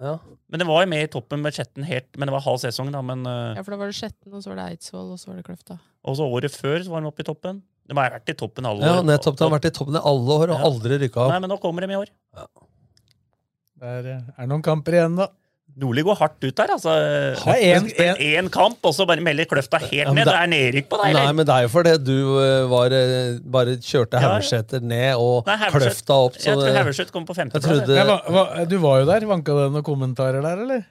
[0.00, 0.14] Ja.
[0.48, 2.88] Men det var jo med i toppen med Skjetten helt Men det var halv sesong,
[2.92, 3.02] da.
[3.04, 3.56] Men, uh...
[3.56, 5.44] Ja, for da var det Skjetten, og så var det Eidsvoll, og så var det
[5.48, 5.76] Kløfta.
[6.08, 7.60] Og så året før så var de oppe i toppen.
[7.90, 9.00] De har vært i toppen alle år.
[9.00, 9.36] Ja, nettopp.
[9.40, 10.62] De har vært i toppen i alle år og Ja.
[10.68, 11.32] aldri rykka opp.
[11.32, 12.12] Nei, men nå kommer de i år.
[13.80, 15.30] Det er, er noen kamper igjen, da.
[15.80, 16.90] Nordli går hardt ut der, altså.
[17.44, 20.24] Ha en- en, en, kamp, og så bare melder Kløfta helt Ja, ned.
[20.24, 22.86] det- Det er nedrykk på deg, Nei, men det er jo fordi du eh, var,
[22.92, 24.80] eh, bare kjørte Ja, ja.
[24.80, 26.34] Ned og Nei, Kløfta opp.
[26.34, 28.68] Så Jeg tror det, kom på jeg femteplass.
[28.68, 29.20] du var jo der.
[29.26, 30.84] Vanka det noen kommentarer der, eller?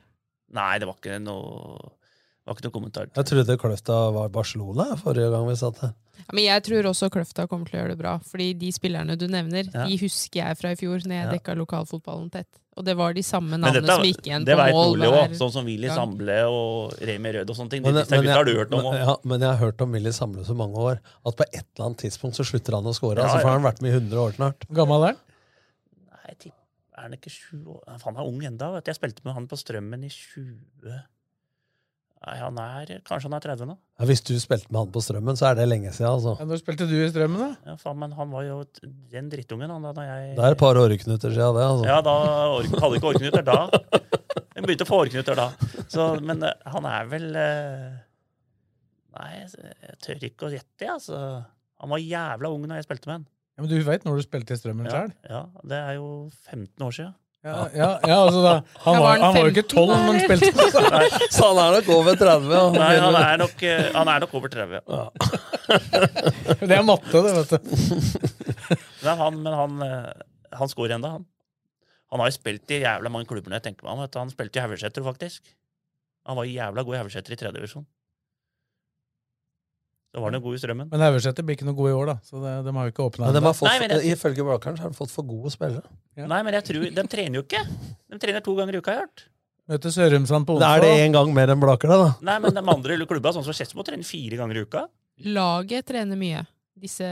[0.54, 1.92] Nei, det var ikke noe
[2.50, 3.10] Var ikke noen kommentar.
[3.14, 5.92] Jeg trodde Kløfta var Barcelona forrige gang vi satt her.
[6.20, 8.16] Ja, men jeg tror også Kløfta kommer til å gjøre det bra.
[8.26, 9.86] Fordi de spillerne du nevner, Ja.
[9.86, 11.32] de husker jeg fra i fjor, når jeg Ja.
[11.38, 12.48] dekka lokalfotballen tett.
[12.80, 15.00] Og det var de samme navnene dette, som gikk igjen på vet mål.
[15.00, 15.90] Det òg, sånn som Willy.
[15.90, 17.82] Samble og Remi Rød og sånne ting.
[17.84, 19.92] Men, Disse men, gutta har du hørt om men, ja, men jeg har hørt om
[19.92, 22.94] Willy Samle så mange år at på et eller annet tidspunkt så slutter han å
[22.96, 23.18] score.
[23.18, 24.66] Ja, altså, for han har vært med i 100 år snart.
[24.72, 25.18] Gammel er han?
[26.10, 26.56] Nei, jeg tipper
[26.98, 28.02] Er han ikke sju år?
[28.04, 28.82] Han er ung enda.
[28.84, 31.04] Jeg spilte med han på Strømmen i 20...
[32.20, 33.76] Nei, han er Kanskje han er 30 nå?
[34.00, 36.10] Ja, hvis du spilte med han på Strømmen, så er det lenge siden.
[36.18, 36.34] Altså.
[36.42, 37.72] Ja, Når spilte du i Strømmen, da?
[37.72, 38.58] Ja, faen, men han var jo
[39.14, 41.64] den drittungen, han da da jeg Det er et par åreknuter siden det.
[41.70, 41.88] Altså.
[41.88, 42.16] Ja, da
[42.84, 43.60] hadde ikke åreknuter da.
[44.60, 45.48] Jeg begynte å få åreknuter da.
[45.88, 47.90] Så, men eh, han er vel eh,
[49.16, 50.92] Nei, jeg tør ikke å gjette.
[50.92, 51.22] Altså.
[51.80, 53.26] Han var jævla ung da jeg spilte med han.
[53.56, 55.16] Ja, men Du veit når du spilte i Strømmen Ja, sjøl?
[55.32, 55.42] ja,
[55.72, 56.10] det er jo
[56.52, 57.16] 15 år siden.
[57.50, 58.54] Ja, ja, ja, altså da,
[58.86, 60.68] han, var han han var jo ikke 12 når han spilte.
[61.36, 62.54] Så han er nok over 30.
[62.54, 62.62] Ja.
[62.76, 64.80] Nei, han er nok, eh, han er nok over 30.
[64.86, 65.04] Ja.
[66.62, 67.60] Det er matte, det, vet du.
[69.06, 70.26] Men han, men han, eh,
[70.60, 71.28] han scorer ennå, han.
[72.12, 74.02] Han har jo spilt i jævla mange klubber når jeg tenker meg om.
[74.04, 74.20] vet du.
[74.20, 75.54] Han spilte i Haugeseter, faktisk.
[76.28, 77.86] Han var jævla god i Haugeseter i tredje divisjon.
[80.10, 80.88] Så var det jo god i Strømmen.
[80.90, 82.16] Men Haugeseter blir ikke noe god i år, da.
[82.26, 83.34] Så det, de har jo ikke åpna ennå.
[83.40, 85.84] de har fått, jeg- ifølge Blakkaren så har de fått for gode spillere.
[86.18, 87.62] Nei, men jeg tror, de trener jo ikke.
[88.10, 89.24] De trener to ganger i uka, har jeg hørt.
[89.70, 90.78] Møter Sørumsand på Da onsdag.
[90.78, 92.16] er det én gang mer enn Blakkerne, da.
[92.26, 94.88] Nei, men de andre klubba, sånn som Skedsmo, trener fire ganger i uka.
[95.26, 96.48] Laget trener mye.
[96.80, 97.06] Disse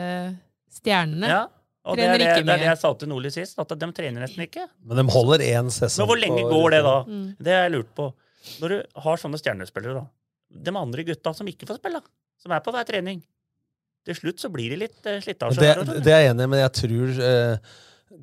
[0.71, 1.27] stjernene.
[1.29, 1.43] Ja,
[1.85, 4.25] og det er det, det er det jeg sa til Nordli sist, at de trener
[4.25, 4.67] nesten ikke.
[4.83, 6.01] Men de holder én sesong.
[6.01, 6.97] Men hvor lenge på- går det da?
[7.05, 7.35] Mm.
[7.37, 8.13] Det har jeg lurt på.
[8.61, 10.07] Når du har sånne stjernespillere, da.
[10.63, 12.01] De andre gutta som ikke får spille,
[12.41, 13.23] som er på hver trening.
[14.07, 15.59] Til slutt så blir det litt uh, slitasje.
[15.59, 15.99] Det, her, vet du.
[16.05, 17.73] det er jeg enig i, men jeg tror eh,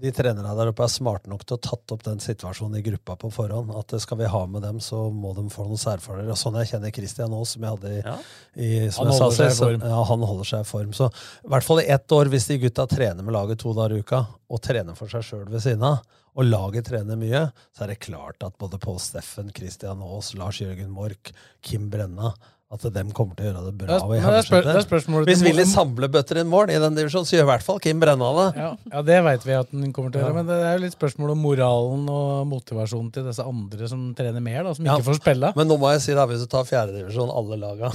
[0.01, 2.85] de trenerne der oppe er smarte nok til å ha tatt opp den situasjonen i
[2.87, 3.75] gruppa på forhånd.
[3.77, 6.33] At eh, skal vi ha med dem, så må de få noen særfordeler.
[6.33, 8.17] Og sånn jeg kjenner Christian nå, som jeg hadde i, Ja.
[8.57, 9.85] i som Han jeg sa holder seg i så- form.
[9.93, 10.97] Ja, han holder seg i form.
[10.97, 13.99] Så i hvert fall i ett år, hvis de gutta trener med laget to dager
[13.99, 16.01] i uka, og trener for seg sjøl ved siden av,
[16.35, 17.45] og laget trener mye,
[17.77, 21.31] så er det klart at både Pål Steffen, Christian Aas, Lars Jørgen Mork,
[21.63, 22.33] Kim Brenna
[22.75, 23.87] at de kommer til å gjøre det bra.
[23.87, 26.71] Det er- i men det spør- det er spørsmålet Hvis Willy samler bøtter inn mål
[26.75, 28.49] i den divisjonen, så gjør i hvert fall Kim Brenna det.
[28.61, 30.29] Ja, ja, det veit vi at den kommer til å Ja.
[30.31, 30.35] gjøre.
[30.35, 34.43] Men det er jo litt spørsmål om moralen og motivasjonen til disse andre som trener
[34.43, 35.53] mer, da, som Ja, ikke får spille.
[35.57, 37.93] Men nå må jeg si, da, hvis du tar fjerdedivisjon, alle laga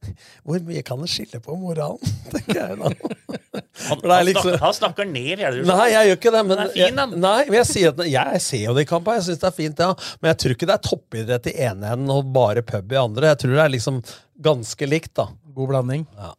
[0.46, 2.92] Hvor mye kan det skille på moralen, tenker jeg da.
[3.88, 6.42] Han, er liksom- snakker, han snakker ned fjerde Nei, jeg gjør ikke det.
[6.48, 9.16] Men er fin, jeg, nei, men jeg, sier at, jeg ser jo det i kampen,
[9.18, 9.88] jeg syns det er fint, ja.
[10.20, 13.32] Men jeg tror ikke det er toppidrett i ene enden og bare pub i andre.
[13.32, 14.00] Jeg tror det er liksom
[14.48, 15.26] ganske likt, da.
[15.56, 16.06] God blanding.
[16.20, 16.32] Ja.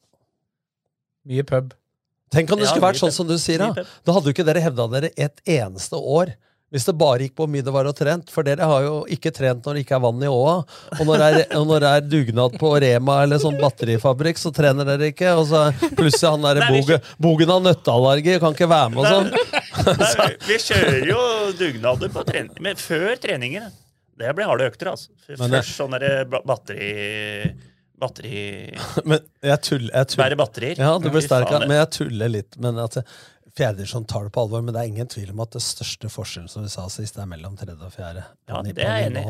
[1.30, 1.74] Mye pub.
[2.34, 3.86] Tenk om det Ja, skulle vært sånn som du sier, da.
[4.06, 6.34] Da hadde jo ikke dere hevda dere et eneste år.
[6.74, 8.32] Hvis det bare gikk på mye det var og trent.
[8.34, 10.56] For dere har jo ikke trent når det ikke er vann i åa.
[10.98, 14.88] Og når det er, når det er dugnad på Rema eller sånn batterifabrikk, så trener
[14.90, 15.36] dere ikke.
[15.38, 20.00] Og så plutselig han derre bogen, bogen har nøtteallergi, kan ikke være med og sånn.
[20.02, 21.20] Nei, vi kjører jo
[21.60, 23.70] dugnader på trening, men før treninger.
[24.24, 25.14] Det blir harde økter, altså.
[25.30, 26.90] Først sånn derre batteri...
[28.02, 28.40] Batteri...
[29.10, 29.92] Men jeg tuller.
[29.94, 30.24] Jeg tuller.
[30.26, 30.82] Bære batterier.
[30.82, 32.58] Ja, du blir sterk, men jeg tuller litt.
[32.62, 32.98] Men at
[33.54, 36.50] Fjerdedivisjon tar det på alvor, men det er ingen tvil om at det største forskjellen
[36.50, 38.24] som vi sa sist, er mellom tredje og fjerde.
[38.50, 39.26] Ja, det er jeg enig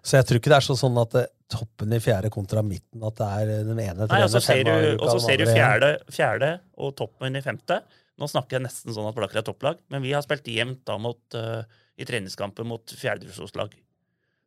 [0.00, 3.16] Så jeg tror ikke det er sånn at det, toppen i fjerde kontra midten, at
[3.16, 6.50] det er den ene Nei, og så ser du, og så ser du fjerde, fjerde
[6.76, 7.82] og toppen i femte.
[8.20, 10.96] Nå snakker jeg nesten sånn at Blakker er topplag, men vi har spilt jevnt da
[11.00, 11.60] mot, uh,
[11.96, 13.76] i treningskamper mot fjerdedivisjonslag.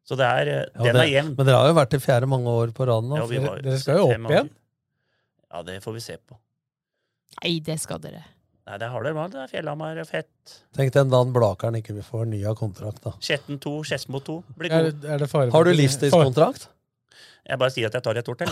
[0.05, 1.35] Så det er, eh, Ja, den det- er jevn.
[1.37, 3.17] Men dere har jo vært i fjerde mange år på rad nå.
[3.21, 3.27] Ja,
[3.61, 4.49] Dere- skal jo opp igjen.
[5.51, 6.37] Ja, det får vi se på.
[7.43, 8.23] Nei, det skal dere.
[8.71, 9.23] Nei, det har dere.
[9.27, 10.51] Det er Fjellhamar er fett.
[10.77, 13.11] Tenk den dagen Blakeren ikke vil få fornya kontrakt, da.
[13.19, 14.35] Skjetten 2, Skedsmo 2.
[14.61, 15.07] Blir Er, god.
[15.11, 16.69] er det fare Har du livstidskontrakt?
[17.49, 18.47] Jeg bare sier at jeg tar et år til.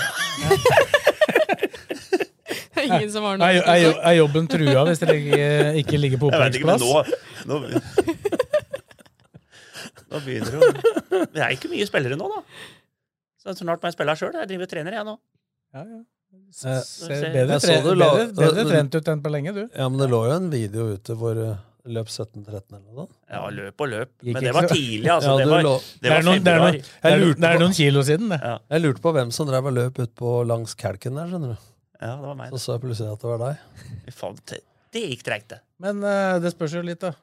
[2.80, 5.48] Er ingen som har Er, noe er, er, er jobben trua hvis dere ikke,
[5.86, 6.84] ikke ligger på opprykksplass?
[6.84, 6.94] nå,
[7.48, 7.60] nå
[10.10, 12.40] Nå begynner det jo Det er ikke mye spillere nå, da.
[13.40, 14.36] Så snart må jeg spille sjøl.
[14.36, 15.16] Jeg driver og trener, jeg nå.
[15.76, 16.00] Ja, ja.
[16.50, 19.64] Eh, Ser bedre, så tre, la- bedre, bedre trent ut enn på lenge, du.
[19.78, 21.50] Ja, men det lå jo en video ute hvor det
[21.90, 23.14] løp 17-13 eller noe sånt.
[23.32, 24.10] Ja, løp og løp.
[24.22, 25.30] Gikk Men det var tidlig, altså.
[25.30, 27.60] Ja, Det var, det var er noen, det er noen, det er, noen- det er
[27.64, 28.40] noen kilo siden, det.
[28.44, 31.56] Ja, Jeg lurte på hvem som drev og løp ut på langs kalken der, skjønner
[31.56, 31.70] du.
[32.02, 32.52] ja, det var meg.
[32.52, 34.14] Så så jeg plutselig at det var deg.
[34.14, 34.38] Faen,
[34.92, 35.62] det gikk treigt, det.
[35.80, 37.14] Men uh, det spørs jo litt, da.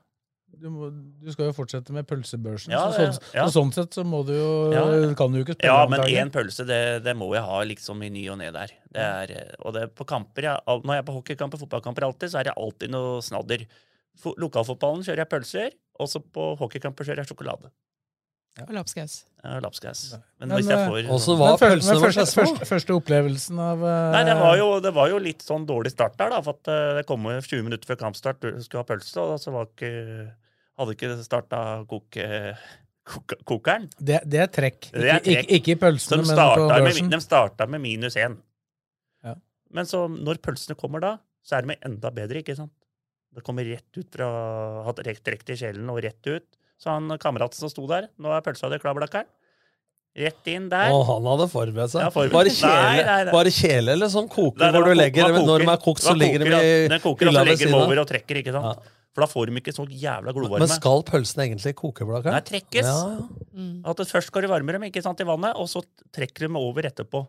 [0.57, 2.73] Du, må, du skal jo fortsette med pølsebørsen.
[2.73, 3.45] Ja, så, sånn, ja.
[3.45, 4.85] så sånn sett så må du jo Ja.
[5.19, 7.59] Kan du jo ikke spørre Ja, om men én pølse, det, det må jeg ha
[7.69, 8.73] liksom i ny og ne der.
[8.89, 12.09] Det er, eh, og det er på kamper, jeg, Når jeg er på hockeykamper, fotballkamper
[12.09, 13.67] alltid, så er det alltid noe snadder.
[14.17, 17.73] For, Lokalfotballen kjører jeg pølser, og så på hockeykamper kjører jeg sjokolade.
[18.65, 19.19] Og lapskaus.
[19.45, 20.07] Ja, lapskaus.
[20.41, 22.15] Men, Men, hvis jeg eh, får Også var Men pølsene men våre?
[22.17, 23.91] første, første, første opplevelsen av uh...
[24.15, 26.41] Nei, det var, jo, det var jo litt sånn dårlig start der, da.
[26.41, 29.53] For at det kom jo 20 minutter før kampstart, du skulle ha pølse, og så
[29.53, 29.93] var ikke,
[30.77, 32.27] hadde ikke starta koke,
[33.07, 33.87] koke, kokeren.
[33.99, 34.91] det, det er trekk.
[34.93, 35.55] Det er ikke, trekk.
[35.59, 37.13] ikke i pølsene, men på med, børsen.
[37.13, 38.37] de starta med minus én.
[39.25, 39.37] Ja.
[39.77, 41.17] Men så, når pølsene kommer da,
[41.47, 42.75] så er de enda bedre, ikke sant?
[43.37, 44.29] Det kommer rett ut fra
[44.87, 46.47] Hatt rekt rekt i sjelen og rett ut.
[46.81, 49.29] Så han kameraten som sto der, nå er pølsa di klar, Blakkaren.
[50.17, 50.91] Rett inn der.
[50.97, 52.01] Og han hadde forberedt seg.
[52.07, 52.33] Ja, forberedt.
[52.33, 53.33] Bare kjele, nei, nei.
[53.35, 56.15] bare kjele eller sånn koke, Nei, hvor du legger det Når de er kokt, så
[56.17, 56.71] ligger de i.
[56.89, 57.85] Den koker, og hylla så ved legger siden av.
[57.85, 58.87] over og trekker, ikke sant?
[59.17, 60.65] For da får de ikke så jævla glovarme.
[60.65, 62.37] Men skal pølsene egentlig koke, Blakkaren?
[62.37, 62.89] Nei, trekkes.
[62.89, 63.45] Ja, ja.
[63.57, 63.77] Mm.
[63.89, 65.85] At det først skal du varme dem ikke sant, i vannet, og så
[66.17, 67.23] trekker de over etterpå.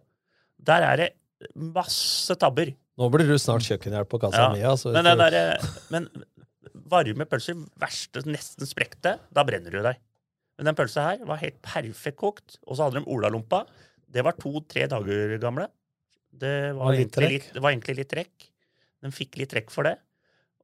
[0.68, 1.10] Der er det
[1.56, 2.72] masse tabber.
[2.98, 4.50] Nå blir du snart kjøkkenhjelp på Casa Ja.
[4.56, 4.74] Mia.
[4.80, 6.10] Så Men, den der, men
[6.88, 10.00] varme pølser, verste, nesten sprekte, da brenner du deg.
[10.58, 12.58] Men den pølsa her var helt perfekt kokt.
[12.66, 13.64] Og så hadde de olalompa.
[14.08, 15.68] Det var to-tre dager gamle.
[16.38, 18.48] Det var, litt egentlig litt, det var egentlig litt trekk.
[19.04, 19.96] De fikk litt trekk for det.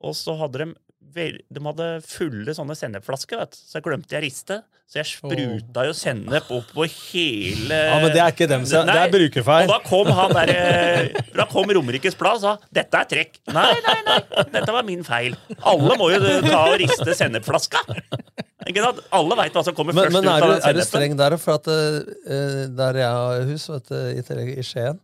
[0.03, 0.73] Og så hadde de
[1.13, 3.59] De hadde fulle sånne sennepflasker, vet du.
[3.59, 4.61] Så jeg glemte jeg riste.
[4.89, 8.84] Så jeg spruta jo sennep opp på hele Ja, men det er ikke dem, så-
[8.85, 9.65] det er brukerfeil.
[9.65, 13.39] Og da kom han der eh, Da kom Romerikes Blad og sa 'dette er trekk'.
[13.53, 14.19] Nei, nei, nei,
[14.53, 15.38] dette var min feil.
[15.63, 17.81] Alle må jo ta og riste sennepflaska.
[18.67, 18.99] Ikke sant?
[19.11, 20.61] Alle veit hva som kommer Men, først men ut av sennepen.
[20.61, 21.38] Men er du streng der?
[21.38, 24.99] For at uh, der jeg har hus, vet du, i, i Skien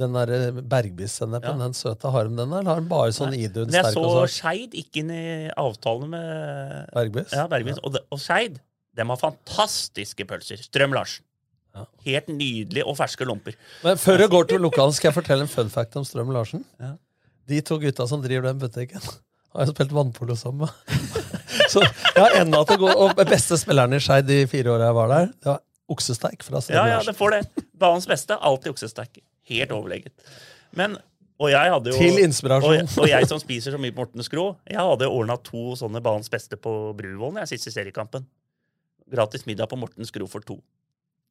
[0.00, 1.64] Den der bergbissennepen, Ja.
[1.66, 3.90] den søte, har de den, eller har de bare sånn Idun sterk?
[3.90, 4.26] jeg så?
[4.32, 5.24] Skeid gikk inn i
[5.60, 7.78] avtalen med bergbiss Ja, Bergbis.
[7.84, 8.60] Og, det- og Skeid
[8.96, 10.58] de har fantastiske pølser.
[10.64, 11.24] Strøm Larsen.
[12.04, 13.54] Helt nydelig og ferske lomper.
[13.84, 16.64] Men før du går til lokalen, skal jeg fortelle en fun fact om Strøm Larsen.
[16.80, 16.94] Ja.
[17.46, 19.00] De to gutta som driver den butikken,
[19.54, 20.98] har jeg spilt vannpolo sammen med.
[21.70, 24.88] Så jeg har enda til å gå Og beste spilleren i Skeid de fire åra
[24.90, 25.60] jeg var der, det var
[25.90, 27.64] oksesteik fra Strøm Ja, ja, det får det.
[27.78, 28.34] Banens beste.
[28.38, 29.20] Alltid oksesterk.
[29.50, 30.28] Helt overlegent.
[30.78, 30.98] Men
[31.40, 32.82] og jeg hadde jo, Til inspirasjon.
[32.84, 36.28] Og, og jeg som spiser så mye på Skrå, jeg hadde ordna to sånne banens
[36.32, 38.26] beste på Bruvollen jeg sist i seriekampen.
[39.10, 40.58] Gratis middag på Morten Skrå for to.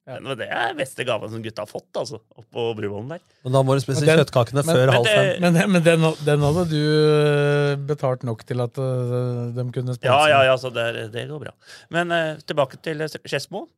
[0.08, 0.16] Ja.
[0.34, 2.18] det er beste gaven som gutta har fått, altså.
[2.40, 3.20] Oppå Bruvollen der.
[3.44, 5.28] Men da må du spise den- kjøttkakene men- før men halv fem.
[5.44, 9.14] Men, men den, den hadde du eh, betalt nok til at eh,
[9.54, 10.08] de kunne sponse?
[10.10, 11.54] Ja, ja, ja, så det, er- det går bra.
[11.94, 13.68] Men uh, tilbake til Skedsmo.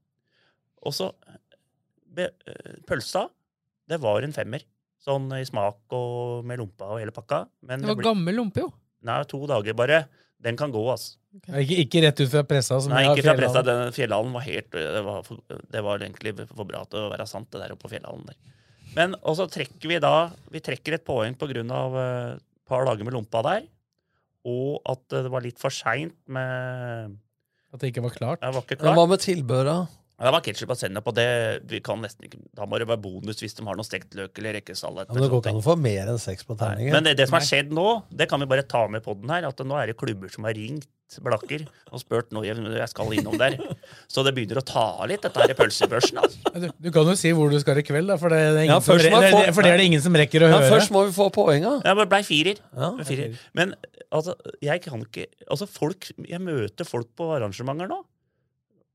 [0.82, 1.12] Og så
[2.16, 2.32] be-
[2.88, 3.26] Pølsa,
[3.92, 4.64] det var en femmer.
[5.02, 7.44] Sånn i smak og med lompa og hele pakka.
[7.66, 8.70] Men Det var ble- gammel lompe, jo.
[9.02, 10.04] Nei, to dager bare.
[10.42, 11.16] Den kan gå, altså.
[11.54, 12.76] Ikke, ikke rett ut fra pressa?
[12.82, 13.62] Som Nei, ikke fra pressa.
[13.66, 17.26] Den Fjellhallen var helt det var, for, det var egentlig for bra til å være
[17.30, 18.36] sant, det der oppe på Fjellhallen der.
[18.96, 20.10] Men og så trekker vi da
[20.52, 23.64] Vi trekker et poeng på grunn av eh, et par dager med lompa der.
[24.44, 27.16] Og at det var litt for seint med
[27.72, 28.42] At det ikke var klart?
[28.42, 28.98] Det var ikke klart.
[28.98, 29.76] hva med tilbehøra?
[30.22, 31.26] Ja, det var ketsjup og sennep, og det
[31.66, 34.38] vi kan nesten ikke Da må det være bonus hvis de har noe stekt løk
[34.38, 35.08] eller rekkesalat.
[35.10, 36.94] Ja, men det går ikke an å få mer enn seks på terningen.
[36.94, 39.32] Men det, det som har skjedd nå, det kan vi bare ta med på den
[39.34, 40.86] her, at nå er det klubber som har ringt
[41.20, 42.56] Blakker og spurt nå jeg,
[42.88, 43.58] skal innom der.
[44.08, 46.20] Så det begynner å ta av litt, dette her i pølsebørsen.
[46.22, 46.52] Altså.
[46.56, 48.72] Du, du kan jo si hvor du skal i kveld, da, for det er, ingen
[48.72, 48.96] Ja, for
[49.60, 50.70] det er det ingen som rekker å Ja, høre.
[50.78, 51.74] først må vi få poenga.
[51.84, 52.62] Ja, men det blei firer.
[52.72, 53.36] Ja, firer.
[53.58, 53.74] Men
[54.08, 58.00] altså, jeg kan ikke Altså, folk Jeg møter folk på arrangementer nå,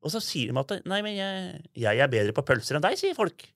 [0.03, 2.97] og så sier de at Nei, men jeg, jeg er bedre på pølser enn deg,
[2.99, 3.47] sier folk.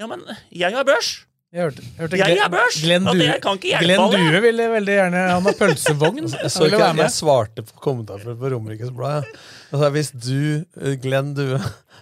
[0.00, 1.22] Ja, men jeg har børs!
[1.52, 2.76] Jeg hørte, hørte Jeg Glenn- er børs!
[2.80, 4.20] Glenn og Due, det kan ikke Glenn alle.
[4.24, 6.20] Due ville veldig gjerne Han har pølsevogn.
[6.32, 7.02] Jeg, så ikke, være med.
[7.04, 9.26] jeg svarte på kommentarfeltet på Romerikes Blad.
[9.28, 9.42] jeg.
[9.82, 10.38] Jeg hvis du,
[10.80, 11.58] eh, Glenn Due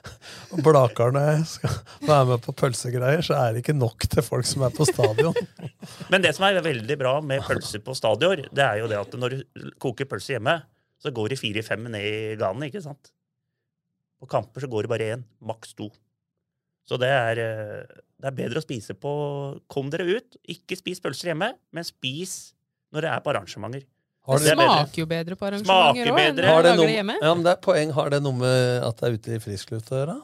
[0.54, 1.74] og Blakarne skal
[2.06, 5.34] være med på pølsegreier, så er det ikke nok til folk som er på stadion.
[6.14, 9.18] Men det som er veldig bra med pølser på stadion, det er jo det at
[9.18, 10.60] når du koker pølse hjemme,
[11.02, 13.10] så går det fire-fem ned i ganen, ikke sant?
[14.20, 15.88] På kamper så går det bare én, maks to.
[16.88, 19.12] Så det er, eh, det er bedre å spise på
[19.70, 22.52] Kom dere ut, ikke spis pølser hjemme, men spis
[22.92, 23.84] når det er på arrangementer.
[24.26, 26.96] det, Det smaker jo bedre på arrangementer òg enn når Har du det lager det
[26.98, 27.16] hjemme.
[27.22, 27.92] ja, men det er poeng.
[27.96, 30.18] Har det noe med at det er ute i frisk luft å gjøre?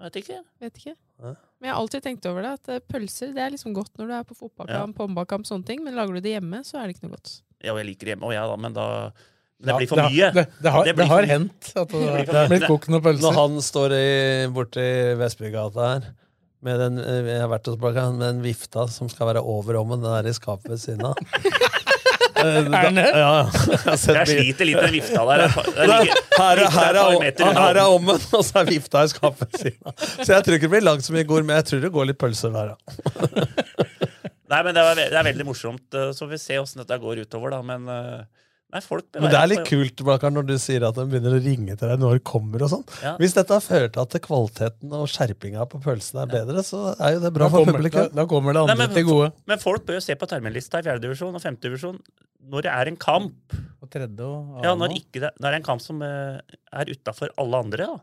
[0.00, 0.42] Vet ikke.
[0.60, 0.96] Vet ikke.
[1.20, 4.06] Men jeg har alltid tenkt over det, at eh, pølser det er liksom godt når
[4.08, 6.96] du er på fotballkamp, håndballkamp, sånne ting, men lager du det hjemme, så er det
[6.96, 7.42] ikke noe godt.
[7.60, 8.86] Ja, og jeg liker det hjemme og jeg, da, men da
[9.60, 10.30] Det Ja, blir for det- mye.
[10.32, 13.34] Det, det har, Det det har hendt at det Det har blitt kokt noen Når
[13.36, 14.06] han står i,
[14.56, 14.86] borti
[15.20, 16.06] Vestbygata her
[16.62, 20.00] med den, eh, jeg har vært hos med den vifta som skal være over ommen,
[20.02, 21.14] den er i skapet ved siden av.
[22.40, 23.04] Eh, da- Er den det?
[23.20, 23.50] Ja.
[23.84, 25.42] Jeg Jeg sliter litt med vifta der.
[25.90, 29.90] Ligger- her, er- her, er, er ommen, og så er vifta i skapet ved siden
[29.90, 29.92] av.
[30.24, 32.06] Så jeg tror ikke det blir langt så mye gord, men jeg tror det går
[32.08, 32.76] litt pølser der, ja.
[34.50, 35.84] Nei, men det er, det er veldig morsomt.
[35.92, 37.60] Så Så vi får se åssen dette går utover, da.
[37.66, 38.24] Men eh,
[38.72, 41.40] Nei, folk Men det er litt kult Blakkar, når du sier at de begynner å
[41.42, 42.62] ringe til deg når de kommer.
[42.62, 42.84] og sånn.
[43.02, 43.16] Ja.
[43.18, 47.20] Hvis dette fører til at kvaliteten og skjerpinga på pølsene er bedre, så er jo
[47.24, 48.06] det bra Da for kommer- publikum.
[48.14, 49.32] da- da kommer det andre Nei, men, til gode.
[49.46, 51.98] Men folk bør jo se på terminlista i fjerdedivisjon og femtedivisjon
[52.50, 53.58] når det er en kamp.
[53.82, 56.40] Og tredje og Ja, når, ikke det, når det er en kamp som eh,
[56.72, 57.98] er utafor alle andre, da.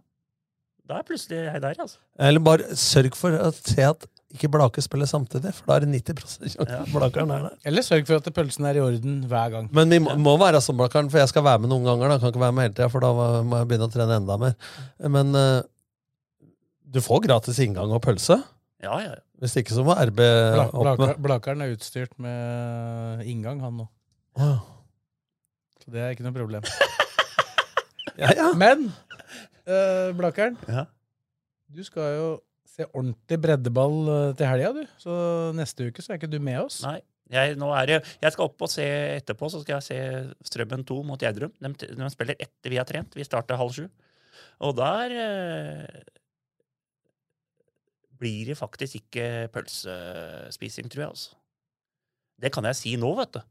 [0.88, 1.98] Da er plutselig jeg der, altså.
[2.20, 4.06] Eller bare sørg for å se at
[4.36, 6.82] ikke Blake spiller samtidig, for da er det 90 sjanse ja.
[6.92, 7.54] Blakeren er der.
[7.70, 9.70] Eller sørg for at pølsen er i orden hver gang.
[9.76, 12.12] Men vi må, må være som Blakkaren, for jeg skal være med noen ganger.
[12.12, 12.18] Da.
[12.20, 13.12] Kan ikke være med hele tida, for da
[13.48, 14.58] må jeg begynne å trene enda mer.
[15.16, 15.62] Men uh,
[16.92, 18.36] du får gratis inngang og pølse.
[18.84, 19.22] Ja, ja, ja.
[19.42, 23.88] Hvis ikke så må RB Bla, opp med Blakeren er utstyrt med inngang, han nå.
[24.38, 24.52] Ja.
[25.86, 26.68] Så det er ikke noe problem.
[28.18, 28.48] Ja, ja.
[28.58, 28.88] Men
[29.70, 30.88] uh, Blakeren, Ja.
[31.70, 32.30] du skal jo
[32.78, 34.98] se ordentlig breddeball eh, til helga, du.
[35.02, 35.14] Så
[35.58, 36.82] neste uke så er ikke du med oss.
[36.86, 37.00] Nei.
[37.28, 38.86] Jeg, det, jeg skal opp og se
[39.18, 41.52] etterpå, så skal jeg se Strømmen 2 mot Gjerdrum.
[41.60, 43.18] De, de spiller etter vi har trent.
[43.20, 43.90] Vi starter halv sju.
[44.64, 45.98] Og der eh,
[48.18, 51.12] blir det faktisk ikke pølsespising, tror jeg.
[51.18, 51.36] altså.
[52.38, 53.44] Det kan jeg si nå, vet du.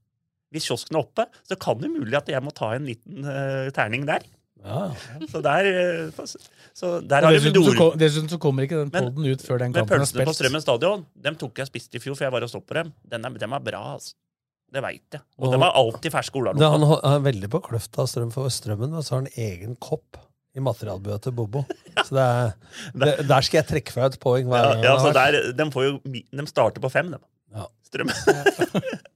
[0.54, 3.68] Hvis kiosken er oppe, så kan det mulig at jeg må ta en liten eh,
[3.76, 4.24] terning der.
[4.64, 4.90] Ja.
[5.30, 6.26] Så der, eh,
[6.74, 9.82] så der har dessuten, så dessuten så kommer ikke den poden ut før den Men
[9.82, 10.40] kampen er pølsene på spilt.
[10.40, 12.92] Strømmen stadion, dem tok jeg spist i fjor, for jeg var og så på dem.
[13.06, 14.14] Den er, dem er bra, altså.
[14.72, 15.22] Det veit jeg.
[15.38, 18.32] Og Og- de har alltid ferske Det, han han er veldig på kløfta av strøm
[18.32, 20.16] for strømmen, og så har han egen kopp
[20.56, 21.64] i materialbua til Bobo.
[22.02, 22.52] Så det er,
[22.94, 26.46] det, der skal jeg trekke fra et poeng Ja, ja, så der, de, jo, de
[26.46, 27.18] starter på fem, de.
[27.54, 27.66] Ja.
[27.86, 28.14] Strømmen.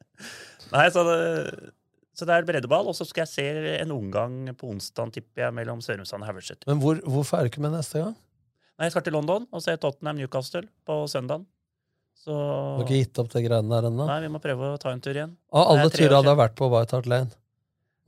[0.74, 1.72] Nei, så det,
[2.20, 3.47] så det er breddeball, og så skal jeg se
[3.80, 6.66] en omgang på onsdag, tipper jeg, mellom Sørumsand og Haugesund.
[6.68, 8.12] Men hvor, hvorfor er du ikke med neste gang?
[8.76, 11.47] Nei, jeg skal til London og se Tottenham Newcastle på søndagen.
[12.20, 14.06] Så Du har ikke gitt opp det greiene der ennå?
[14.09, 15.32] Nei, vi må prøve å ta en tur igjen.
[15.56, 17.32] Av alle turer du har vært på White Hart Lane,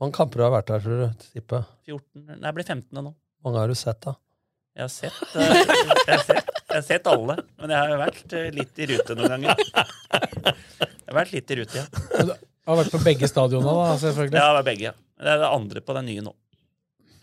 [0.01, 1.25] mange kamper du har vært der, tror du?
[1.33, 1.65] Tipper?
[1.89, 3.13] 14, nei, jeg blir 15 nå.
[3.13, 4.13] Hvor mange har du sett, da?
[4.73, 8.33] Jeg har sett, eh, jeg har sett, jeg har sett alle, men jeg har vært
[8.37, 9.63] eh, litt i rute noen ganger.
[9.63, 12.37] Jeg har vært litt i rute, ja.
[12.67, 14.39] Har vært på begge stadionene, da, selvfølgelig.
[14.39, 14.93] Ja, det er begge.
[15.23, 16.33] Det er det andre på den nye nå.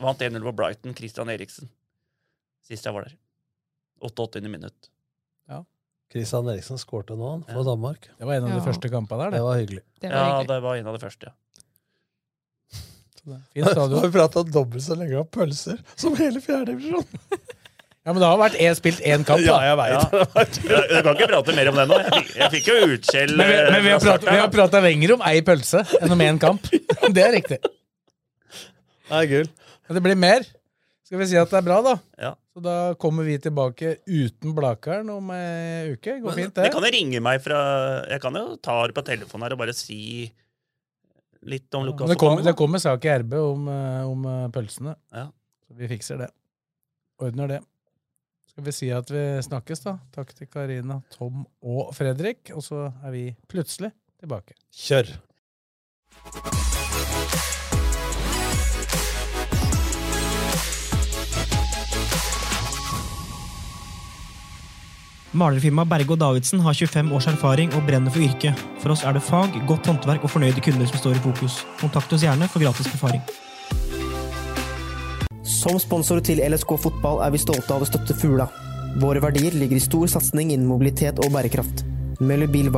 [0.01, 1.69] Vant 1-0 på Brighton, Christian Eriksen.
[2.69, 3.17] Sist jeg var der.
[4.05, 4.41] 88.
[4.49, 4.89] minutt.
[6.11, 8.09] Christian Eriksen skårte nå, han, for Danmark.
[8.19, 8.65] Det var en av de Ja.
[8.67, 9.43] første kampene der, Det det.
[9.47, 9.83] var hyggelig.
[10.01, 10.49] Det var Ja, hyggelig.
[10.49, 11.33] det var en av de første, ja.
[13.55, 13.99] Fin stadion.
[14.01, 17.07] har vi prata dobbelt så lenge om pølser som hele fjerdedivisjon.
[18.11, 19.59] Ja, men det har vært e-spilt én kamp, da.
[19.63, 19.99] jeg Ja.
[20.41, 21.99] Jeg, jeg kan ikke prate mer om det nå.
[22.03, 24.49] Jeg fikk, jeg fikk jo utskjell Men vi, eh, men vi har pratet- vi har
[24.57, 26.67] prata lenger om ei pølse enn om én kamp.
[27.15, 27.61] Det er riktig.
[29.13, 29.47] Nei, gull.
[29.87, 30.49] Men det blir mer.
[31.07, 31.95] Skal vi si at det er bra, da?
[32.19, 32.33] Ja.
[32.51, 36.19] Så da kommer vi tilbake uten Blakeren om ei uke.
[36.27, 36.67] Går fint, det.
[36.67, 37.61] Det kan jo ringe meg fra
[38.11, 40.27] Jeg kan jo ta det på telefonen her og bare si
[41.47, 44.99] litt om Men det, kommer, det kommer sak i RB om, eh, om eh, pølsene.
[45.15, 45.29] Ja.
[45.71, 46.31] Så vi fikser det.
[47.21, 47.61] Ordner det.
[48.51, 49.93] Skal vi si at vi snakkes, da?
[50.11, 52.51] Takk til Karina, Tom og Fredrik.
[52.57, 54.57] Og så er vi plutselig tilbake.
[54.75, 55.13] Kjør.
[65.31, 68.65] Malerfirmaet Berge og Davidsen har 25 års erfaring og brenner for yrket.
[68.83, 71.61] For oss er det fag, godt håndverk og fornøyde kunder som står i fokus.
[71.79, 73.23] Kontakt oss gjerne for gratis befaring.
[75.51, 78.47] Som sponsor til LSK fotball er vi stolte av å støtte Fugla.
[79.03, 81.83] Våre verdier ligger i stor satsing innen mobilitet og bærekraft.
[82.23, 82.71] Møller Bil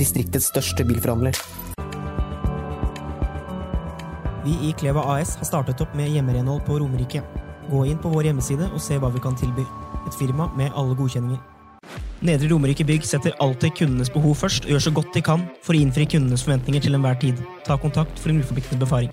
[0.00, 1.36] distriktets største bilforhandler.
[4.42, 7.20] Vi i Kleva AS har startet opp med hjemmerenhold på Romerike.
[7.68, 9.66] Gå inn på vår hjemmeside og se hva vi kan tilby.
[10.06, 11.42] Et firma med alle godkjenninger.
[12.24, 15.76] Nedre Romerike Bygg setter alltid kundenes behov først og gjør så godt de kan for
[15.76, 17.44] å innfri kundenes forventninger til enhver tid.
[17.68, 19.12] Ta kontakt for en uforpliktende befaring.